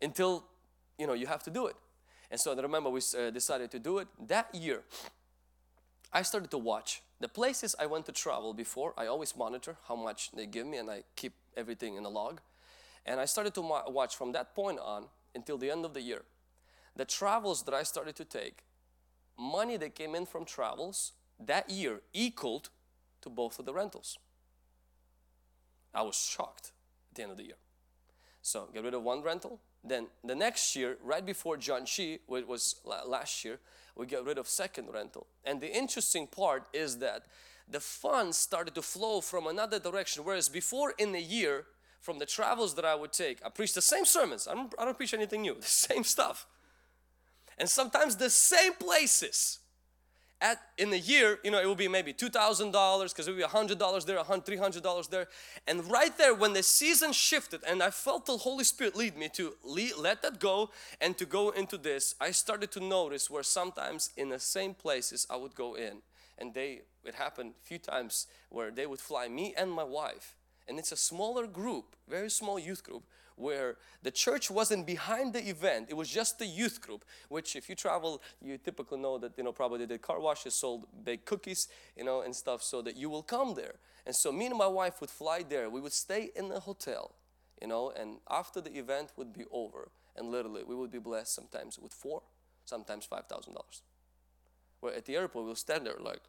Until 0.00 0.44
you 0.98 1.06
know 1.06 1.12
you 1.12 1.26
have 1.26 1.42
to 1.44 1.50
do 1.50 1.66
it. 1.66 1.76
And 2.30 2.40
so 2.40 2.56
I 2.56 2.60
remember 2.60 2.90
we 2.90 3.00
uh, 3.18 3.30
decided 3.30 3.70
to 3.70 3.78
do 3.78 3.98
it 3.98 4.08
that 4.26 4.52
year. 4.54 4.82
I 6.12 6.22
started 6.22 6.50
to 6.50 6.58
watch 6.58 7.02
the 7.20 7.28
places 7.28 7.76
I 7.78 7.86
went 7.86 8.06
to 8.06 8.12
travel 8.12 8.52
before. 8.52 8.92
I 8.96 9.06
always 9.06 9.36
monitor 9.36 9.76
how 9.86 9.96
much 9.96 10.30
they 10.32 10.46
give 10.46 10.66
me, 10.66 10.78
and 10.78 10.90
I 10.90 11.04
keep 11.14 11.34
everything 11.56 11.96
in 11.96 12.04
a 12.04 12.08
log. 12.08 12.40
And 13.06 13.20
I 13.20 13.24
started 13.26 13.54
to 13.54 13.60
watch 13.60 14.16
from 14.16 14.32
that 14.32 14.54
point 14.54 14.78
on 14.80 15.04
until 15.34 15.58
the 15.58 15.70
end 15.70 15.84
of 15.84 15.94
the 15.94 16.00
year. 16.00 16.22
The 16.96 17.04
travels 17.04 17.62
that 17.64 17.74
I 17.74 17.82
started 17.82 18.16
to 18.16 18.24
take, 18.24 18.64
money 19.38 19.76
that 19.78 19.94
came 19.94 20.14
in 20.14 20.26
from 20.26 20.44
travels 20.44 21.12
that 21.38 21.70
year 21.70 22.00
equaled 22.12 22.68
to 23.22 23.30
both 23.30 23.58
of 23.58 23.64
the 23.64 23.72
rentals. 23.72 24.18
I 25.94 26.02
was 26.02 26.16
shocked 26.16 26.72
at 27.10 27.16
the 27.16 27.22
end 27.22 27.32
of 27.32 27.38
the 27.38 27.44
year. 27.44 27.56
So 28.42 28.68
get 28.72 28.82
rid 28.82 28.94
of 28.94 29.02
one 29.02 29.22
rental. 29.22 29.60
Then 29.84 30.06
the 30.24 30.34
next 30.34 30.74
year, 30.76 30.96
right 31.02 31.24
before 31.24 31.56
John 31.56 31.84
Chi, 31.84 32.18
which 32.26 32.46
was 32.46 32.76
last 32.84 33.44
year, 33.44 33.58
we 33.96 34.06
get 34.06 34.24
rid 34.24 34.38
of 34.38 34.48
second 34.48 34.88
rental. 34.92 35.26
And 35.44 35.60
the 35.60 35.72
interesting 35.72 36.26
part 36.26 36.64
is 36.72 36.98
that 36.98 37.26
the 37.68 37.80
funds 37.80 38.36
started 38.36 38.74
to 38.74 38.82
flow 38.82 39.20
from 39.20 39.46
another 39.46 39.78
direction. 39.78 40.24
Whereas 40.24 40.48
before 40.48 40.94
in 40.98 41.14
a 41.14 41.20
year, 41.20 41.66
from 42.00 42.18
the 42.18 42.26
travels 42.26 42.74
that 42.74 42.84
I 42.84 42.94
would 42.94 43.12
take, 43.12 43.38
I 43.44 43.48
preached 43.48 43.76
the 43.76 43.82
same 43.82 44.04
sermons. 44.04 44.48
I 44.48 44.54
don't, 44.54 44.74
I 44.78 44.84
don't 44.84 44.96
preach 44.96 45.14
anything 45.14 45.42
new, 45.42 45.54
the 45.60 45.62
same 45.62 46.04
stuff. 46.04 46.46
And 47.58 47.68
sometimes 47.68 48.16
the 48.16 48.30
same 48.30 48.74
places 48.74 49.58
at 50.42 50.60
in 50.76 50.92
a 50.92 50.96
year, 50.96 51.38
you 51.44 51.50
know, 51.50 51.60
it 51.60 51.66
will 51.66 51.76
be 51.76 51.88
maybe 51.88 52.12
two 52.12 52.28
thousand 52.28 52.72
dollars 52.72 53.12
because 53.12 53.28
it 53.28 53.30
will 53.30 53.38
be 53.38 53.44
a 53.44 53.48
hundred 53.48 53.78
dollars 53.78 54.04
there, 54.04 54.16
a 54.16 54.24
hundred, 54.24 54.44
three 54.44 54.56
hundred 54.56 54.82
dollars 54.82 55.06
there, 55.06 55.28
and 55.68 55.88
right 55.90 56.18
there 56.18 56.34
when 56.34 56.52
the 56.52 56.62
season 56.62 57.12
shifted, 57.12 57.60
and 57.66 57.82
I 57.82 57.90
felt 57.90 58.26
the 58.26 58.36
Holy 58.36 58.64
Spirit 58.64 58.96
lead 58.96 59.16
me 59.16 59.28
to 59.34 59.54
lead, 59.62 59.92
let 59.96 60.20
that 60.22 60.40
go 60.40 60.70
and 61.00 61.16
to 61.16 61.24
go 61.24 61.50
into 61.50 61.78
this. 61.78 62.16
I 62.20 62.32
started 62.32 62.72
to 62.72 62.80
notice 62.80 63.30
where 63.30 63.44
sometimes 63.44 64.10
in 64.16 64.30
the 64.30 64.40
same 64.40 64.74
places 64.74 65.26
I 65.30 65.36
would 65.36 65.54
go 65.54 65.76
in, 65.76 66.02
and 66.38 66.52
they 66.52 66.82
it 67.04 67.14
happened 67.14 67.54
a 67.62 67.64
few 67.64 67.78
times 67.78 68.26
where 68.50 68.72
they 68.72 68.86
would 68.86 69.00
fly 69.00 69.28
me 69.28 69.54
and 69.56 69.70
my 69.70 69.84
wife, 69.84 70.34
and 70.66 70.76
it's 70.76 70.92
a 70.92 70.96
smaller 70.96 71.46
group, 71.46 71.94
very 72.08 72.30
small 72.30 72.58
youth 72.58 72.82
group 72.82 73.04
where 73.42 73.76
the 74.02 74.10
church 74.10 74.50
wasn't 74.50 74.86
behind 74.86 75.32
the 75.32 75.48
event 75.48 75.86
it 75.90 75.94
was 75.94 76.08
just 76.08 76.38
the 76.38 76.46
youth 76.46 76.80
group 76.80 77.04
which 77.28 77.56
if 77.56 77.68
you 77.68 77.74
travel 77.74 78.22
you 78.40 78.56
typically 78.58 78.98
know 78.98 79.18
that 79.18 79.32
you 79.36 79.44
know 79.44 79.52
probably 79.52 79.84
the 79.84 79.98
car 79.98 80.20
washes 80.20 80.54
sold 80.54 80.86
baked 81.04 81.26
cookies 81.26 81.68
you 81.96 82.04
know 82.04 82.22
and 82.22 82.34
stuff 82.34 82.62
so 82.62 82.82
that 82.82 82.96
you 82.96 83.10
will 83.10 83.22
come 83.22 83.54
there. 83.54 83.74
And 84.04 84.14
so 84.16 84.32
me 84.32 84.46
and 84.46 84.58
my 84.58 84.66
wife 84.66 85.00
would 85.00 85.10
fly 85.10 85.44
there. 85.48 85.70
We 85.70 85.80
would 85.80 85.92
stay 85.92 86.30
in 86.34 86.48
the 86.48 86.60
hotel 86.60 87.14
you 87.60 87.68
know 87.68 87.92
and 87.98 88.18
after 88.30 88.60
the 88.60 88.72
event 88.78 89.12
would 89.16 89.32
be 89.32 89.44
over. 89.50 89.90
And 90.16 90.30
literally 90.30 90.62
we 90.64 90.74
would 90.74 90.90
be 90.90 90.98
blessed 90.98 91.34
sometimes 91.34 91.78
with 91.78 91.92
four 91.92 92.22
sometimes 92.64 93.04
five 93.04 93.26
thousand 93.26 93.54
dollars. 93.54 93.82
Where 94.80 94.94
at 94.94 95.04
the 95.04 95.16
airport 95.16 95.44
we'll 95.46 95.54
stand 95.54 95.86
there 95.86 95.96
like 96.00 96.22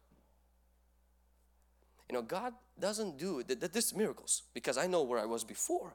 you 2.08 2.14
know 2.14 2.22
god 2.22 2.52
doesn't 2.78 3.18
do 3.18 3.42
that 3.42 3.72
this 3.72 3.94
miracles 3.94 4.42
because 4.52 4.76
i 4.76 4.86
know 4.86 5.02
where 5.02 5.18
i 5.18 5.24
was 5.24 5.42
before 5.42 5.94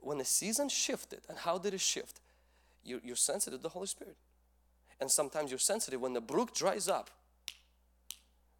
when 0.00 0.18
the 0.18 0.24
season 0.24 0.68
shifted, 0.68 1.20
and 1.28 1.38
how 1.38 1.58
did 1.58 1.74
it 1.74 1.80
shift? 1.80 2.20
You're, 2.84 3.00
you're 3.04 3.16
sensitive 3.16 3.60
to 3.60 3.62
the 3.62 3.68
Holy 3.70 3.86
Spirit. 3.86 4.16
And 5.00 5.10
sometimes 5.10 5.50
you're 5.50 5.58
sensitive 5.58 6.00
when 6.00 6.12
the 6.12 6.20
brook 6.20 6.54
dries 6.54 6.88
up. 6.88 7.10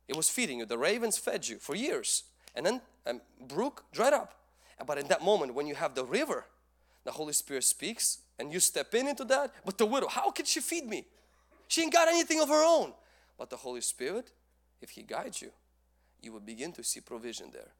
It 0.06 0.16
was 0.16 0.28
feeding 0.28 0.58
you, 0.58 0.66
the 0.66 0.78
ravens 0.78 1.18
fed 1.18 1.48
you 1.48 1.58
for 1.58 1.74
years. 1.74 2.24
And 2.54 2.64
then 2.64 2.80
um, 3.06 3.20
brook 3.46 3.84
dried 3.92 4.12
up. 4.12 4.34
But 4.86 4.98
in 4.98 5.08
that 5.08 5.22
moment, 5.22 5.54
when 5.54 5.66
you 5.66 5.74
have 5.74 5.94
the 5.94 6.04
river, 6.04 6.44
the 7.04 7.12
Holy 7.12 7.32
Spirit 7.32 7.64
speaks 7.64 8.18
and 8.38 8.52
you 8.52 8.60
step 8.60 8.94
in 8.94 9.08
into 9.08 9.24
that. 9.24 9.52
But 9.64 9.78
the 9.78 9.86
widow, 9.86 10.08
how 10.08 10.30
can 10.30 10.44
she 10.44 10.60
feed 10.60 10.86
me? 10.86 11.04
She 11.66 11.82
ain't 11.82 11.92
got 11.92 12.08
anything 12.08 12.40
of 12.40 12.48
her 12.48 12.64
own. 12.64 12.92
But 13.36 13.50
the 13.50 13.56
Holy 13.56 13.80
Spirit, 13.80 14.30
if 14.80 14.90
He 14.90 15.02
guides 15.02 15.42
you, 15.42 15.50
you 16.22 16.32
will 16.32 16.40
begin 16.40 16.72
to 16.72 16.84
see 16.84 17.00
provision 17.00 17.50
there 17.52 17.72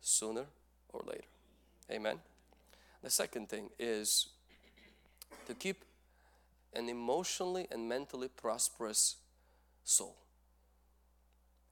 sooner 0.00 0.44
or 0.92 1.02
later. 1.06 1.24
Amen. 1.90 2.18
The 3.02 3.10
second 3.10 3.48
thing 3.48 3.70
is 3.78 4.28
to 5.46 5.54
keep 5.54 5.84
an 6.74 6.88
emotionally 6.88 7.66
and 7.70 7.88
mentally 7.88 8.28
prosperous 8.28 9.16
soul. 9.84 10.16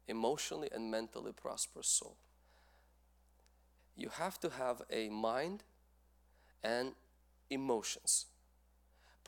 Emotionally 0.06 0.68
and 0.72 0.90
mentally 0.90 1.32
prosperous 1.32 1.86
soul. 1.86 2.16
You 3.94 4.08
have 4.10 4.40
to 4.40 4.50
have 4.50 4.82
a 4.90 5.08
mind 5.08 5.64
and 6.62 6.92
emotions 7.50 8.26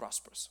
prosperous. 0.01 0.49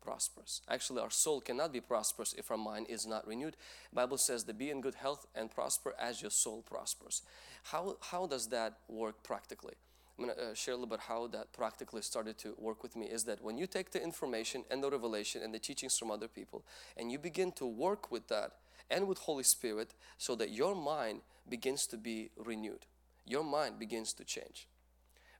Prosperous. 0.00 0.60
Actually, 0.68 1.00
our 1.00 1.10
soul 1.10 1.40
cannot 1.40 1.72
be 1.72 1.80
prosperous 1.80 2.32
if 2.34 2.48
our 2.50 2.56
mind 2.56 2.86
is 2.88 3.06
not 3.06 3.26
renewed. 3.26 3.56
Bible 3.92 4.18
says 4.18 4.44
to 4.44 4.54
be 4.54 4.70
in 4.70 4.80
good 4.80 4.94
health 4.94 5.26
and 5.34 5.50
prosper 5.50 5.94
as 5.98 6.22
your 6.22 6.30
soul 6.30 6.62
prospers. 6.62 7.22
How, 7.64 7.96
how 8.00 8.26
does 8.26 8.46
that 8.48 8.74
work 8.88 9.24
practically? 9.24 9.74
I'm 10.18 10.26
going 10.26 10.36
to 10.36 10.44
uh, 10.50 10.54
share 10.54 10.74
a 10.74 10.76
little 10.76 10.88
bit 10.88 11.00
how 11.00 11.26
that 11.28 11.52
practically 11.52 12.02
started 12.02 12.38
to 12.38 12.54
work 12.56 12.82
with 12.84 12.94
me 12.94 13.06
is 13.06 13.24
that 13.24 13.42
when 13.42 13.58
you 13.58 13.66
take 13.66 13.90
the 13.90 14.02
information 14.02 14.64
and 14.70 14.82
the 14.82 14.90
revelation 14.90 15.42
and 15.42 15.52
the 15.52 15.58
teachings 15.58 15.98
from 15.98 16.10
other 16.10 16.28
people 16.28 16.64
and 16.96 17.10
you 17.10 17.18
begin 17.18 17.50
to 17.52 17.66
work 17.66 18.12
with 18.12 18.28
that 18.28 18.52
and 18.90 19.08
with 19.08 19.18
Holy 19.18 19.42
Spirit 19.42 19.94
so 20.16 20.36
that 20.36 20.50
your 20.50 20.76
mind 20.76 21.22
begins 21.48 21.86
to 21.88 21.96
be 21.96 22.30
renewed. 22.36 22.86
Your 23.26 23.42
mind 23.42 23.78
begins 23.78 24.12
to 24.14 24.24
change. 24.24 24.68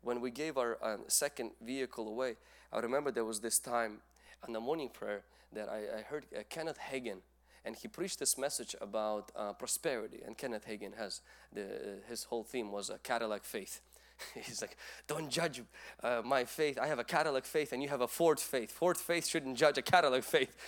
When 0.03 0.21
we 0.21 0.31
gave 0.31 0.59
our 0.59 0.77
um, 0.83 1.05
second 1.07 1.53
vehicle 1.63 2.09
away, 2.09 2.37
I 2.73 2.81
remember 2.81 3.13
there 3.13 3.25
was 3.25 3.41
this 3.41 3.61
time 3.61 3.99
on 4.47 4.53
the 4.53 4.61
morning 4.61 4.91
prayer 4.93 5.23
that 5.53 5.69
I, 5.69 5.99
I 5.99 6.03
heard 6.03 6.27
uh, 6.37 6.43
Kenneth 6.51 6.79
Hagin 6.91 7.19
and 7.65 7.77
he 7.77 7.87
preached 7.87 8.19
this 8.19 8.37
message 8.37 8.75
about 8.81 9.31
uh, 9.37 9.53
prosperity 9.53 10.21
and 10.27 10.37
Kenneth 10.37 10.67
Hagin 10.67 10.97
has 10.99 11.21
the, 11.53 11.63
uh, 11.63 11.69
his 12.09 12.25
whole 12.25 12.43
theme 12.43 12.73
was 12.73 12.91
a 12.91 12.99
Cadillac 12.99 13.45
faith 13.45 13.81
He's 14.35 14.61
like, 14.61 14.77
don't 15.07 15.31
judge 15.31 15.63
uh, 16.03 16.23
my 16.25 16.45
faith. 16.45 16.79
I 16.79 16.87
have 16.87 16.99
a 16.99 17.05
Cadillac 17.05 17.45
faith 17.45 17.73
and 17.73 17.83
you 17.83 17.89
have 17.89 18.01
a 18.01 18.09
Ford 18.09 18.41
faith. 18.41 18.71
Ford 18.71 18.97
faith 18.97 19.27
shouldn't 19.27 19.57
judge 19.57 19.79
a 19.79 19.83
Cadillac 19.83 20.25
faith. 20.25 20.55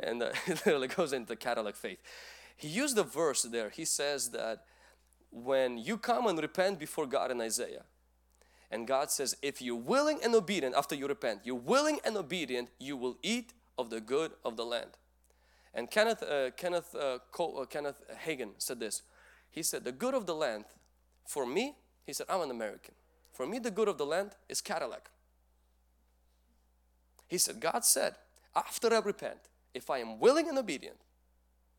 And 0.00 0.22
uh, 0.22 0.30
it 0.46 0.66
literally 0.66 0.88
goes 0.88 1.12
into 1.12 1.36
Cadillac 1.36 1.76
faith. 1.76 1.98
He 2.56 2.68
used 2.68 2.98
a 2.98 3.04
verse 3.04 3.42
there. 3.42 3.70
He 3.70 3.84
says 3.84 4.30
that 4.30 4.64
when 5.30 5.78
you 5.78 5.98
come 5.98 6.26
and 6.26 6.38
repent 6.38 6.78
before 6.78 7.06
God 7.06 7.30
in 7.30 7.40
Isaiah, 7.40 7.84
and 8.70 8.88
God 8.88 9.10
says, 9.10 9.36
if 9.40 9.62
you're 9.62 9.76
willing 9.76 10.18
and 10.24 10.34
obedient 10.34 10.74
after 10.74 10.96
you 10.96 11.06
repent, 11.06 11.42
you're 11.44 11.54
willing 11.54 12.00
and 12.04 12.16
obedient, 12.16 12.70
you 12.80 12.96
will 12.96 13.18
eat 13.22 13.52
of 13.78 13.90
the 13.90 14.00
good 14.00 14.32
of 14.44 14.56
the 14.56 14.64
land. 14.64 14.90
And 15.72 15.90
Kenneth, 15.90 16.22
uh, 16.22 16.50
Kenneth, 16.56 16.94
uh, 16.94 17.18
Cole, 17.30 17.60
uh, 17.60 17.66
Kenneth 17.66 18.00
Hagin 18.26 18.50
said 18.58 18.80
this. 18.80 19.02
He 19.50 19.62
said, 19.62 19.84
the 19.84 19.92
good 19.92 20.14
of 20.14 20.26
the 20.26 20.34
land 20.34 20.64
for 21.24 21.46
me 21.46 21.76
he 22.06 22.12
said, 22.12 22.26
I'm 22.28 22.42
an 22.42 22.50
American. 22.50 22.94
For 23.32 23.46
me, 23.46 23.58
the 23.58 23.70
good 23.70 23.88
of 23.88 23.98
the 23.98 24.06
land 24.06 24.32
is 24.48 24.60
Cadillac. 24.60 25.10
He 27.26 27.38
said, 27.38 27.60
God 27.60 27.84
said, 27.84 28.14
after 28.54 28.92
I 28.94 28.98
repent, 28.98 29.38
if 29.72 29.90
I 29.90 29.98
am 29.98 30.20
willing 30.20 30.48
and 30.48 30.58
obedient, 30.58 30.98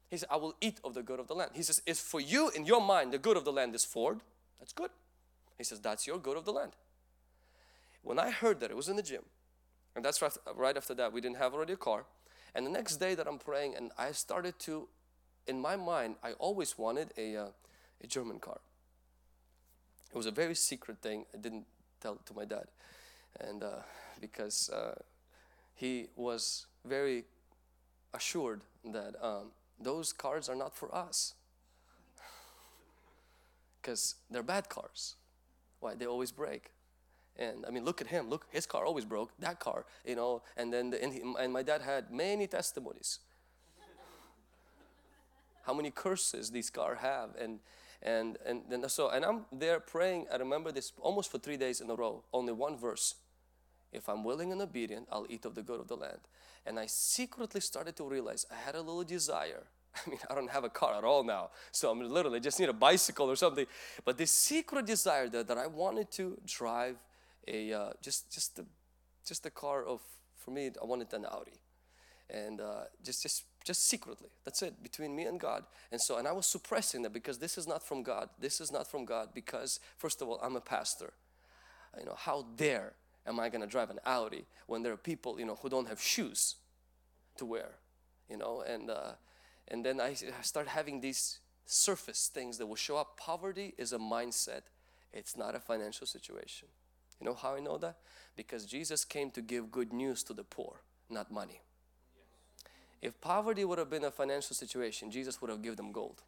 He 0.09 0.17
said, 0.17 0.29
I 0.31 0.37
will 0.37 0.55
eat 0.61 0.79
of 0.83 0.93
the 0.93 1.03
good 1.03 1.19
of 1.19 1.27
the 1.27 1.33
land. 1.33 1.51
He 1.53 1.63
says, 1.63 1.81
if 1.85 1.97
for 1.97 2.19
you 2.19 2.49
in 2.49 2.65
your 2.65 2.81
mind 2.81 3.11
the 3.13 3.17
good 3.17 3.37
of 3.37 3.45
the 3.45 3.51
land 3.51 3.73
is 3.75 3.85
Ford, 3.85 4.19
that's 4.59 4.73
good. 4.73 4.91
He 5.57 5.63
says, 5.63 5.79
that's 5.79 6.05
your 6.05 6.17
good 6.17 6.37
of 6.37 6.45
the 6.45 6.51
land. 6.51 6.73
When 8.01 8.19
I 8.19 8.31
heard 8.31 8.59
that, 8.59 8.69
it 8.69 8.75
was 8.75 8.89
in 8.89 8.97
the 8.97 9.03
gym. 9.03 9.23
And 9.95 10.03
that's 10.03 10.21
right, 10.21 10.31
right 10.55 10.75
after 10.75 10.93
that, 10.95 11.13
we 11.13 11.21
didn't 11.21 11.37
have 11.37 11.53
already 11.53 11.73
a 11.73 11.77
car. 11.77 12.05
And 12.53 12.65
the 12.65 12.71
next 12.71 12.97
day 12.97 13.15
that 13.15 13.27
I'm 13.27 13.39
praying, 13.39 13.75
and 13.75 13.91
I 13.97 14.11
started 14.11 14.59
to, 14.59 14.87
in 15.47 15.59
my 15.59 15.75
mind, 15.75 16.15
I 16.23 16.33
always 16.33 16.77
wanted 16.77 17.13
a, 17.17 17.35
uh, 17.35 17.47
a 18.03 18.07
German 18.07 18.39
car. 18.39 18.59
It 20.15 20.17
was 20.17 20.27
a 20.27 20.31
very 20.31 20.55
secret 20.55 20.99
thing. 21.01 21.25
I 21.33 21.37
didn't 21.37 21.65
tell 21.99 22.15
to 22.15 22.33
my 22.33 22.45
dad. 22.45 22.67
and 23.41 23.61
uh, 23.61 23.81
because 24.21 24.69
uh, 24.69 24.95
he 25.73 26.07
was 26.15 26.67
very 26.85 27.25
assured 28.13 28.61
that 28.93 29.15
um, 29.21 29.51
those 29.77 30.13
cars 30.13 30.47
are 30.47 30.55
not 30.55 30.73
for 30.73 30.95
us 30.95 31.33
because 33.81 34.15
they're 34.31 34.41
bad 34.41 34.69
cars. 34.69 35.15
Why? 35.81 35.95
They 35.95 36.05
always 36.05 36.31
break. 36.31 36.71
And 37.35 37.65
I 37.67 37.69
mean, 37.69 37.83
look 37.83 37.99
at 37.99 38.07
him. 38.07 38.29
Look, 38.29 38.45
his 38.51 38.65
car 38.65 38.85
always 38.85 39.03
broke. 39.03 39.31
That 39.39 39.59
car, 39.59 39.83
you 40.05 40.15
know. 40.15 40.43
And 40.55 40.71
then, 40.71 40.91
the, 40.91 41.03
and, 41.03 41.11
he, 41.11 41.23
and 41.37 41.51
my 41.51 41.61
dad 41.61 41.81
had 41.81 42.09
many 42.09 42.47
testimonies. 42.47 43.19
How 45.65 45.73
many 45.73 45.91
curses 45.91 46.51
these 46.51 46.69
car 46.69 46.95
have, 46.95 47.35
and 47.37 47.59
and 48.01 48.37
and 48.45 48.63
then 48.69 48.87
so 48.89 49.09
and 49.09 49.25
I'm 49.25 49.45
there 49.51 49.79
praying. 49.79 50.27
I 50.31 50.37
remember 50.37 50.71
this 50.71 50.93
almost 50.99 51.31
for 51.31 51.37
three 51.39 51.57
days 51.57 51.81
in 51.81 51.89
a 51.89 51.95
row. 51.95 52.23
Only 52.33 52.53
one 52.53 52.77
verse. 52.77 53.15
If 53.91 54.09
I'm 54.09 54.23
willing 54.23 54.51
and 54.51 54.61
obedient, 54.61 55.07
I'll 55.11 55.25
eat 55.29 55.45
of 55.45 55.55
the 55.55 55.63
good 55.63 55.79
of 55.79 55.87
the 55.87 55.95
land. 55.95 56.19
And 56.65 56.79
I 56.79 56.87
secretly 56.87 57.61
started 57.61 57.95
to 57.97 58.03
realize 58.03 58.45
I 58.51 58.55
had 58.55 58.75
a 58.75 58.81
little 58.81 59.03
desire. 59.03 59.63
I 59.95 60.09
mean, 60.09 60.19
I 60.29 60.35
don't 60.35 60.49
have 60.49 60.65
a 60.65 60.69
car 60.69 60.95
at 60.97 61.03
all 61.03 61.23
now, 61.23 61.51
so 61.71 61.89
I'm 61.89 62.01
literally 62.01 62.41
just 62.41 62.59
need 62.59 62.69
a 62.69 62.73
bicycle 62.73 63.31
or 63.31 63.35
something. 63.35 63.65
But 64.03 64.17
this 64.17 64.31
secret 64.31 64.85
desire 64.85 65.29
that, 65.29 65.47
that 65.47 65.57
I 65.57 65.67
wanted 65.67 66.11
to 66.11 66.37
drive 66.45 66.97
a 67.47 67.71
uh, 67.73 67.89
just 68.01 68.31
just 68.33 68.55
the 68.55 68.65
just 69.25 69.43
the 69.43 69.51
car 69.51 69.85
of 69.85 70.01
for 70.35 70.51
me 70.51 70.71
I 70.81 70.85
wanted 70.85 71.13
an 71.13 71.25
Audi, 71.25 71.59
and 72.29 72.59
uh, 72.59 72.85
just 73.03 73.23
just 73.23 73.43
just 73.65 73.89
secretly. 73.89 74.29
That's 74.45 74.61
it 74.61 74.81
between 74.81 75.15
me 75.15 75.23
and 75.23 75.39
God. 75.39 75.65
And 75.91 75.99
so 75.99 76.17
and 76.17 76.27
I 76.27 76.31
was 76.31 76.45
suppressing 76.45 77.01
that 77.01 77.11
because 77.11 77.39
this 77.39 77.57
is 77.57 77.67
not 77.67 77.83
from 77.83 78.03
God. 78.03 78.29
This 78.39 78.61
is 78.61 78.71
not 78.71 78.87
from 78.87 79.03
God 79.03 79.29
because 79.33 79.79
first 79.97 80.21
of 80.21 80.29
all 80.29 80.39
I'm 80.41 80.55
a 80.55 80.61
pastor. 80.61 81.13
You 81.99 82.05
know 82.05 82.15
how 82.17 82.45
dare 82.55 82.93
am 83.25 83.39
I 83.39 83.49
going 83.49 83.61
to 83.61 83.67
drive 83.67 83.89
an 83.89 83.99
Audi 84.05 84.45
when 84.67 84.83
there 84.83 84.93
are 84.93 84.97
people 84.97 85.39
you 85.39 85.45
know 85.45 85.57
who 85.61 85.67
don't 85.67 85.89
have 85.89 85.99
shoes 85.99 86.55
to 87.37 87.45
wear, 87.45 87.71
you 88.29 88.37
know 88.37 88.63
and 88.65 88.89
uh, 88.89 89.13
and 89.67 89.83
then 89.83 89.99
I, 89.99 90.09
I 90.09 90.41
start 90.43 90.67
having 90.67 91.01
these 91.01 91.39
surface 91.65 92.29
things 92.31 92.59
that 92.59 92.67
will 92.67 92.75
show 92.75 92.97
up. 92.97 93.17
Poverty 93.17 93.73
is 93.77 93.91
a 93.93 93.97
mindset. 93.97 94.61
It's 95.11 95.35
not 95.35 95.55
a 95.55 95.59
financial 95.59 96.05
situation. 96.05 96.67
You 97.19 97.25
know 97.25 97.33
how 97.33 97.55
I 97.55 97.61
know 97.61 97.77
that? 97.79 97.97
Because 98.35 98.65
Jesus 98.65 99.05
came 99.05 99.31
to 99.31 99.41
give 99.41 99.71
good 99.71 99.91
news 99.93 100.21
to 100.23 100.33
the 100.33 100.43
poor, 100.43 100.81
not 101.09 101.31
money. 101.31 101.61
If 103.05 103.21
poverty 103.21 103.63
would 103.63 103.77
have 103.77 103.91
been 103.91 104.03
a 104.03 104.09
financial 104.09 104.55
situation, 104.55 105.11
Jesus 105.11 105.39
would 105.39 105.51
have 105.51 105.61
given 105.61 105.77
them 105.77 105.91
gold. 105.91 106.23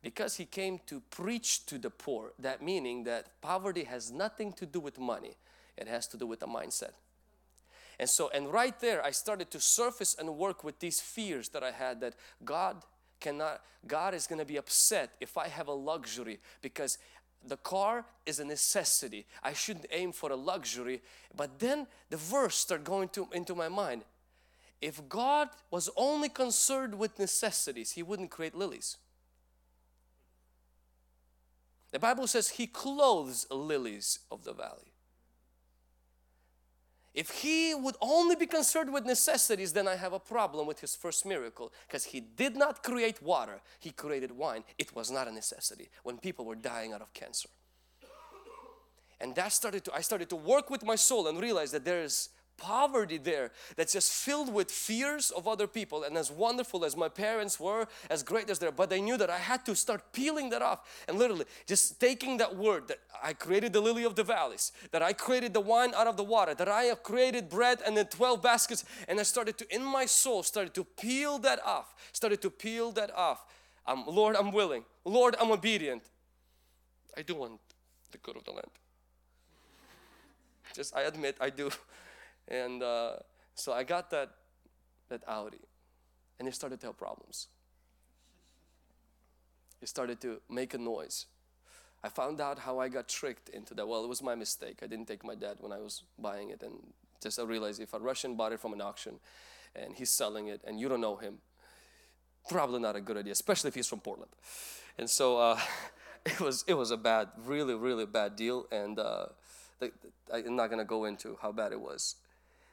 Because 0.00 0.36
he 0.36 0.44
came 0.44 0.78
to 0.86 1.00
preach 1.10 1.66
to 1.66 1.76
the 1.76 1.90
poor, 1.90 2.32
that 2.38 2.62
meaning 2.62 3.02
that 3.02 3.40
poverty 3.40 3.82
has 3.82 4.12
nothing 4.12 4.52
to 4.52 4.64
do 4.66 4.78
with 4.78 5.00
money, 5.00 5.36
it 5.76 5.88
has 5.88 6.06
to 6.08 6.16
do 6.16 6.24
with 6.24 6.38
the 6.38 6.46
mindset. 6.46 6.92
And 7.98 8.08
so, 8.08 8.30
and 8.32 8.52
right 8.52 8.78
there, 8.78 9.04
I 9.04 9.10
started 9.10 9.50
to 9.50 9.60
surface 9.60 10.14
and 10.16 10.36
work 10.36 10.62
with 10.62 10.78
these 10.78 11.00
fears 11.00 11.48
that 11.48 11.64
I 11.64 11.72
had 11.72 12.00
that 12.00 12.14
God 12.44 12.84
cannot, 13.18 13.60
God 13.84 14.14
is 14.14 14.28
to 14.28 14.44
be 14.44 14.58
upset 14.58 15.10
if 15.20 15.36
I 15.36 15.48
have 15.48 15.66
a 15.66 15.72
luxury 15.72 16.38
because 16.62 16.98
the 17.44 17.56
car 17.56 18.04
is 18.24 18.38
a 18.38 18.44
necessity. 18.44 19.26
I 19.42 19.52
shouldn't 19.52 19.86
aim 19.90 20.12
for 20.12 20.30
a 20.30 20.36
luxury. 20.36 21.02
But 21.36 21.58
then 21.58 21.88
the 22.08 22.16
verse 22.16 22.54
started 22.54 22.84
going 22.84 23.08
to, 23.10 23.26
into 23.32 23.56
my 23.56 23.68
mind. 23.68 24.02
If 24.82 25.08
God 25.08 25.48
was 25.70 25.88
only 25.96 26.28
concerned 26.28 26.98
with 26.98 27.18
necessities, 27.18 27.92
He 27.92 28.02
wouldn't 28.02 28.30
create 28.30 28.54
lilies. 28.54 28.98
The 31.92 31.98
Bible 31.98 32.26
says 32.26 32.50
He 32.50 32.66
clothes 32.66 33.46
lilies 33.50 34.18
of 34.30 34.44
the 34.44 34.52
valley. 34.52 34.92
If 37.14 37.30
he 37.30 37.74
would 37.74 37.96
only 38.00 38.36
be 38.36 38.46
concerned 38.46 38.92
with 38.92 39.04
necessities, 39.04 39.74
then 39.74 39.86
I 39.86 39.96
have 39.96 40.14
a 40.14 40.18
problem 40.18 40.66
with 40.66 40.80
his 40.80 40.96
first 40.96 41.26
miracle 41.26 41.70
because 41.86 42.04
he 42.04 42.20
did 42.20 42.56
not 42.56 42.82
create 42.82 43.22
water, 43.22 43.60
he 43.78 43.90
created 43.90 44.32
wine. 44.32 44.64
It 44.78 44.96
was 44.96 45.10
not 45.10 45.28
a 45.28 45.32
necessity 45.32 45.90
when 46.04 46.16
people 46.16 46.46
were 46.46 46.54
dying 46.54 46.94
out 46.94 47.02
of 47.02 47.12
cancer. 47.12 47.50
And 49.20 49.34
that 49.34 49.52
started 49.52 49.84
to, 49.84 49.94
I 49.94 50.00
started 50.00 50.30
to 50.30 50.36
work 50.36 50.70
with 50.70 50.84
my 50.84 50.96
soul 50.96 51.28
and 51.28 51.38
realize 51.38 51.70
that 51.72 51.84
there 51.84 52.02
is 52.02 52.30
poverty 52.56 53.18
there 53.18 53.50
that's 53.76 53.92
just 53.92 54.12
filled 54.12 54.52
with 54.52 54.70
fears 54.70 55.30
of 55.30 55.48
other 55.48 55.66
people. 55.66 56.04
And 56.04 56.16
as 56.16 56.30
wonderful 56.30 56.84
as 56.84 56.96
my 56.96 57.08
parents 57.08 57.58
were 57.58 57.86
as 58.10 58.22
great 58.22 58.50
as 58.50 58.58
they 58.58 58.66
are 58.66 58.72
but 58.72 58.90
they 58.90 59.00
knew 59.00 59.16
that 59.16 59.30
I 59.30 59.38
had 59.38 59.64
to 59.66 59.74
start 59.74 60.12
peeling 60.12 60.50
that 60.50 60.62
off. 60.62 61.04
And 61.08 61.18
literally 61.18 61.44
just 61.66 62.00
taking 62.00 62.38
that 62.38 62.56
word 62.56 62.88
that 62.88 62.98
I 63.22 63.32
created 63.32 63.72
the 63.72 63.80
lily 63.80 64.04
of 64.04 64.14
the 64.14 64.24
valleys 64.24 64.72
that 64.90 65.02
I 65.02 65.12
created 65.12 65.54
the 65.54 65.60
wine 65.60 65.92
out 65.94 66.06
of 66.06 66.16
the 66.16 66.24
water 66.24 66.54
that 66.54 66.68
I 66.68 66.84
have 66.84 67.02
created 67.02 67.48
bread 67.48 67.80
and 67.86 67.96
then 67.96 68.06
12 68.06 68.42
baskets 68.42 68.84
and 69.08 69.18
I 69.20 69.22
started 69.22 69.58
to 69.58 69.74
in 69.74 69.84
my 69.84 70.06
soul 70.06 70.42
started 70.42 70.74
to 70.74 70.84
peel 70.84 71.38
that 71.40 71.64
off 71.64 71.94
started 72.12 72.40
to 72.42 72.50
peel 72.50 72.92
that 72.92 73.14
off. 73.16 73.44
Um, 73.86 74.04
Lord 74.06 74.36
I'm 74.36 74.52
willing. 74.52 74.84
Lord 75.04 75.36
I'm 75.40 75.50
obedient. 75.50 76.02
I 77.16 77.22
do 77.22 77.34
want 77.34 77.60
the 78.12 78.18
good 78.18 78.36
of 78.36 78.44
the 78.44 78.52
land. 78.52 78.70
Just 80.74 80.96
I 80.96 81.02
admit 81.02 81.36
I 81.40 81.50
do 81.50 81.70
and 82.48 82.82
uh, 82.82 83.16
so 83.54 83.72
I 83.72 83.84
got 83.84 84.10
that, 84.10 84.30
that 85.08 85.22
Audi 85.26 85.60
and 86.38 86.48
it 86.48 86.54
started 86.54 86.80
to 86.80 86.86
have 86.86 86.98
problems. 86.98 87.48
It 89.80 89.88
started 89.88 90.20
to 90.22 90.40
make 90.48 90.74
a 90.74 90.78
noise. 90.78 91.26
I 92.04 92.08
found 92.08 92.40
out 92.40 92.58
how 92.58 92.78
I 92.78 92.88
got 92.88 93.08
tricked 93.08 93.48
into 93.48 93.74
that. 93.74 93.86
Well, 93.86 94.04
it 94.04 94.08
was 94.08 94.22
my 94.22 94.34
mistake. 94.34 94.80
I 94.82 94.86
didn't 94.86 95.06
take 95.06 95.24
my 95.24 95.34
dad 95.34 95.56
when 95.60 95.72
I 95.72 95.78
was 95.78 96.02
buying 96.18 96.50
it 96.50 96.62
and 96.62 96.74
just 97.22 97.38
I 97.38 97.44
realized 97.44 97.80
if 97.80 97.94
a 97.94 97.98
Russian 97.98 98.36
bought 98.36 98.52
it 98.52 98.60
from 98.60 98.72
an 98.72 98.80
auction 98.80 99.20
and 99.76 99.94
he's 99.94 100.10
selling 100.10 100.48
it 100.48 100.60
and 100.66 100.80
you 100.80 100.88
don't 100.88 101.00
know 101.00 101.16
him, 101.16 101.38
probably 102.48 102.80
not 102.80 102.96
a 102.96 103.00
good 103.00 103.16
idea, 103.16 103.32
especially 103.32 103.68
if 103.68 103.74
he's 103.74 103.86
from 103.86 104.00
Portland. 104.00 104.32
And 104.98 105.08
so 105.08 105.38
uh, 105.38 105.60
it 106.26 106.40
was 106.40 106.64
it 106.66 106.74
was 106.74 106.90
a 106.90 106.96
bad, 106.96 107.28
really, 107.44 107.74
really 107.74 108.06
bad 108.06 108.36
deal. 108.36 108.66
And 108.72 108.98
uh, 108.98 109.26
I'm 110.32 110.56
not 110.56 110.70
gonna 110.70 110.84
go 110.84 111.04
into 111.04 111.38
how 111.40 111.52
bad 111.52 111.72
it 111.72 111.80
was. 111.80 112.16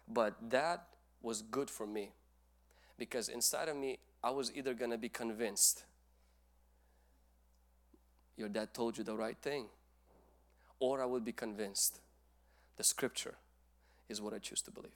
But 0.09 0.35
that 0.49 0.87
was 1.21 1.41
good 1.41 1.69
for 1.69 1.85
me 1.85 2.11
because 2.97 3.29
inside 3.29 3.69
of 3.69 3.77
me, 3.77 3.99
I 4.23 4.31
was 4.31 4.51
either 4.53 4.73
going 4.73 4.91
to 4.91 4.97
be 4.97 5.09
convinced 5.09 5.85
your 8.39 8.49
dad 8.49 8.73
told 8.73 8.97
you 8.97 9.03
the 9.03 9.15
right 9.15 9.37
thing, 9.37 9.65
or 10.79 11.01
I 11.01 11.05
would 11.05 11.25
be 11.25 11.33
convinced 11.33 11.99
the 12.77 12.83
scripture 12.85 13.35
is 14.07 14.21
what 14.21 14.33
I 14.33 14.39
choose 14.39 14.61
to 14.61 14.71
believe. 14.71 14.91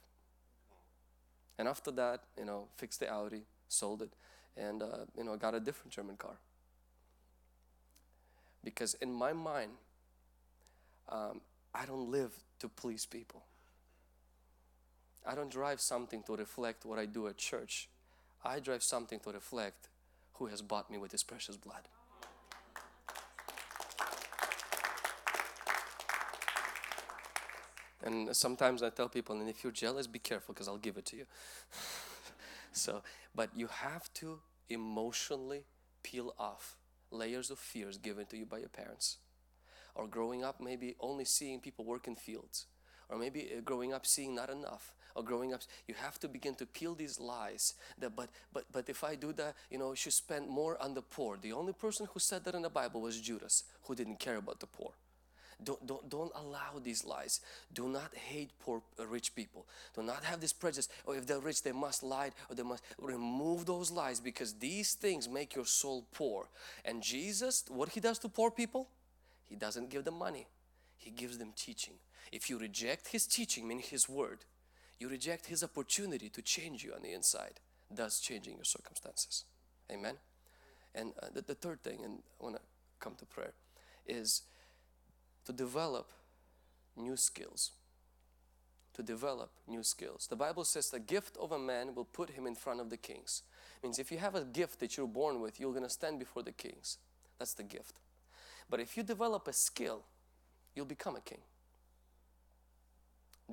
And 1.59 1.68
after 1.68 1.91
that, 1.91 2.22
you 2.38 2.45
know, 2.45 2.68
fixed 2.78 3.01
the 3.01 3.09
Audi, 3.09 3.43
sold 3.68 4.01
it, 4.01 4.14
and 4.55 4.82
uh, 4.82 5.05
you 5.18 5.26
know, 5.26 5.36
got 5.36 5.53
a 5.53 5.59
different 5.59 5.91
German 5.91 6.16
car. 6.16 6.38
Because 8.64 8.93
in 8.95 9.11
my 9.11 9.34
mind, 9.34 9.72
um, 11.09 11.41
I 11.76 11.86
don't 11.86 12.09
live 12.09 12.32
to 12.59 12.70
please 12.70 13.05
people. 13.05 13.43
I 15.26 15.36
don't 15.36 15.52
drive 15.52 15.80
something 15.80 16.24
to 16.24 16.36
reflect 16.36 16.86
what 16.86 17.00
I 17.00 17.06
do 17.06 17.28
at 17.28 17.38
church. 17.38 17.90
I 18.44 18.60
drive 18.60 18.84
something 18.84 19.20
to 19.22 19.32
reflect 19.32 19.90
who 20.34 20.48
has 20.48 20.62
bought 20.62 20.92
me 20.92 20.98
with 20.98 21.12
his 21.12 21.24
precious 21.24 21.56
blood. 21.56 21.88
And 28.04 28.36
sometimes 28.36 28.84
I 28.84 28.90
tell 28.90 29.08
people, 29.08 29.40
and 29.40 29.50
if 29.50 29.64
you're 29.64 29.72
jealous, 29.72 30.08
be 30.08 30.20
careful 30.20 30.54
because 30.54 30.68
I'll 30.68 30.78
give 30.78 30.98
it 30.98 31.06
to 31.06 31.16
you. 31.16 31.26
so, 32.74 33.02
but 33.34 33.50
you 33.56 33.68
have 33.68 34.14
to 34.16 34.40
emotionally 34.70 35.64
peel 36.04 36.36
off 36.38 36.76
layers 37.12 37.50
of 37.50 37.60
fears 37.60 37.98
given 37.98 38.26
to 38.26 38.38
you 38.38 38.46
by 38.46 38.58
your 38.58 38.70
parents. 38.70 39.20
Or 39.96 40.08
growing 40.08 40.44
up, 40.44 40.60
maybe 40.60 40.96
only 41.00 41.24
seeing 41.24 41.62
people 41.62 41.86
work 41.86 42.08
in 42.08 42.16
fields. 42.16 42.66
Or 43.08 43.18
maybe 43.18 43.52
uh, 43.56 43.62
growing 43.62 43.94
up 43.94 44.06
seeing 44.06 44.36
not 44.36 44.50
enough 44.50 44.94
or 45.16 45.24
growing 45.24 45.53
up 45.53 45.61
you 45.88 45.95
have 45.95 46.20
to 46.20 46.28
begin 46.28 46.55
to 46.55 46.66
peel 46.66 46.95
these 46.95 47.20
lies 47.20 47.76
that 47.97 48.16
but 48.16 48.30
but 48.51 48.66
but 48.72 48.89
if 48.89 49.03
i 49.03 49.16
do 49.16 49.34
that 49.34 49.55
you 49.70 49.78
know 49.78 49.93
should 49.93 50.14
spend 50.14 50.47
more 50.47 50.82
on 50.82 50.93
the 50.93 51.01
poor 51.01 51.38
the 51.41 51.53
only 51.53 51.74
person 51.74 52.07
who 52.14 52.20
said 52.20 52.43
that 52.43 52.55
in 52.55 52.61
the 52.61 52.70
bible 52.70 53.01
was 53.01 53.20
judas 53.20 53.64
who 53.84 53.95
didn't 53.95 54.20
care 54.20 54.38
about 54.38 54.59
the 54.59 54.68
poor 54.68 54.93
don't, 55.64 55.86
don't, 55.86 56.09
don't 56.09 56.32
allow 56.36 56.80
these 56.82 57.05
lies. 57.05 57.41
Do 57.74 57.88
not 57.88 58.14
hate 58.16 58.51
poor 58.59 58.82
uh, 58.99 59.05
rich 59.07 59.36
people. 59.36 59.66
Do 59.95 60.03
not 60.03 60.24
have 60.24 60.39
this 60.39 60.53
prejudice. 60.53 60.89
Or 61.05 61.14
oh, 61.14 61.18
if 61.18 61.26
they're 61.26 61.39
rich, 61.39 61.64
they 61.64 61.72
must 61.72 62.03
lie 62.03 62.32
or 62.49 62.55
they 62.55 62.64
must 62.64 62.84
remove 62.99 63.66
those 63.66 63.91
lies 63.91 64.20
because 64.20 64.53
these 64.53 64.93
things 64.93 65.30
make 65.30 65.55
your 65.55 65.66
soul 65.66 66.05
poor. 66.14 66.47
And 66.86 67.01
Jesus, 67.01 67.64
what 67.70 67.89
he 67.89 67.99
does 67.99 68.20
to 68.20 68.30
poor 68.30 68.51
people? 68.51 68.89
He 69.45 69.55
doesn't 69.55 69.89
give 69.89 70.03
them 70.03 70.18
money. 70.18 70.47
He 70.97 71.11
gives 71.11 71.38
them 71.38 71.53
teaching. 71.55 71.95
If 72.32 72.49
you 72.49 72.57
reject 72.57 73.09
his 73.09 73.28
teaching, 73.28 73.68
meaning 73.68 73.84
his 73.88 74.09
word, 74.09 74.39
you 75.04 75.10
reject 75.10 75.47
His 75.47 75.64
opportunity 75.64 76.30
to 76.30 76.41
change 76.41 76.82
you 76.82 76.93
on 76.93 77.01
the 77.01 77.12
inside, 77.12 77.60
thus 77.91 78.22
changing 78.22 78.56
your 78.56 78.64
circumstances. 78.64 79.43
Amen. 79.91 80.16
And 80.95 81.12
uh, 81.22 81.28
the, 81.34 81.41
the 81.41 81.56
third 81.56 81.84
thing, 81.84 81.99
and 82.06 82.20
I 82.39 82.43
want 82.43 82.56
to 82.56 82.62
come 83.01 83.16
to 83.16 83.26
prayer, 83.26 83.54
is 84.08 84.43
to 85.43 85.51
develop 85.51 86.10
new 86.95 87.18
skills. 87.18 87.72
to 88.93 89.04
develop 89.04 89.49
new 89.68 89.84
skills. 89.84 90.28
The 90.30 90.36
Bible 90.36 90.64
says 90.64 90.89
the 90.89 90.99
gift 90.99 91.36
of 91.38 91.51
a 91.51 91.60
man 91.60 91.95
will 91.95 92.06
put 92.06 92.30
him 92.30 92.45
in 92.45 92.56
front 92.56 92.80
of 92.80 92.89
the 92.89 92.97
kings. 92.97 93.43
means 93.82 93.99
if 93.99 94.12
you 94.12 94.20
have 94.20 94.36
a 94.36 94.45
gift 94.45 94.80
that 94.80 94.95
you're 94.95 95.08
born 95.08 95.41
with, 95.41 95.60
you're 95.60 95.72
going 95.72 95.84
to 95.84 95.89
stand 95.89 96.20
before 96.20 96.43
the 96.43 96.51
kings. 96.51 96.97
That's 97.39 97.54
the 97.54 97.64
gift. 97.64 97.99
But 98.70 98.80
if 98.80 98.95
you 98.95 99.04
develop 99.04 99.47
a 99.47 99.54
skill, 99.54 100.04
you'll 100.76 100.86
become 100.86 101.16
a 101.16 101.22
king. 101.22 101.41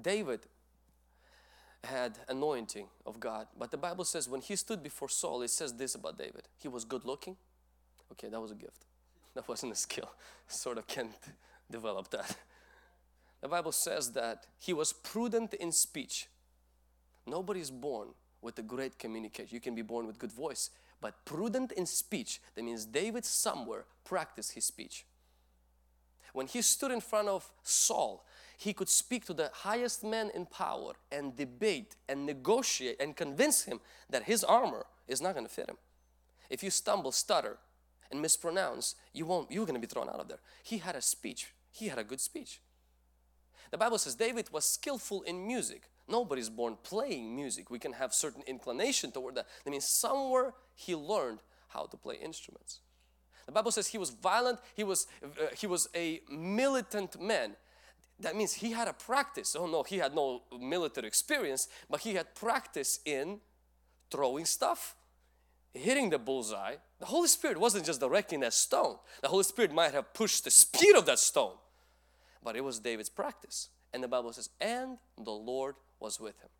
David 0.01 0.41
had 1.85 2.19
anointing 2.29 2.87
of 3.07 3.21
God, 3.21 3.47
but 3.59 3.71
the 3.71 3.77
Bible 3.77 4.05
says 4.05 4.29
when 4.29 4.41
he 4.41 4.57
stood 4.57 4.83
before 4.83 5.09
Saul, 5.09 5.43
it 5.43 5.51
says 5.51 5.75
this 5.75 5.95
about 5.95 6.19
David. 6.19 6.43
He 6.59 6.69
was 6.69 6.85
good 6.85 7.05
looking. 7.05 7.37
Okay, 8.13 8.29
that 8.29 8.41
was 8.41 8.51
a 8.51 8.57
gift. 8.57 8.85
That 9.35 9.47
wasn't 9.49 9.73
a 9.73 9.77
skill. 9.77 10.11
Sort 10.49 10.77
of 10.77 10.89
can't 10.89 11.13
develop 11.71 12.11
that. 12.11 12.37
The 13.41 13.49
Bible 13.49 13.71
says 13.71 14.11
that 14.13 14.47
he 14.59 14.73
was 14.73 14.93
prudent 14.93 15.55
in 15.55 15.71
speech. 15.71 16.27
Nobody 17.27 17.61
is 17.61 17.71
born 17.71 18.09
with 18.43 18.59
a 18.59 18.63
great 18.63 18.99
communication. 18.99 19.55
You 19.55 19.61
can 19.61 19.77
be 19.77 19.83
born 19.83 20.07
with 20.07 20.19
good 20.19 20.33
voice, 20.33 20.71
but 21.01 21.25
prudent 21.25 21.73
in 21.73 21.87
speech, 21.87 22.41
that 22.55 22.65
means 22.65 22.85
David 22.85 23.25
somewhere 23.25 23.85
practiced 24.05 24.53
his 24.53 24.65
speech. 24.65 25.05
When 26.33 26.47
he 26.47 26.63
stood 26.63 26.91
in 26.91 27.01
front 27.01 27.29
of 27.29 27.51
Saul, 27.63 28.25
he 28.57 28.73
could 28.73 28.89
speak 28.89 29.25
to 29.27 29.35
the 29.35 29.51
highest 29.53 30.05
man 30.05 30.31
in 30.35 30.47
power 30.47 30.93
and 31.11 31.35
debate 31.35 31.97
and 32.09 32.27
negotiate 32.27 33.01
and 33.01 33.17
convince 33.17 33.63
him 33.63 33.81
that 34.11 34.25
his 34.25 34.45
armor 34.45 34.87
is 35.09 35.21
not 35.23 35.35
going 35.35 35.47
to 35.47 35.53
fit 35.53 35.69
him. 35.69 35.79
If 36.51 36.63
you 36.63 36.71
stumble, 36.71 37.13
stutter, 37.13 37.59
and 38.11 38.21
mispronounce, 38.21 38.97
you 39.13 39.25
won't, 39.25 39.51
you're 39.51 39.65
going 39.65 39.81
to 39.81 39.87
be 39.87 39.91
thrown 39.91 40.09
out 40.09 40.21
of 40.21 40.29
there. 40.29 40.41
He 40.63 40.79
had 40.79 40.97
a 40.97 41.01
speech. 41.01 41.55
He 41.71 41.89
had 41.89 41.99
a 41.99 42.05
good 42.05 42.21
speech. 42.21 42.61
The 43.71 43.79
Bible 43.79 43.99
says 43.99 44.17
David 44.17 44.51
was 44.53 44.65
skillful 44.65 45.23
in 45.23 45.47
music. 45.47 45.83
Nobody's 46.09 46.51
born 46.51 46.77
playing 46.83 47.35
music. 47.37 47.71
We 47.71 47.79
can 47.79 47.93
have 47.93 48.13
certain 48.13 48.43
inclination 48.47 49.13
toward 49.13 49.37
that. 49.37 49.47
That 49.65 49.71
means 49.71 49.85
somewhere 49.85 50.55
he 50.75 50.95
learned 50.97 51.39
how 51.69 51.87
to 51.87 51.97
play 51.97 52.17
instruments. 52.17 52.81
The 53.47 53.53
Bible 53.53 53.71
says 53.71 53.89
he 53.89 53.99
was 53.99 54.11
violent. 54.11 54.59
He 54.75 54.85
was 54.85 55.07
uh, 55.23 55.47
he 55.57 55.67
was 55.67 55.89
a 55.95 56.21
militant 56.31 57.21
man. 57.21 57.57
That 58.19 58.37
means 58.37 58.53
he 58.55 58.73
had 58.73 58.87
a 58.87 58.93
practice. 58.93 59.57
Oh 59.59 59.67
no, 59.67 59.83
he 59.83 59.99
had 59.99 60.15
no 60.15 60.43
military 60.59 61.07
experience, 61.07 61.69
but 61.89 62.01
he 62.01 62.15
had 62.15 62.35
practice 62.35 63.01
in 63.05 63.41
throwing 64.11 64.45
stuff, 64.45 64.97
hitting 65.73 66.11
the 66.11 66.19
bullseye. 66.19 66.77
The 66.99 67.07
Holy 67.07 67.29
Spirit 67.29 67.59
wasn't 67.59 67.87
just 67.87 68.01
directing 68.01 68.41
that 68.41 68.53
stone. 68.53 68.97
The 69.23 69.29
Holy 69.29 69.45
Spirit 69.45 69.73
might 69.73 69.93
have 69.93 70.13
pushed 70.13 70.45
the 70.45 70.51
speed 70.51 70.97
of 70.97 71.07
that 71.07 71.19
stone, 71.19 71.55
but 72.43 72.57
it 72.57 72.65
was 72.65 72.79
David's 72.79 73.09
practice. 73.09 73.71
And 73.93 74.03
the 74.03 74.09
Bible 74.09 74.33
says, 74.33 74.51
and 74.61 74.99
the 75.17 75.33
Lord 75.33 75.75
was 75.99 76.21
with 76.21 76.39
him. 76.41 76.51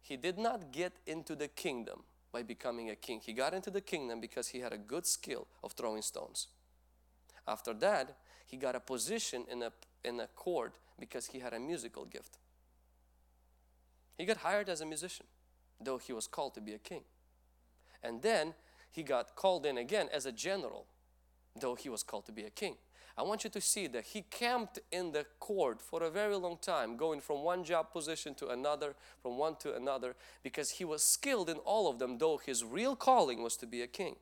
He 0.00 0.16
did 0.16 0.38
not 0.38 0.72
get 0.72 0.92
into 1.06 1.34
the 1.34 1.48
kingdom 1.48 2.04
by 2.32 2.42
becoming 2.42 2.90
a 2.90 2.96
king. 2.96 3.20
He 3.24 3.32
got 3.32 3.54
into 3.54 3.70
the 3.70 3.80
kingdom 3.80 4.20
because 4.20 4.48
he 4.48 4.60
had 4.60 4.72
a 4.72 4.78
good 4.78 5.06
skill 5.06 5.46
of 5.62 5.72
throwing 5.72 6.02
stones. 6.02 6.48
After 7.46 7.74
that, 7.74 8.16
he 8.46 8.56
got 8.56 8.74
a 8.74 8.80
position 8.80 9.44
in 9.50 9.62
a, 9.62 9.72
in 10.04 10.20
a 10.20 10.26
court 10.28 10.74
because 10.98 11.26
he 11.26 11.40
had 11.40 11.52
a 11.52 11.58
musical 11.58 12.04
gift. 12.04 12.38
He 14.16 14.24
got 14.24 14.38
hired 14.38 14.68
as 14.68 14.80
a 14.80 14.86
musician, 14.86 15.26
though 15.80 15.98
he 15.98 16.12
was 16.12 16.26
called 16.26 16.54
to 16.54 16.60
be 16.60 16.74
a 16.74 16.78
king. 16.78 17.02
And 18.02 18.22
then 18.22 18.54
he 18.90 19.02
got 19.02 19.34
called 19.34 19.64
in 19.64 19.78
again 19.78 20.08
as 20.12 20.26
a 20.26 20.32
general, 20.32 20.86
though 21.58 21.74
he 21.74 21.88
was 21.88 22.02
called 22.02 22.26
to 22.26 22.32
be 22.32 22.44
a 22.44 22.50
king. 22.50 22.76
I 23.20 23.22
want 23.22 23.44
you 23.44 23.50
to 23.50 23.60
see 23.60 23.86
that 23.88 24.06
he 24.06 24.22
camped 24.22 24.78
in 24.90 25.12
the 25.12 25.26
court 25.40 25.82
for 25.82 26.02
a 26.02 26.10
very 26.10 26.36
long 26.36 26.56
time, 26.56 26.96
going 26.96 27.20
from 27.20 27.42
one 27.42 27.64
job 27.64 27.92
position 27.92 28.34
to 28.36 28.48
another, 28.48 28.94
from 29.20 29.36
one 29.36 29.56
to 29.56 29.74
another, 29.74 30.16
because 30.42 30.70
he 30.70 30.86
was 30.86 31.02
skilled 31.02 31.50
in 31.50 31.58
all 31.58 31.90
of 31.90 31.98
them, 31.98 32.16
though 32.16 32.38
his 32.38 32.64
real 32.64 32.96
calling 32.96 33.42
was 33.42 33.58
to 33.58 33.66
be 33.66 33.82
a 33.82 33.86
king. 33.86 34.16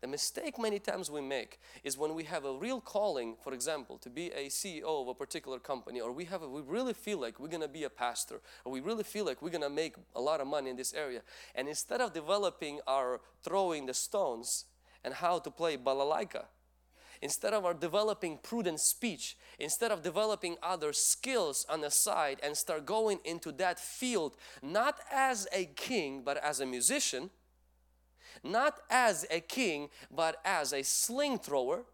The 0.00 0.06
mistake 0.06 0.58
many 0.58 0.78
times 0.78 1.10
we 1.10 1.20
make 1.20 1.60
is 1.84 1.98
when 1.98 2.14
we 2.14 2.24
have 2.24 2.46
a 2.46 2.54
real 2.54 2.80
calling, 2.80 3.36
for 3.44 3.52
example, 3.52 3.98
to 3.98 4.08
be 4.08 4.28
a 4.28 4.46
CEO 4.46 5.02
of 5.02 5.08
a 5.08 5.14
particular 5.14 5.58
company, 5.58 6.00
or 6.00 6.10
we 6.10 6.24
have 6.24 6.42
a, 6.42 6.48
we 6.48 6.62
really 6.62 6.94
feel 6.94 7.20
like 7.20 7.38
we're 7.38 7.48
gonna 7.48 7.68
be 7.68 7.84
a 7.84 7.90
pastor, 7.90 8.40
or 8.64 8.72
we 8.72 8.80
really 8.80 9.04
feel 9.04 9.26
like 9.26 9.42
we're 9.42 9.50
gonna 9.50 9.68
make 9.68 9.94
a 10.14 10.20
lot 10.22 10.40
of 10.40 10.46
money 10.46 10.70
in 10.70 10.76
this 10.76 10.94
area. 10.94 11.20
And 11.54 11.68
instead 11.68 12.00
of 12.00 12.14
developing 12.14 12.80
our 12.86 13.20
throwing 13.42 13.84
the 13.84 13.92
stones 13.92 14.64
and 15.04 15.12
how 15.12 15.38
to 15.38 15.50
play 15.50 15.76
balalaika, 15.76 16.46
instead 17.22 17.52
of 17.52 17.64
our 17.64 17.74
developing 17.74 18.38
prudent 18.38 18.80
speech, 18.80 19.36
instead 19.58 19.90
of 19.90 20.02
developing 20.02 20.56
other 20.62 20.92
skills 20.92 21.66
on 21.68 21.80
the 21.80 21.90
side 21.90 22.38
and 22.42 22.56
start 22.56 22.86
going 22.86 23.18
into 23.24 23.52
that 23.52 23.78
field, 23.78 24.36
not 24.62 25.00
as 25.10 25.46
a 25.52 25.66
king, 25.66 26.22
but 26.24 26.36
as 26.38 26.60
a 26.60 26.66
musician, 26.66 27.30
not 28.42 28.80
as 28.90 29.26
a 29.30 29.40
king, 29.40 29.88
but 30.10 30.40
as 30.44 30.72
a 30.72 30.82
sling 30.82 31.38
thrower, 31.38 31.84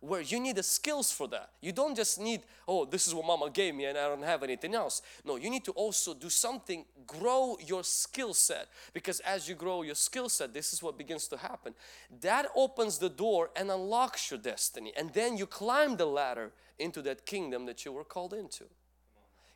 where 0.00 0.22
you 0.22 0.40
need 0.40 0.56
the 0.56 0.62
skills 0.62 1.12
for 1.12 1.28
that. 1.28 1.50
You 1.60 1.72
don't 1.72 1.94
just 1.94 2.18
need, 2.18 2.42
oh, 2.66 2.86
this 2.86 3.06
is 3.06 3.14
what 3.14 3.26
mama 3.26 3.50
gave 3.50 3.74
me 3.74 3.84
and 3.84 3.98
I 3.98 4.08
don't 4.08 4.22
have 4.22 4.42
anything 4.42 4.74
else. 4.74 5.02
No, 5.24 5.36
you 5.36 5.50
need 5.50 5.64
to 5.64 5.72
also 5.72 6.14
do 6.14 6.30
something, 6.30 6.86
grow 7.06 7.58
your 7.64 7.84
skill 7.84 8.32
set. 8.32 8.68
Because 8.94 9.20
as 9.20 9.48
you 9.48 9.54
grow 9.54 9.82
your 9.82 9.94
skill 9.94 10.30
set, 10.30 10.54
this 10.54 10.72
is 10.72 10.82
what 10.82 10.96
begins 10.96 11.28
to 11.28 11.36
happen. 11.36 11.74
That 12.22 12.46
opens 12.56 12.98
the 12.98 13.10
door 13.10 13.50
and 13.54 13.70
unlocks 13.70 14.30
your 14.30 14.40
destiny. 14.40 14.92
And 14.96 15.12
then 15.12 15.36
you 15.36 15.46
climb 15.46 15.98
the 15.98 16.06
ladder 16.06 16.52
into 16.78 17.02
that 17.02 17.26
kingdom 17.26 17.66
that 17.66 17.84
you 17.84 17.92
were 17.92 18.04
called 18.04 18.32
into. 18.32 18.64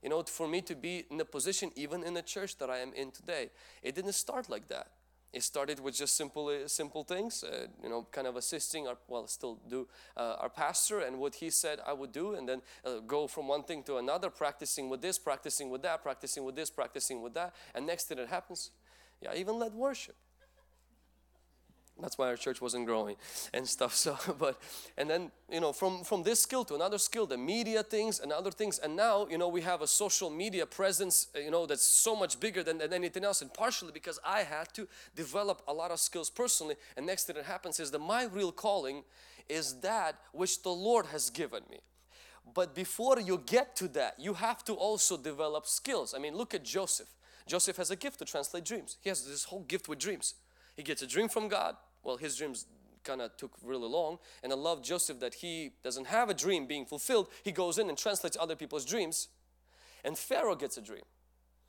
You 0.03 0.11
know, 0.11 0.23
for 0.25 0.47
me 0.47 0.61
to 0.63 0.75
be 0.75 1.07
in 1.11 1.17
the 1.17 1.25
position, 1.25 1.71
even 1.75 2.05
in 2.05 2.13
the 2.13 2.21
church 2.21 2.59
that 2.59 2.69
I 2.69 2.79
am 2.81 2.93
in 2.93 3.11
today, 3.11 3.49
it 3.83 3.95
didn't 3.95 4.13
start 4.13 4.51
like 4.51 4.69
that. 4.69 4.89
It 5.35 5.43
started 5.43 5.81
with 5.81 5.97
just 5.97 6.17
simple, 6.17 6.47
uh, 6.47 6.69
simple 6.69 7.03
things, 7.03 7.43
uh, 7.43 7.67
you 7.83 7.89
know, 7.89 8.07
kind 8.13 8.29
of 8.29 8.37
assisting 8.37 8.87
our, 8.87 8.97
well, 9.09 9.27
still 9.27 9.59
do 9.69 9.89
uh, 10.17 10.37
our 10.39 10.49
pastor 10.49 11.01
and 11.01 11.19
what 11.19 11.35
he 11.35 11.51
said 11.51 11.81
I 11.85 11.93
would 11.93 12.13
do, 12.13 12.35
and 12.35 12.49
then 12.49 12.63
uh, 12.85 13.01
go 13.01 13.27
from 13.27 13.49
one 13.49 13.65
thing 13.65 13.83
to 13.85 13.97
another, 13.97 14.31
practicing 14.31 14.89
with 14.89 15.03
this, 15.03 15.19
practicing 15.19 15.71
with 15.71 15.83
that, 15.83 16.05
practicing 16.05 16.45
with 16.45 16.55
this, 16.55 16.71
practicing 16.71 17.21
with 17.21 17.35
that, 17.35 17.53
and 17.75 17.85
next 17.85 18.05
thing 18.05 18.19
that 18.19 18.29
happens, 18.29 18.71
yeah, 19.21 19.33
I 19.33 19.37
even 19.37 19.59
led 19.59 19.75
worship 19.75 20.15
that's 22.01 22.19
why 22.19 22.27
our 22.27 22.37
church 22.37 22.61
wasn't 22.61 22.85
growing 22.87 23.17
and 23.53 23.69
stuff 23.69 23.95
so 24.05 24.19
but 24.39 24.61
and 24.99 25.09
then 25.09 25.31
you 25.51 25.61
know 25.61 25.73
from 25.73 26.03
from 26.05 26.23
this 26.23 26.41
skill 26.41 26.65
to 26.65 26.75
another 26.75 26.99
skill 26.99 27.27
the 27.27 27.37
media 27.37 27.83
things 27.83 28.21
and 28.21 28.33
other 28.33 28.51
things 28.51 28.79
and 28.79 28.97
now 28.97 29.27
you 29.31 29.39
know 29.39 29.49
we 29.49 29.61
have 29.61 29.81
a 29.83 29.87
social 29.87 30.31
media 30.31 30.67
presence 30.67 31.29
uh, 31.37 31.39
you 31.39 31.51
know 31.51 31.67
that's 31.67 31.85
so 31.85 32.17
much 32.17 32.41
bigger 32.41 32.63
than, 32.63 32.79
than 32.79 32.93
anything 32.93 33.25
else 33.25 33.43
and 33.43 33.53
partially 33.55 33.93
because 33.93 34.19
i 34.25 34.41
had 34.41 34.73
to 34.75 34.89
develop 35.15 35.63
a 35.69 35.73
lot 35.73 35.91
of 35.91 36.01
skills 36.01 36.31
personally 36.31 36.75
and 36.97 37.07
next 37.07 37.25
thing 37.25 37.37
that 37.37 37.45
happens 37.45 37.79
is 37.79 37.91
that 37.91 38.01
my 38.01 38.25
real 38.25 38.53
calling 38.53 39.05
is 39.49 39.81
that 39.81 40.17
which 40.33 40.63
the 40.63 40.71
lord 40.71 41.07
has 41.07 41.31
given 41.31 41.63
me. 41.71 41.81
But 42.55 42.75
before 42.75 43.19
you 43.21 43.43
get 43.45 43.77
to 43.77 43.89
that 43.89 44.15
you 44.19 44.35
have 44.35 44.65
to 44.65 44.75
also 44.75 45.17
develop 45.17 45.67
skills. 45.67 46.15
I 46.15 46.19
mean 46.19 46.37
look 46.37 46.55
at 46.55 46.65
joseph. 46.65 47.09
Joseph 47.47 47.77
has 47.77 47.91
a 47.91 47.97
gift 47.97 48.19
to 48.21 48.25
translate 48.25 48.65
dreams. 48.65 48.97
He 49.03 49.11
has 49.11 49.27
this 49.27 49.45
whole 49.45 49.65
gift 49.65 49.89
with 49.89 49.99
dreams. 49.99 50.35
He 50.77 50.83
gets 50.83 51.03
a 51.03 51.07
dream 51.07 51.29
from 51.29 51.49
God. 51.49 51.77
Well, 52.05 52.17
his 52.17 52.37
dreams 52.37 52.67
kind 53.05 53.21
of 53.21 53.37
took 53.37 53.53
really 53.63 53.89
long. 53.89 54.19
And 54.43 54.53
I 54.53 54.57
love 54.57 54.83
Joseph 54.83 55.21
that 55.21 55.35
he 55.35 55.73
doesn't 55.83 56.07
have 56.07 56.31
a 56.31 56.35
dream 56.35 56.67
being 56.67 56.87
fulfilled. 56.87 57.29
He 57.43 57.53
goes 57.53 57.79
in 57.79 57.89
and 57.89 57.97
translates 57.97 58.37
other 58.39 58.57
people's 58.57 58.85
dreams. 58.85 59.29
And 60.05 60.19
Pharaoh 60.19 60.57
gets 60.57 60.77
a 60.77 60.83
dream. 60.83 61.05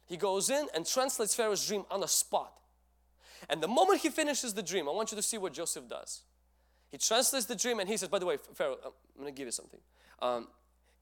He 0.05 0.17
goes 0.17 0.49
in 0.49 0.67
and 0.73 0.85
translates 0.85 1.35
Pharaoh's 1.35 1.67
dream 1.67 1.85
on 1.89 2.01
the 2.01 2.07
spot. 2.07 2.53
And 3.49 3.61
the 3.61 3.67
moment 3.67 4.01
he 4.01 4.09
finishes 4.09 4.53
the 4.53 4.63
dream, 4.63 4.87
I 4.87 4.91
want 4.91 5.11
you 5.11 5.15
to 5.15 5.21
see 5.21 5.37
what 5.37 5.53
Joseph 5.53 5.87
does. 5.87 6.21
He 6.89 6.97
translates 6.97 7.45
the 7.45 7.55
dream 7.55 7.79
and 7.79 7.89
he 7.89 7.97
says, 7.97 8.09
by 8.09 8.19
the 8.19 8.25
way, 8.25 8.37
Pharaoh, 8.53 8.77
I'm 8.83 9.21
going 9.21 9.33
to 9.33 9.37
give 9.37 9.47
you 9.47 9.51
something. 9.51 9.79
Um, 10.21 10.47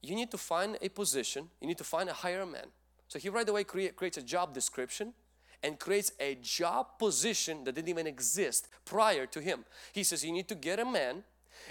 you 0.02 0.14
need 0.14 0.30
to 0.32 0.38
find 0.38 0.76
a 0.82 0.88
position, 0.88 1.48
you 1.60 1.68
need 1.68 1.78
to 1.78 1.84
find 1.84 2.08
a 2.08 2.12
higher 2.12 2.44
man. 2.44 2.66
So 3.08 3.18
he 3.18 3.28
right 3.28 3.48
away 3.48 3.64
create, 3.64 3.96
creates 3.96 4.16
a 4.16 4.22
job 4.22 4.52
description 4.54 5.14
and 5.62 5.78
creates 5.78 6.12
a 6.20 6.36
job 6.36 6.98
position 6.98 7.64
that 7.64 7.74
didn't 7.74 7.88
even 7.88 8.06
exist 8.06 8.68
prior 8.84 9.26
to 9.26 9.40
him. 9.40 9.64
He 9.92 10.04
says, 10.04 10.24
You 10.24 10.32
need 10.32 10.48
to 10.48 10.54
get 10.54 10.78
a 10.78 10.84
man. 10.84 11.24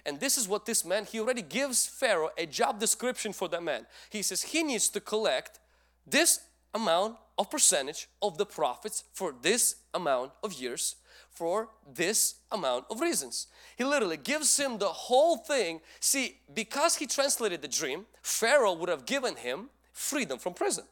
And 0.06 0.20
this 0.20 0.38
is 0.38 0.48
what 0.48 0.66
this 0.66 0.84
man, 0.84 1.06
he 1.06 1.20
already 1.20 1.44
gives 1.44 1.86
Pharaoh 1.86 2.32
a 2.38 2.48
job 2.48 2.80
description 2.80 3.32
for 3.32 3.48
that 3.50 3.62
man. 3.62 3.86
He 4.10 4.24
says 4.24 4.42
he 4.42 4.64
needs 4.64 4.90
to 4.90 5.00
collect 5.00 5.60
this 6.08 6.40
amount 6.74 7.18
of 7.38 7.52
percentage 7.52 8.08
of 8.20 8.40
the 8.40 8.46
profits 8.46 9.04
for 9.14 9.36
this 9.40 9.76
amount 9.94 10.32
of 10.42 10.54
years 10.54 10.96
for 11.34 11.70
this 11.92 12.36
amount 12.52 12.86
of 12.90 13.02
reasons. 13.02 13.48
He 13.76 13.84
literally 13.84 14.18
gives 14.18 14.56
him 14.58 14.78
the 14.78 14.86
whole 14.88 15.38
thing. 15.38 15.82
See, 16.00 16.38
because 16.54 16.96
he 16.96 17.08
translated 17.08 17.62
the 17.62 17.68
dream, 17.68 18.06
Pharaoh 18.22 18.74
would 18.74 18.90
have 18.90 19.06
given 19.06 19.36
him 19.36 19.70
freedom 19.92 20.38
from 20.38 20.54
prison. 20.54 20.86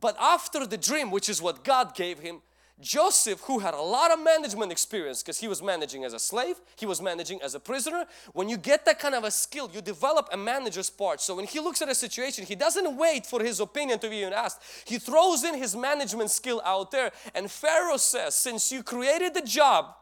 But 0.00 0.16
after 0.18 0.66
the 0.66 0.78
dream, 0.78 1.10
which 1.10 1.28
is 1.28 1.42
what 1.42 1.64
God 1.64 1.94
gave 1.94 2.18
him, 2.18 2.40
Joseph, 2.80 3.40
who 3.42 3.60
had 3.60 3.74
a 3.74 3.80
lot 3.80 4.10
of 4.10 4.22
management 4.22 4.72
experience 4.72 5.22
because 5.22 5.38
he 5.38 5.46
was 5.46 5.62
managing 5.62 6.04
as 6.04 6.14
a 6.14 6.18
slave, 6.18 6.56
he 6.74 6.84
was 6.84 7.00
managing 7.00 7.40
as 7.40 7.54
a 7.54 7.60
prisoner. 7.60 8.06
When 8.32 8.48
you 8.48 8.56
get 8.56 8.84
that 8.86 8.98
kind 8.98 9.14
of 9.14 9.22
a 9.22 9.30
skill, 9.30 9.70
you 9.72 9.80
develop 9.80 10.28
a 10.32 10.36
manager's 10.36 10.90
part. 10.90 11.20
So 11.20 11.36
when 11.36 11.46
he 11.46 11.60
looks 11.60 11.80
at 11.80 11.88
a 11.88 11.94
situation, 11.94 12.44
he 12.44 12.56
doesn't 12.56 12.96
wait 12.96 13.24
for 13.24 13.42
his 13.42 13.60
opinion 13.60 14.00
to 14.00 14.10
be 14.10 14.16
even 14.16 14.32
asked. 14.32 14.60
He 14.84 14.98
throws 14.98 15.44
in 15.44 15.54
his 15.54 15.76
management 15.76 16.30
skill 16.30 16.60
out 16.64 16.90
there. 16.90 17.12
And 17.34 17.50
Pharaoh 17.50 17.98
says, 17.98 18.34
Since 18.34 18.72
you 18.72 18.82
created 18.82 19.34
the 19.34 19.42
job 19.42 19.94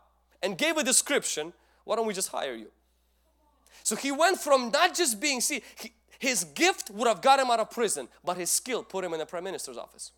and 0.42 0.56
gave 0.56 0.78
a 0.78 0.84
description, 0.84 1.52
why 1.84 1.96
don't 1.96 2.06
we 2.06 2.14
just 2.14 2.28
hire 2.28 2.54
you? 2.54 2.68
So 3.82 3.96
he 3.96 4.12
went 4.12 4.38
from 4.38 4.70
not 4.70 4.94
just 4.94 5.20
being, 5.20 5.40
see, 5.40 5.62
he, 5.78 5.92
his 6.20 6.44
gift 6.44 6.90
would 6.90 7.08
have 7.08 7.22
got 7.22 7.40
him 7.40 7.50
out 7.50 7.60
of 7.60 7.70
prison, 7.70 8.06
but 8.22 8.36
his 8.36 8.50
skill 8.50 8.84
put 8.84 9.02
him 9.02 9.14
in 9.14 9.18
the 9.18 9.24
prime 9.24 9.42
minister's 9.42 9.78
office. 9.78 10.12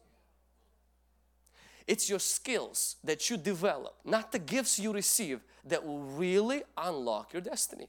It's 1.86 2.10
your 2.10 2.18
skills 2.18 2.96
that 3.04 3.30
you 3.30 3.36
develop, 3.36 3.94
not 4.04 4.32
the 4.32 4.40
gifts 4.40 4.80
you 4.80 4.92
receive, 4.92 5.40
that 5.64 5.86
will 5.86 6.00
really 6.00 6.64
unlock 6.76 7.32
your 7.32 7.40
destiny. 7.40 7.86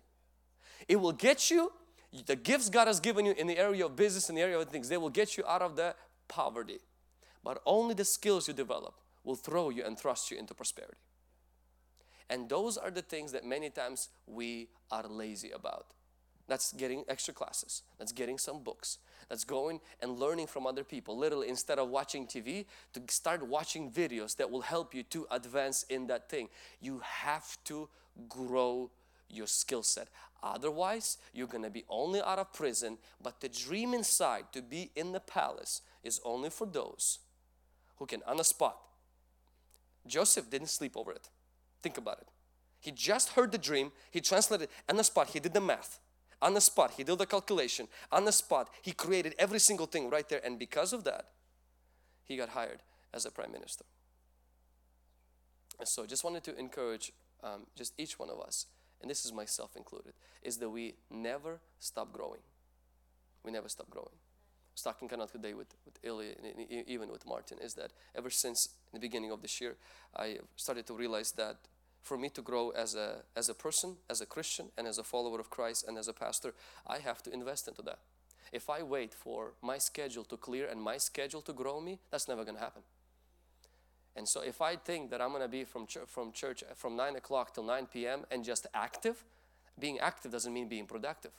It 0.88 0.98
will 0.98 1.12
get 1.12 1.50
you, 1.50 1.72
the 2.28 2.36
gifts 2.36 2.70
God 2.70 2.86
has 2.88 3.00
given 3.00 3.26
you 3.26 3.34
in 3.36 3.48
the 3.48 3.58
area 3.58 3.84
of 3.84 3.96
business, 3.96 4.30
in 4.30 4.36
the 4.36 4.42
area 4.42 4.60
of 4.60 4.70
things, 4.70 4.90
they 4.90 4.98
will 4.98 5.10
get 5.10 5.36
you 5.36 5.44
out 5.48 5.64
of 5.64 5.76
the 5.76 5.96
poverty. 6.28 6.82
But 7.44 7.64
only 7.66 7.96
the 7.96 8.06
skills 8.06 8.48
you 8.48 8.54
develop 8.54 8.94
will 9.24 9.36
throw 9.36 9.72
you 9.72 9.84
and 9.84 9.98
thrust 9.98 10.30
you 10.30 10.38
into 10.38 10.54
prosperity. 10.54 11.02
And 12.30 12.48
those 12.48 12.78
are 12.78 12.92
the 12.92 13.02
things 13.02 13.32
that 13.32 13.44
many 13.44 13.72
times 13.72 14.10
we 14.28 14.70
are 14.92 15.08
lazy 15.08 15.50
about. 15.50 15.88
That's 16.48 16.74
getting 16.74 17.06
extra 17.08 17.34
classes. 17.34 17.84
That's 17.98 18.12
getting 18.12 18.38
some 18.38 18.64
books. 18.64 18.98
That's 19.30 19.46
going 19.46 19.80
and 20.02 20.20
learning 20.20 20.48
from 20.48 20.68
other 20.68 20.84
people. 20.84 21.18
Literally, 21.18 21.48
instead 21.48 21.80
of 21.80 21.90
watching 21.90 22.28
TV, 22.28 22.66
to 22.94 23.02
start 23.08 23.48
watching 23.48 23.90
videos 23.90 24.36
that 24.38 24.52
will 24.52 24.62
help 24.62 24.94
you 24.94 25.04
to 25.04 25.26
advance 25.32 25.84
in 25.90 26.08
that 26.08 26.30
thing. 26.30 26.50
You 26.82 27.02
have 27.04 27.58
to 27.66 27.88
grow 28.28 28.92
your 29.30 29.48
skill 29.48 29.84
set. 29.84 30.10
Otherwise, 30.42 31.18
you're 31.34 31.48
going 31.48 31.64
to 31.64 31.70
be 31.70 31.86
only 31.90 32.22
out 32.22 32.38
of 32.38 32.52
prison, 32.52 32.98
but 33.22 33.40
the 33.40 33.48
dream 33.48 33.94
inside 33.94 34.44
to 34.52 34.62
be 34.62 34.92
in 34.96 35.14
the 35.14 35.22
palace 35.22 35.82
is 36.04 36.20
only 36.26 36.50
for 36.50 36.68
those 36.68 37.20
who 37.96 38.06
can, 38.06 38.22
on 38.28 38.36
the 38.36 38.44
spot. 38.44 38.78
Joseph 40.06 40.50
didn't 40.50 40.68
sleep 40.68 40.98
over 40.98 41.14
it. 41.14 41.30
Think 41.82 41.98
about 41.98 42.18
it. 42.20 42.28
He 42.82 42.92
just 42.92 43.30
heard 43.30 43.54
the 43.54 43.58
dream, 43.58 43.94
he 44.12 44.20
translated 44.20 44.68
on 44.90 44.98
the 44.98 45.06
spot, 45.06 45.30
he 45.30 45.40
did 45.40 45.54
the 45.54 45.62
math 45.62 46.00
on 46.44 46.54
the 46.54 46.62
spot 46.62 46.92
he 46.98 47.04
did 47.04 47.18
the 47.18 47.26
calculation. 47.26 47.88
On 48.12 48.26
the 48.26 48.32
spot 48.32 48.70
he 48.82 48.92
created 48.92 49.34
every 49.40 49.60
single 49.60 49.88
thing 49.88 50.10
right 50.10 50.28
there. 50.28 50.42
And 50.44 50.60
because 50.60 50.94
of 50.94 51.04
that 51.06 51.30
he 52.26 52.38
got 52.38 52.50
hired 52.50 52.84
as 53.14 53.26
a 53.26 53.32
prime 53.32 53.52
minister. 53.52 53.86
So 55.86 56.06
just 56.06 56.24
wanted 56.24 56.44
to 56.44 56.58
encourage 56.58 57.12
um, 57.44 57.66
just 57.76 57.94
each 57.98 58.20
one 58.20 58.30
of 58.30 58.40
us 58.40 58.68
and 59.02 59.10
this 59.10 59.26
is 59.26 59.34
myself 59.34 59.76
included 59.76 60.14
is 60.42 60.58
that 60.58 60.70
we 60.70 60.96
never 61.10 61.60
stop 61.80 62.14
growing. 62.14 62.40
We 63.44 63.52
never 63.52 63.68
stop 63.68 63.90
growing. 63.90 64.16
I 64.16 64.74
was 64.76 64.82
talking 64.82 65.08
kind 65.08 65.22
of 65.22 65.32
today 65.32 65.54
with, 65.54 65.68
with 65.86 66.00
Ilya 66.04 66.34
and 66.42 66.88
even 66.88 67.10
with 67.10 67.26
Martin 67.28 67.58
is 67.62 67.74
that 67.76 67.92
ever 68.16 68.30
since 68.30 68.70
the 68.94 69.00
beginning 69.00 69.32
of 69.32 69.42
this 69.42 69.62
year 69.62 69.76
I 70.16 70.38
started 70.56 70.88
to 70.88 70.94
realize 70.94 71.32
that 71.34 71.58
for 72.04 72.18
me 72.18 72.30
to 72.30 72.42
grow 72.42 72.70
as 72.72 72.94
a, 72.96 73.24
as 73.36 73.50
a 73.50 73.54
person, 73.54 73.96
as 74.10 74.22
a 74.22 74.26
Christian, 74.26 74.68
and 74.78 74.88
as 74.88 74.98
a 74.98 75.04
follower 75.04 75.40
of 75.40 75.50
Christ, 75.50 75.86
and 75.88 75.98
as 75.98 76.08
a 76.08 76.14
pastor, 76.14 76.54
I 76.86 77.00
have 77.00 77.24
to 77.24 77.34
invest 77.34 77.68
into 77.68 77.82
that. 77.84 78.00
If 78.52 78.70
I 78.70 78.84
wait 78.84 79.14
for 79.14 79.54
my 79.62 79.80
schedule 79.80 80.26
to 80.26 80.38
clear 80.38 80.68
and 80.68 80.82
my 80.82 80.98
schedule 80.98 81.42
to 81.42 81.54
grow 81.54 81.80
me, 81.82 82.00
that's 82.12 82.28
never 82.28 82.44
going 82.44 82.58
to 82.58 82.62
happen. 82.62 82.84
And 84.16 84.28
so 84.28 84.42
if 84.42 84.62
I 84.62 84.76
think 84.76 85.10
that 85.10 85.22
I'm 85.22 85.30
going 85.30 85.42
to 85.42 85.48
be 85.48 85.64
from, 85.64 85.88
ch- 85.88 85.98
from 86.06 86.32
church 86.34 86.64
from 86.76 86.96
9 86.96 87.16
o'clock 87.16 87.56
till 87.56 87.64
9 87.64 87.88
p.m. 87.88 88.26
and 88.30 88.44
just 88.44 88.68
active, 88.74 89.24
being 89.80 90.00
active 90.00 90.32
doesn't 90.32 90.54
mean 90.54 90.68
being 90.68 90.86
productive. 90.86 91.32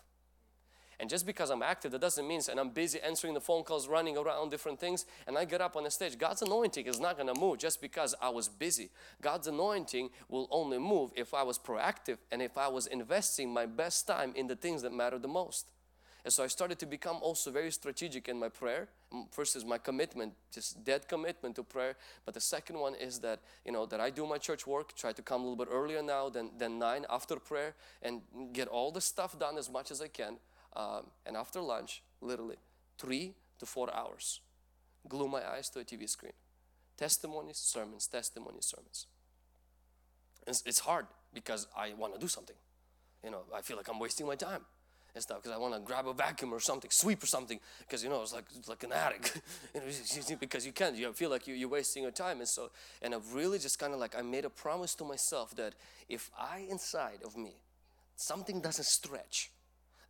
And 1.00 1.10
just 1.10 1.26
because 1.26 1.50
I'm 1.50 1.62
active, 1.62 1.92
that 1.92 2.00
doesn't 2.00 2.26
mean, 2.26 2.40
and 2.50 2.60
I'm 2.60 2.70
busy 2.70 3.00
answering 3.00 3.34
the 3.34 3.40
phone 3.40 3.64
calls, 3.64 3.88
running 3.88 4.16
around 4.16 4.50
different 4.50 4.78
things, 4.78 5.06
and 5.26 5.36
I 5.36 5.44
get 5.44 5.60
up 5.60 5.76
on 5.76 5.84
the 5.84 5.90
stage. 5.90 6.18
God's 6.18 6.42
anointing 6.42 6.86
is 6.86 7.00
not 7.00 7.18
to 7.18 7.34
move 7.34 7.58
just 7.58 7.80
because 7.80 8.14
I 8.20 8.28
was 8.28 8.48
busy. 8.48 8.90
God's 9.20 9.46
anointing 9.46 10.10
will 10.28 10.48
only 10.50 10.78
move 10.78 11.10
if 11.16 11.34
I 11.34 11.42
was 11.42 11.58
proactive 11.58 12.18
and 12.30 12.40
if 12.40 12.56
I 12.56 12.68
was 12.68 12.86
investing 12.86 13.52
my 13.52 13.66
best 13.66 14.06
time 14.06 14.32
in 14.36 14.46
the 14.46 14.56
things 14.56 14.82
that 14.82 14.92
matter 14.92 15.18
the 15.18 15.28
most. 15.28 15.66
And 16.24 16.32
so 16.32 16.42
I 16.42 16.46
started 16.46 16.78
to 16.78 16.86
become 16.86 17.18
also 17.20 17.50
very 17.50 17.70
strategic 17.70 18.28
in 18.28 18.38
my 18.38 18.48
prayer. 18.48 18.88
Mm, 19.12 19.30
first 19.30 19.56
is 19.56 19.64
my 19.64 19.76
commitment, 19.76 20.32
just 20.50 20.82
dead 20.82 21.06
commitment 21.06 21.54
to 21.56 21.62
prayer. 21.62 21.96
But 22.24 22.32
the 22.32 22.40
second 22.40 22.78
one 22.78 22.94
is 22.94 23.18
that, 23.20 23.40
you 23.64 23.72
know, 23.72 23.84
that 23.84 24.00
I 24.00 24.08
do 24.08 24.26
my 24.26 24.38
church 24.38 24.66
work, 24.66 24.96
try 24.96 25.12
to 25.12 25.20
come 25.20 25.42
a 25.42 25.44
little 25.44 25.62
bit 25.62 25.68
earlier 25.70 26.02
now 26.02 26.30
than, 26.30 26.50
than 26.56 26.78
nine 26.78 27.04
after 27.10 27.36
prayer 27.36 27.74
and 28.00 28.22
get 28.54 28.68
all 28.68 28.90
the 28.90 29.02
stuff 29.02 29.38
done 29.38 29.58
as 29.58 29.68
much 29.70 29.90
as 29.90 30.00
I 30.00 30.08
can 30.08 30.36
um, 30.76 31.06
and 31.26 31.36
after 31.36 31.60
lunch, 31.60 32.02
literally 32.20 32.56
three 32.98 33.34
to 33.58 33.66
four 33.66 33.94
hours, 33.94 34.40
glue 35.08 35.28
my 35.28 35.42
eyes 35.48 35.68
to 35.70 35.80
a 35.80 35.84
TV 35.84 36.08
screen. 36.08 36.32
Testimonies, 36.96 37.58
sermons, 37.58 38.06
testimonies, 38.06 38.66
sermons. 38.66 39.06
It's, 40.46 40.62
it's 40.66 40.80
hard 40.80 41.06
because 41.32 41.66
I 41.76 41.92
want 41.94 42.14
to 42.14 42.20
do 42.20 42.28
something. 42.28 42.56
You 43.22 43.30
know, 43.30 43.42
I 43.54 43.62
feel 43.62 43.76
like 43.76 43.88
I'm 43.88 43.98
wasting 43.98 44.26
my 44.26 44.36
time 44.36 44.60
and 45.14 45.22
stuff 45.22 45.42
because 45.42 45.56
I 45.56 45.58
want 45.58 45.74
to 45.74 45.80
grab 45.80 46.06
a 46.06 46.12
vacuum 46.12 46.52
or 46.52 46.60
something, 46.60 46.90
sweep 46.90 47.22
or 47.22 47.26
something 47.26 47.58
because 47.80 48.02
you 48.02 48.10
know 48.10 48.20
it's 48.22 48.34
like 48.34 48.44
it's 48.56 48.68
like 48.68 48.82
an 48.82 48.92
addict. 48.92 49.40
you 49.74 49.80
know, 49.80 50.36
because 50.38 50.66
you 50.66 50.72
can't. 50.72 50.96
You 50.96 51.12
feel 51.12 51.30
like 51.30 51.46
you, 51.46 51.54
you're 51.54 51.68
wasting 51.68 52.02
your 52.02 52.12
time, 52.12 52.38
and 52.38 52.48
so 52.48 52.70
and 53.00 53.14
I've 53.14 53.34
really 53.34 53.58
just 53.58 53.78
kind 53.78 53.94
of 53.94 54.00
like 54.00 54.14
I 54.16 54.22
made 54.22 54.44
a 54.44 54.50
promise 54.50 54.94
to 54.96 55.04
myself 55.04 55.54
that 55.56 55.74
if 56.08 56.30
I 56.38 56.66
inside 56.68 57.20
of 57.24 57.36
me 57.36 57.54
something 58.16 58.60
doesn't 58.60 58.86
stretch, 58.86 59.50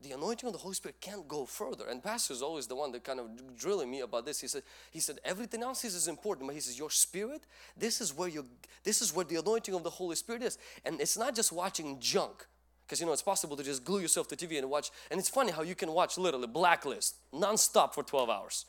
the 0.04 0.12
anointing 0.12 0.46
of 0.46 0.52
the 0.52 0.58
Holy 0.58 0.74
Spirit 0.74 1.00
can't 1.00 1.26
go 1.26 1.46
further. 1.46 1.86
And 1.88 2.02
pastor 2.02 2.34
is 2.34 2.42
always 2.42 2.66
the 2.66 2.76
one 2.76 2.92
that 2.92 3.02
kind 3.02 3.18
of 3.18 3.56
drilling 3.56 3.90
me 3.90 4.00
about 4.00 4.26
this. 4.26 4.40
He 4.40 4.46
said, 4.46 4.62
he 4.90 5.00
said, 5.00 5.18
everything 5.24 5.62
else 5.62 5.84
is, 5.84 6.06
important, 6.06 6.46
but 6.46 6.54
he 6.54 6.60
says, 6.60 6.78
your 6.78 6.90
spirit, 6.90 7.46
this 7.76 8.00
is 8.00 8.16
where 8.16 8.28
you 8.28 8.44
this 8.84 9.00
is 9.00 9.14
where 9.14 9.24
the 9.24 9.36
anointing 9.36 9.74
of 9.74 9.82
the 9.82 9.90
Holy 9.90 10.14
Spirit 10.14 10.42
is. 10.42 10.58
And 10.84 11.00
it's 11.00 11.16
not 11.16 11.34
just 11.34 11.50
watching 11.50 11.98
junk. 11.98 12.46
Because 12.86 13.00
you 13.00 13.06
know 13.06 13.14
it's 13.14 13.22
possible 13.22 13.56
to 13.56 13.62
just 13.62 13.82
glue 13.82 14.00
yourself 14.00 14.28
to 14.28 14.36
TV 14.36 14.58
and 14.58 14.68
watch. 14.68 14.90
And 15.10 15.18
it's 15.18 15.30
funny 15.30 15.50
how 15.50 15.62
you 15.62 15.74
can 15.74 15.90
watch 15.90 16.18
literally 16.18 16.46
blacklist 16.46 17.16
non-stop 17.32 17.94
for 17.94 18.02
12 18.02 18.28
hours. 18.28 18.66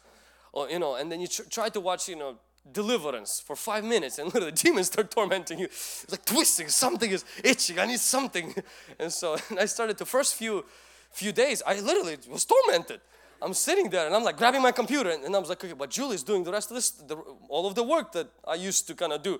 Or 0.53 0.69
you 0.69 0.79
know, 0.79 0.95
and 0.95 1.11
then 1.11 1.19
you 1.19 1.27
tr- 1.27 1.49
try 1.49 1.67
to 1.67 1.81
watch, 1.81 2.07
you 2.07 2.15
know, 2.15 2.37
deliverance 2.71 3.39
for 3.39 3.55
five 3.55 3.83
minutes 3.83 4.17
and 4.17 4.27
literally 4.33 4.51
demons 4.51 4.87
start 4.87 5.11
tormenting 5.11 5.59
you. 5.59 5.65
It's 5.65 6.11
like 6.11 6.25
twisting, 6.25 6.69
something 6.69 7.11
is 7.11 7.25
itching, 7.43 7.79
I 7.79 7.85
need 7.85 7.99
something. 7.99 8.55
And 8.99 9.11
so 9.11 9.37
and 9.49 9.59
I 9.59 9.65
started 9.65 9.97
the 9.97 10.05
first 10.05 10.35
few 10.35 10.65
few 11.11 11.31
days, 11.31 11.61
I 11.65 11.79
literally 11.79 12.17
was 12.29 12.45
tormented. 12.45 13.01
I'm 13.41 13.53
sitting 13.53 13.89
there 13.89 14.05
and 14.05 14.15
I'm 14.15 14.23
like 14.23 14.37
grabbing 14.37 14.61
my 14.61 14.71
computer 14.71 15.09
and, 15.09 15.23
and 15.23 15.35
I 15.35 15.39
was 15.39 15.49
like, 15.49 15.63
okay, 15.63 15.73
but 15.73 15.89
Julie's 15.89 16.23
doing 16.23 16.43
the 16.43 16.51
rest 16.51 16.71
of 16.71 16.75
this, 16.75 16.91
the, 16.91 17.15
all 17.49 17.67
of 17.67 17.75
the 17.75 17.83
work 17.83 18.11
that 18.13 18.27
I 18.47 18.55
used 18.55 18.87
to 18.87 18.95
kind 18.95 19.13
of 19.13 19.21
do. 19.21 19.39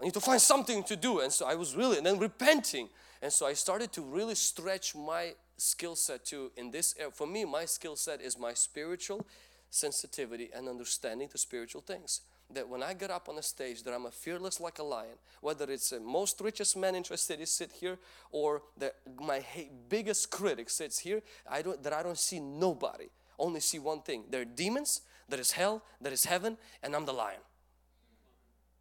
I 0.00 0.04
need 0.04 0.14
to 0.14 0.20
find 0.20 0.40
something 0.40 0.82
to 0.84 0.96
do. 0.96 1.20
And 1.20 1.32
so 1.32 1.46
I 1.46 1.54
was 1.54 1.74
really, 1.74 1.96
and 1.98 2.06
then 2.06 2.18
repenting. 2.18 2.88
And 3.22 3.32
so 3.32 3.46
I 3.46 3.54
started 3.54 3.92
to 3.92 4.02
really 4.02 4.34
stretch 4.34 4.94
my 4.94 5.34
skill 5.56 5.96
set 5.96 6.24
to 6.26 6.50
in 6.56 6.70
this 6.70 6.94
area. 6.98 7.12
For 7.12 7.26
me, 7.26 7.44
my 7.44 7.64
skill 7.64 7.96
set 7.96 8.20
is 8.20 8.38
my 8.38 8.52
spiritual 8.52 9.26
sensitivity 9.70 10.50
and 10.54 10.68
understanding 10.68 11.28
to 11.28 11.38
spiritual 11.38 11.80
things 11.80 12.20
that 12.50 12.68
when 12.68 12.82
I 12.82 12.94
get 12.94 13.10
up 13.10 13.28
on 13.28 13.36
the 13.36 13.42
stage 13.42 13.82
that 13.82 13.92
I'm 13.92 14.06
a 14.06 14.10
fearless 14.10 14.60
like 14.60 14.78
a 14.78 14.82
lion 14.82 15.16
whether 15.40 15.70
it's 15.70 15.90
the 15.90 16.00
most 16.00 16.40
richest 16.40 16.76
man 16.76 16.94
in 16.94 17.04
the 17.08 17.16
city 17.16 17.44
sit 17.44 17.72
here 17.72 17.98
or 18.30 18.62
that 18.78 18.96
my 19.20 19.44
biggest 19.88 20.30
critic 20.30 20.70
sits 20.70 20.98
here 20.98 21.22
I 21.48 21.62
don't 21.62 21.82
that 21.82 21.92
I 21.92 22.02
don't 22.02 22.18
see 22.18 22.40
nobody. 22.40 23.08
Only 23.38 23.60
see 23.60 23.78
one 23.78 24.00
thing. 24.00 24.24
There 24.30 24.42
are 24.42 24.44
demons 24.44 25.02
there 25.28 25.40
is 25.40 25.52
hell 25.52 25.82
there 26.00 26.12
is 26.12 26.24
heaven 26.24 26.56
and 26.82 26.94
I'm 26.94 27.04
the 27.04 27.12
lion. 27.12 27.40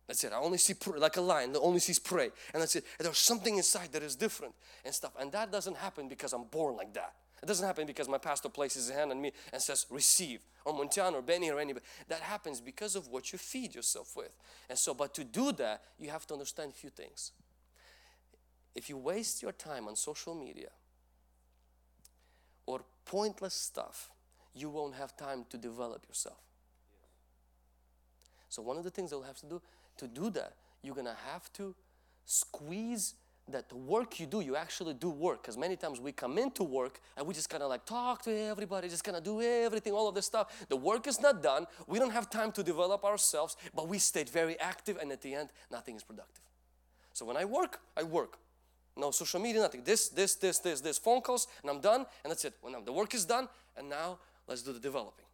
That's 0.07 0.24
it. 0.24 0.34
I 0.34 0.38
only 0.38 0.59
see 0.59 0.76
like 0.97 1.18
a 1.18 1.22
lion 1.22 1.51
that 1.53 1.61
only 1.61 1.80
sees 1.80 1.97
prey. 1.97 2.30
And 2.53 2.61
that's 2.61 2.76
it. 2.76 2.86
And 2.99 3.05
there's 3.07 3.18
something 3.18 3.57
inside 3.57 3.91
that 3.93 4.03
is 4.03 4.16
different 4.16 4.53
and 4.84 4.93
stuff. 4.93 5.13
And 5.20 5.32
that 5.32 5.51
doesn't 5.51 5.78
happen 5.78 6.07
because 6.07 6.32
I'm 6.34 6.43
born 6.43 6.78
like 6.78 6.93
that 6.93 7.13
it 7.46 7.48
doesn't 7.48 7.68
happen 7.68 7.86
because 7.86 8.10
my 8.10 8.18
pastor 8.18 8.50
places 8.50 8.88
his 8.88 8.96
hand 8.96 9.12
on 9.12 9.22
me 9.22 9.32
and 9.54 9.62
says 9.62 9.86
receive 9.91 10.39
or 10.66 10.74
Montana 10.74 11.18
or 11.18 11.22
Benny 11.22 11.52
or 11.52 11.60
anybody. 11.60 11.86
That 12.08 12.22
happens 12.22 12.60
because 12.60 12.96
of 12.96 13.10
what 13.10 13.32
you 13.32 13.38
feed 13.38 13.76
yourself 13.76 14.16
with. 14.18 14.32
And 14.68 14.80
so, 14.80 14.96
but 14.96 15.14
to 15.14 15.24
do 15.24 15.52
that, 15.52 15.84
you 16.00 16.10
have 16.10 16.26
to 16.26 16.34
understand 16.34 16.72
a 16.72 16.74
few 16.74 16.89
things. 16.89 17.34
If 18.74 18.89
you 18.89 18.98
waste 18.98 19.43
your 19.43 19.52
time 19.52 19.88
on 19.88 19.96
social 19.96 20.34
media 20.34 20.70
or 22.66 22.82
pointless 23.06 23.54
stuff, 23.54 24.10
you 24.56 24.72
won't 24.72 24.96
have 24.96 25.16
time 25.16 25.46
to 25.52 25.58
develop 25.60 26.08
yourself. 26.08 26.41
So 28.50 28.64
one 28.64 28.78
of 28.78 28.84
the 28.84 28.89
things 28.89 29.12
you'll 29.12 29.22
have 29.22 29.39
to 29.41 29.46
do 29.46 29.62
to 29.98 30.08
do 30.08 30.32
that, 30.32 30.54
you're 30.82 30.96
gonna 30.96 31.18
have 31.32 31.54
to 31.54 31.76
squeeze 32.26 33.14
that 33.50 33.70
the 33.70 33.76
work 33.76 34.20
you 34.20 34.26
do, 34.26 34.41
you 34.41 34.56
actually 34.56 34.93
do 34.93 35.10
work. 35.10 35.41
Because 35.41 35.58
many 35.58 35.76
times 35.76 36.00
we 36.00 36.12
come 36.12 36.38
into 36.38 36.64
work 36.64 37.00
and 37.16 37.28
we 37.28 37.34
just 37.34 37.50
kind 37.50 37.62
of 37.62 37.70
like 37.70 37.86
talk 37.86 38.24
to 38.24 38.36
everybody, 38.36 38.89
just 38.89 39.04
kind 39.04 39.16
of 39.16 39.24
do 39.24 39.41
everything, 39.41 39.93
all 39.93 40.08
of 40.08 40.16
this 40.16 40.26
stuff. 40.26 40.66
The 40.68 40.76
work 40.76 41.08
is 41.08 41.22
not 41.22 41.43
done. 41.43 41.68
We 41.88 42.00
don't 42.00 42.12
have 42.12 42.30
time 42.30 42.52
to 42.54 42.64
develop 42.64 43.04
ourselves, 43.04 43.56
but 43.76 43.88
we 43.88 44.00
stayed 44.00 44.30
very 44.30 44.60
active, 44.60 44.98
and 45.00 45.12
at 45.12 45.22
the 45.22 45.36
end, 45.36 45.50
nothing 45.72 45.96
is 45.96 46.04
productive. 46.04 46.43
So 47.14 47.26
when 47.26 47.38
I 47.38 47.46
work, 47.46 47.80
I 47.96 48.04
work. 48.04 48.38
No 48.98 49.12
social 49.12 49.39
media, 49.39 49.62
nothing. 49.62 49.84
This, 49.84 50.10
this, 50.10 50.36
this, 50.36 50.60
this, 50.60 50.82
this, 50.82 50.98
phone 50.98 51.22
calls, 51.22 51.48
and 51.62 51.70
I'm 51.70 51.82
done, 51.82 52.06
and 52.24 52.32
that's 52.32 52.46
it. 52.46 52.54
When 52.62 52.74
the 52.84 52.93
work 52.93 53.14
is 53.14 53.26
done, 53.26 53.48
and 53.78 53.89
now 53.89 54.20
let's 54.48 54.62
do 54.62 54.74
the 54.74 54.80
developing. 54.80 55.26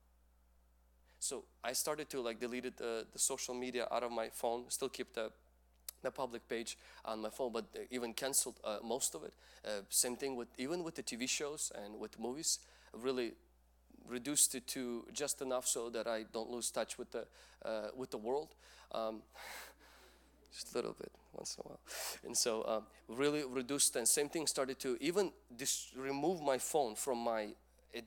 So 1.19 1.43
I 1.63 1.73
started 1.73 2.09
to 2.09 2.21
like 2.21 2.39
deleted 2.39 2.77
the, 2.77 2.89
uh, 2.89 3.03
the 3.13 3.19
social 3.19 3.53
media 3.53 3.87
out 3.91 4.01
of 4.01 4.11
my 4.11 4.29
phone, 4.29 4.63
still 4.69 4.89
keep 4.89 5.13
the 5.13 5.31
the 6.01 6.11
public 6.11 6.47
page 6.47 6.77
on 7.05 7.21
my 7.21 7.29
phone, 7.29 7.51
but 7.51 7.65
even 7.89 8.13
canceled 8.13 8.55
uh, 8.63 8.77
most 8.83 9.15
of 9.15 9.23
it. 9.23 9.33
Uh, 9.65 9.81
same 9.89 10.15
thing 10.15 10.35
with 10.35 10.47
even 10.57 10.83
with 10.83 10.95
the 10.95 11.03
TV 11.03 11.27
shows 11.27 11.71
and 11.83 11.99
with 11.99 12.19
movies. 12.19 12.59
Really 12.93 13.33
reduced 14.07 14.55
it 14.55 14.67
to 14.67 15.05
just 15.13 15.41
enough 15.41 15.67
so 15.67 15.89
that 15.89 16.07
I 16.07 16.25
don't 16.33 16.49
lose 16.49 16.71
touch 16.71 16.97
with 16.97 17.11
the 17.11 17.25
uh, 17.65 17.89
with 17.95 18.11
the 18.11 18.17
world. 18.17 18.49
Um, 18.91 19.21
just 20.53 20.73
a 20.73 20.77
little 20.77 20.93
bit 20.93 21.11
once 21.33 21.55
in 21.57 21.63
a 21.65 21.69
while. 21.69 21.79
And 22.25 22.35
so 22.35 22.65
um, 22.67 22.83
really 23.07 23.43
reduced 23.43 23.95
and 23.95 24.07
same 24.07 24.29
thing 24.29 24.47
started 24.47 24.79
to 24.79 24.97
even 24.99 25.31
dis- 25.55 25.91
remove 25.95 26.41
my 26.41 26.57
phone 26.57 26.95
from 26.95 27.19
my 27.19 27.49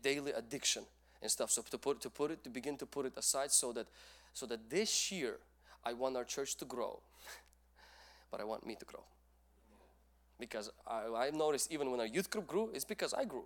daily 0.02 0.32
addiction 0.32 0.84
and 1.22 1.30
stuff. 1.30 1.50
So 1.50 1.62
to 1.62 1.78
put 1.78 2.00
to 2.02 2.10
put 2.10 2.30
it 2.30 2.44
to 2.44 2.50
begin 2.50 2.76
to 2.78 2.86
put 2.86 3.06
it 3.06 3.14
aside 3.16 3.50
so 3.50 3.72
that 3.72 3.86
so 4.32 4.46
that 4.46 4.68
this 4.68 5.10
year 5.12 5.38
I 5.84 5.92
want 5.92 6.16
our 6.16 6.24
church 6.24 6.56
to 6.56 6.64
grow, 6.64 7.00
but 8.34 8.40
I 8.40 8.44
want 8.44 8.66
me 8.66 8.74
to 8.74 8.84
grow. 8.84 9.04
Because 10.40 10.68
I, 10.88 11.06
I've 11.06 11.34
noticed 11.34 11.70
even 11.70 11.92
when 11.92 12.00
our 12.00 12.06
youth 12.06 12.30
group 12.30 12.48
grew, 12.48 12.68
it's 12.74 12.84
because 12.84 13.14
I 13.14 13.24
grew 13.24 13.44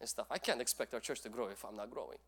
and 0.00 0.06
stuff. 0.06 0.26
I 0.30 0.36
can't 0.36 0.60
expect 0.60 0.92
our 0.92 1.00
church 1.00 1.22
to 1.22 1.30
grow 1.30 1.46
if 1.46 1.64
I'm 1.64 1.76
not 1.76 1.90
growing 1.90 2.18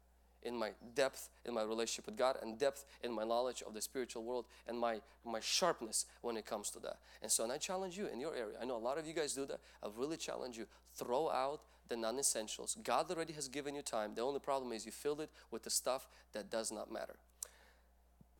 in 0.42 0.57
my 0.57 0.70
depth 0.94 1.28
in 1.44 1.53
my 1.53 1.62
relationship 1.62 2.07
with 2.07 2.16
God 2.16 2.38
and 2.40 2.59
depth 2.59 2.86
in 3.05 3.12
my 3.12 3.24
knowledge 3.24 3.62
of 3.66 3.74
the 3.74 3.82
spiritual 3.82 4.24
world 4.24 4.46
and 4.66 4.78
my 4.78 5.03
my 5.26 5.40
sharpness 5.40 6.07
when 6.22 6.38
it 6.38 6.46
comes 6.46 6.70
to 6.70 6.78
that. 6.78 6.96
And 7.20 7.30
so 7.30 7.44
and 7.44 7.53
I 7.53 7.59
challenge 7.59 7.98
you 7.98 8.07
in 8.07 8.18
your 8.18 8.34
area. 8.34 8.57
I 8.59 8.64
know 8.64 8.78
a 8.78 8.86
lot 8.88 8.96
of 8.96 9.07
you 9.07 9.12
guys 9.12 9.34
do 9.34 9.44
that. 9.44 9.61
I 9.82 9.88
really 9.94 10.16
challenge 10.16 10.57
you. 10.57 10.64
Throw 10.94 11.28
out 11.28 11.61
the 11.90 11.96
non-essentials. 11.96 12.78
God 12.82 13.11
already 13.11 13.34
has 13.34 13.46
given 13.46 13.74
you 13.74 13.82
time. 13.82 14.14
The 14.14 14.22
only 14.22 14.40
problem 14.40 14.72
is 14.72 14.86
you 14.86 14.92
filled 14.92 15.20
it 15.20 15.28
with 15.51 15.64
the 15.64 15.70
stuff 15.70 16.09
that 16.32 16.51
does 16.51 16.72
not 16.72 16.90
matter. 16.90 17.16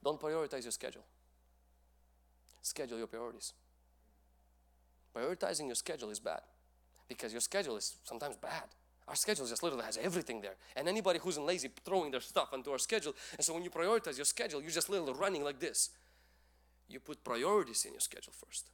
Don't 0.03 0.19
prioritize 0.19 0.63
your 0.63 0.73
schedule. 0.73 1.05
Schedule 2.63 2.99
your 2.99 3.07
priorities. 3.07 3.53
Prioritizing 5.15 5.67
your 5.67 5.75
schedule 5.75 6.11
is 6.11 6.21
bad 6.21 6.41
because 7.09 7.33
your 7.33 7.41
schedule 7.41 7.77
is 7.77 7.97
sometimes 8.05 8.37
bad. 8.37 8.65
Our 9.09 9.17
schedule 9.17 9.47
just 9.47 9.63
literally 9.63 9.85
has 9.85 9.99
everything 9.99 10.41
there. 10.41 10.55
And 10.77 10.89
anybody 10.89 11.19
who's 11.19 11.37
lazy 11.37 11.69
throwing 11.85 12.13
their 12.13 12.21
stuff 12.21 12.51
onto 12.53 12.71
our 12.71 12.79
schedule. 12.79 13.15
And 13.37 13.45
so 13.45 13.53
when 13.53 13.65
you 13.65 13.71
prioritize 13.71 14.17
your 14.17 14.25
schedule, 14.25 14.63
you're 14.63 14.71
just 14.71 14.89
literally 14.89 15.15
running 15.15 15.43
like 15.43 15.59
this. 15.59 15.91
You 16.89 17.01
put 17.01 17.25
priorities 17.25 17.85
in 17.85 17.93
your 17.93 18.01
schedule 18.01 18.33
first, 18.33 18.71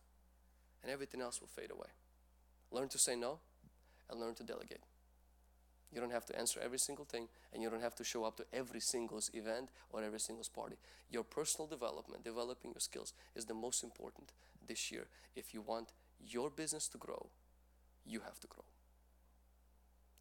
and 0.82 0.93
everything 0.93 1.20
else 1.20 1.41
will 1.41 1.49
fade 1.49 1.70
away. 1.70 1.89
Learn 2.70 2.89
to 2.89 2.99
say 2.99 3.16
no 3.16 3.39
and 4.11 4.20
learn 4.20 4.34
to 4.34 4.43
delegate. 4.43 4.82
You 5.93 6.01
don't 6.01 6.12
have 6.12 6.26
to 6.26 6.39
answer 6.39 6.61
every 6.62 6.78
single 6.78 7.05
thing, 7.05 7.28
and 7.53 7.62
you 7.62 7.70
don't 7.70 7.82
have 7.82 7.95
to 7.97 8.05
show 8.05 8.24
up 8.24 8.37
to 8.37 8.45
every 8.53 8.80
single 8.80 9.20
event 9.32 9.70
or 9.91 10.03
every 10.03 10.20
single 10.20 10.45
party. 10.55 10.76
Your 11.11 11.24
personal 11.24 11.66
development, 11.68 12.24
developing 12.24 12.72
your 12.72 12.80
skills, 12.80 13.12
is 13.34 13.45
the 13.45 13.55
most 13.55 13.82
important 13.82 14.32
this 14.66 14.91
year. 14.91 15.07
If 15.34 15.55
you 15.55 15.62
want 15.62 15.93
your 16.20 16.51
business 16.51 16.89
to 16.89 16.99
grow, 16.99 17.28
you 18.05 18.20
have 18.20 18.39
to 18.41 18.47
grow. 18.47 18.64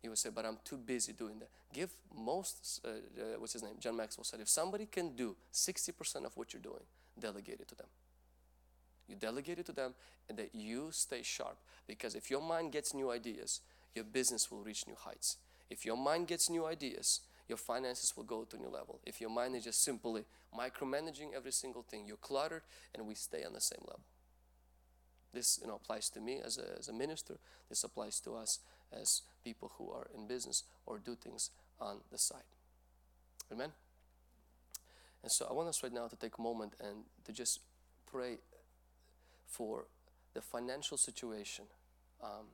You 0.03 0.11
will 0.11 0.18
say, 0.18 0.30
but 0.30 0.45
I'm 0.45 0.59
too 0.63 0.78
busy 0.78 1.13
doing 1.13 1.39
that. 1.39 1.49
Give 1.74 1.89
most, 2.16 2.80
uh, 2.86 2.89
uh, 2.89 3.39
what's 3.39 3.53
his 3.53 3.63
name? 3.63 3.74
John 3.80 3.97
Maxwell 3.97 4.24
said, 4.24 4.39
if 4.39 4.47
somebody 4.47 4.86
can 4.86 5.16
do 5.16 5.36
60% 5.51 6.26
of 6.26 6.38
what 6.38 6.53
you're 6.53 6.61
doing, 6.61 6.84
delegate 7.20 7.59
it 7.59 7.68
to 7.70 7.76
them. 7.76 7.88
You 9.07 9.16
delegate 9.16 9.59
it 9.59 9.66
to 9.68 9.72
them 9.72 9.95
and 10.30 10.38
that 10.38 10.53
you 10.53 10.89
stay 10.91 11.22
sharp. 11.24 11.57
Because 11.88 12.16
if 12.16 12.30
your 12.30 12.41
mind 12.41 12.72
gets 12.72 12.93
new 12.93 13.11
ideas, 13.11 13.61
your 13.95 14.05
business 14.05 14.51
will 14.51 14.61
reach 14.61 14.86
new 14.88 14.95
heights. 14.95 15.38
If 15.70 15.86
your 15.86 15.97
mind 15.97 16.28
gets 16.28 16.49
new 16.49 16.66
ideas, 16.66 17.22
your 17.47 17.57
finances 17.57 18.16
will 18.16 18.24
go 18.24 18.43
to 18.43 18.55
a 18.55 18.59
new 18.59 18.70
level. 18.70 18.99
If 19.05 19.22
your 19.22 19.30
mind 19.30 19.55
is 19.55 19.63
just 19.63 19.84
simply 19.84 20.26
micromanaging 20.57 21.34
every 21.36 21.51
single 21.51 21.84
thing, 21.84 22.05
you're 22.07 22.18
cluttered 22.18 22.63
and 22.93 23.05
we 23.07 23.16
stay 23.16 23.43
on 23.43 23.53
the 23.53 23.61
same 23.61 23.82
level. 23.82 24.03
This 25.34 25.59
you 25.61 25.68
know, 25.68 25.76
applies 25.76 26.09
to 26.11 26.22
me 26.22 26.39
as 26.43 26.57
a, 26.57 26.78
as 26.80 26.88
a 26.88 26.93
minister. 26.93 27.38
This 27.70 27.84
applies 27.84 28.20
to 28.22 28.36
us 28.36 28.59
as 28.91 29.22
people 29.43 29.72
who 29.78 29.91
are 29.91 30.07
in 30.16 30.28
business 30.28 30.63
or 30.86 30.97
do 30.97 31.16
things 31.16 31.51
on 31.80 31.99
the 32.11 32.18
side. 32.18 32.43
Amen? 33.51 33.72
And 35.22 35.32
so 35.32 35.47
I 35.49 35.53
want 35.53 35.70
us 35.70 35.84
right 35.84 35.93
now 35.93 36.07
to 36.07 36.16
take 36.16 36.38
a 36.38 36.41
moment 36.41 36.74
and 36.80 37.03
to 37.26 37.34
just 37.34 37.59
pray 38.05 38.38
for 39.47 39.86
the 40.34 40.41
financial 40.41 40.97
situation 40.97 41.66
um, 42.24 42.47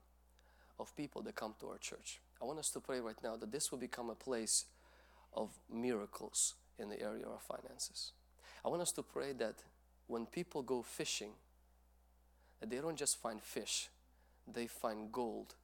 of 0.79 0.95
people 0.95 1.21
that 1.23 1.35
come 1.35 1.53
to 1.59 1.67
our 1.67 1.77
church. 1.77 2.19
I 2.41 2.45
want 2.45 2.59
us 2.59 2.69
to 2.71 2.79
pray 2.79 2.99
right 2.99 3.17
now 3.23 3.35
that 3.35 3.51
this 3.51 3.71
will 3.71 3.77
become 3.77 4.09
a 4.09 4.15
place 4.15 4.65
of 5.33 5.49
miracles 5.71 6.55
in 6.79 6.89
the 6.89 7.01
area 7.01 7.25
of 7.25 7.41
finances. 7.41 8.13
I 8.65 8.69
want 8.69 8.81
us 8.81 8.91
to 8.93 9.03
pray 9.03 9.33
that 9.33 9.55
when 10.07 10.25
people 10.25 10.61
go 10.61 10.81
fishing, 10.81 11.31
that 12.59 12.69
they 12.69 12.77
don't 12.77 12.97
just 12.97 13.21
find 13.21 13.41
fish, 13.41 13.89
they 14.51 14.67
find 14.67 15.11
gold 15.11 15.55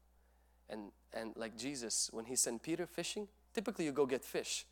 and, 0.70 0.92
and 1.14 1.34
like 1.36 1.58
Jesus, 1.58 2.10
when 2.12 2.26
he 2.26 2.36
sent 2.36 2.62
Peter 2.62 2.86
fishing, 2.86 3.28
typically 3.54 3.86
you 3.86 3.92
go 3.92 4.06
get 4.06 4.24
fish. 4.24 4.66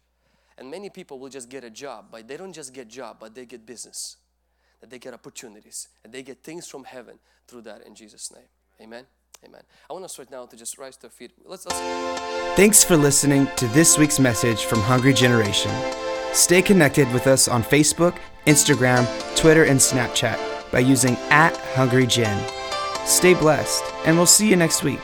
And 0.58 0.70
many 0.72 0.90
people 0.90 1.20
will 1.20 1.30
just 1.30 1.50
get 1.50 1.64
a 1.64 1.70
job, 1.70 2.06
but 2.12 2.28
they 2.28 2.38
don't 2.38 2.54
just 2.54 2.74
get 2.74 2.88
job, 2.88 3.18
but 3.20 3.36
they 3.36 3.46
get 3.46 3.66
business. 3.66 4.18
That 4.82 4.90
they 4.90 5.00
get 5.00 5.14
opportunities, 5.14 5.88
and 6.04 6.14
they 6.14 6.22
get 6.22 6.44
things 6.44 6.68
from 6.68 6.84
heaven 6.84 7.20
through 7.48 7.62
that 7.62 7.86
in 7.86 7.96
Jesus' 7.96 8.32
name. 8.32 8.48
Amen. 8.82 9.06
Amen. 9.44 9.62
I 9.90 9.94
want 9.94 10.06
us 10.06 10.18
right 10.18 10.30
now 10.30 10.46
to 10.46 10.56
just 10.56 10.78
rise 10.78 10.98
to 10.98 11.08
our 11.08 11.12
feet. 11.12 11.32
Let's, 11.46 11.66
let's. 11.66 11.80
Thanks 12.56 12.84
for 12.84 12.96
listening 12.96 13.48
to 13.58 13.68
this 13.68 13.98
week's 13.98 14.20
message 14.20 14.66
from 14.66 14.80
Hungry 14.80 15.14
Generation. 15.14 15.72
Stay 16.34 16.62
connected 16.62 17.12
with 17.14 17.28
us 17.28 17.48
on 17.48 17.64
Facebook, 17.64 18.18
Instagram, 18.46 19.06
Twitter, 19.36 19.64
and 19.66 19.80
Snapchat 19.80 20.72
by 20.72 20.80
using 20.80 21.16
at 21.30 21.56
Hungry 21.76 22.08
Gen. 22.08 22.38
Stay 23.06 23.34
blessed, 23.34 23.84
and 24.06 24.18
we'll 24.18 24.26
see 24.26 24.50
you 24.50 24.56
next 24.56 24.84
week. 24.84 25.00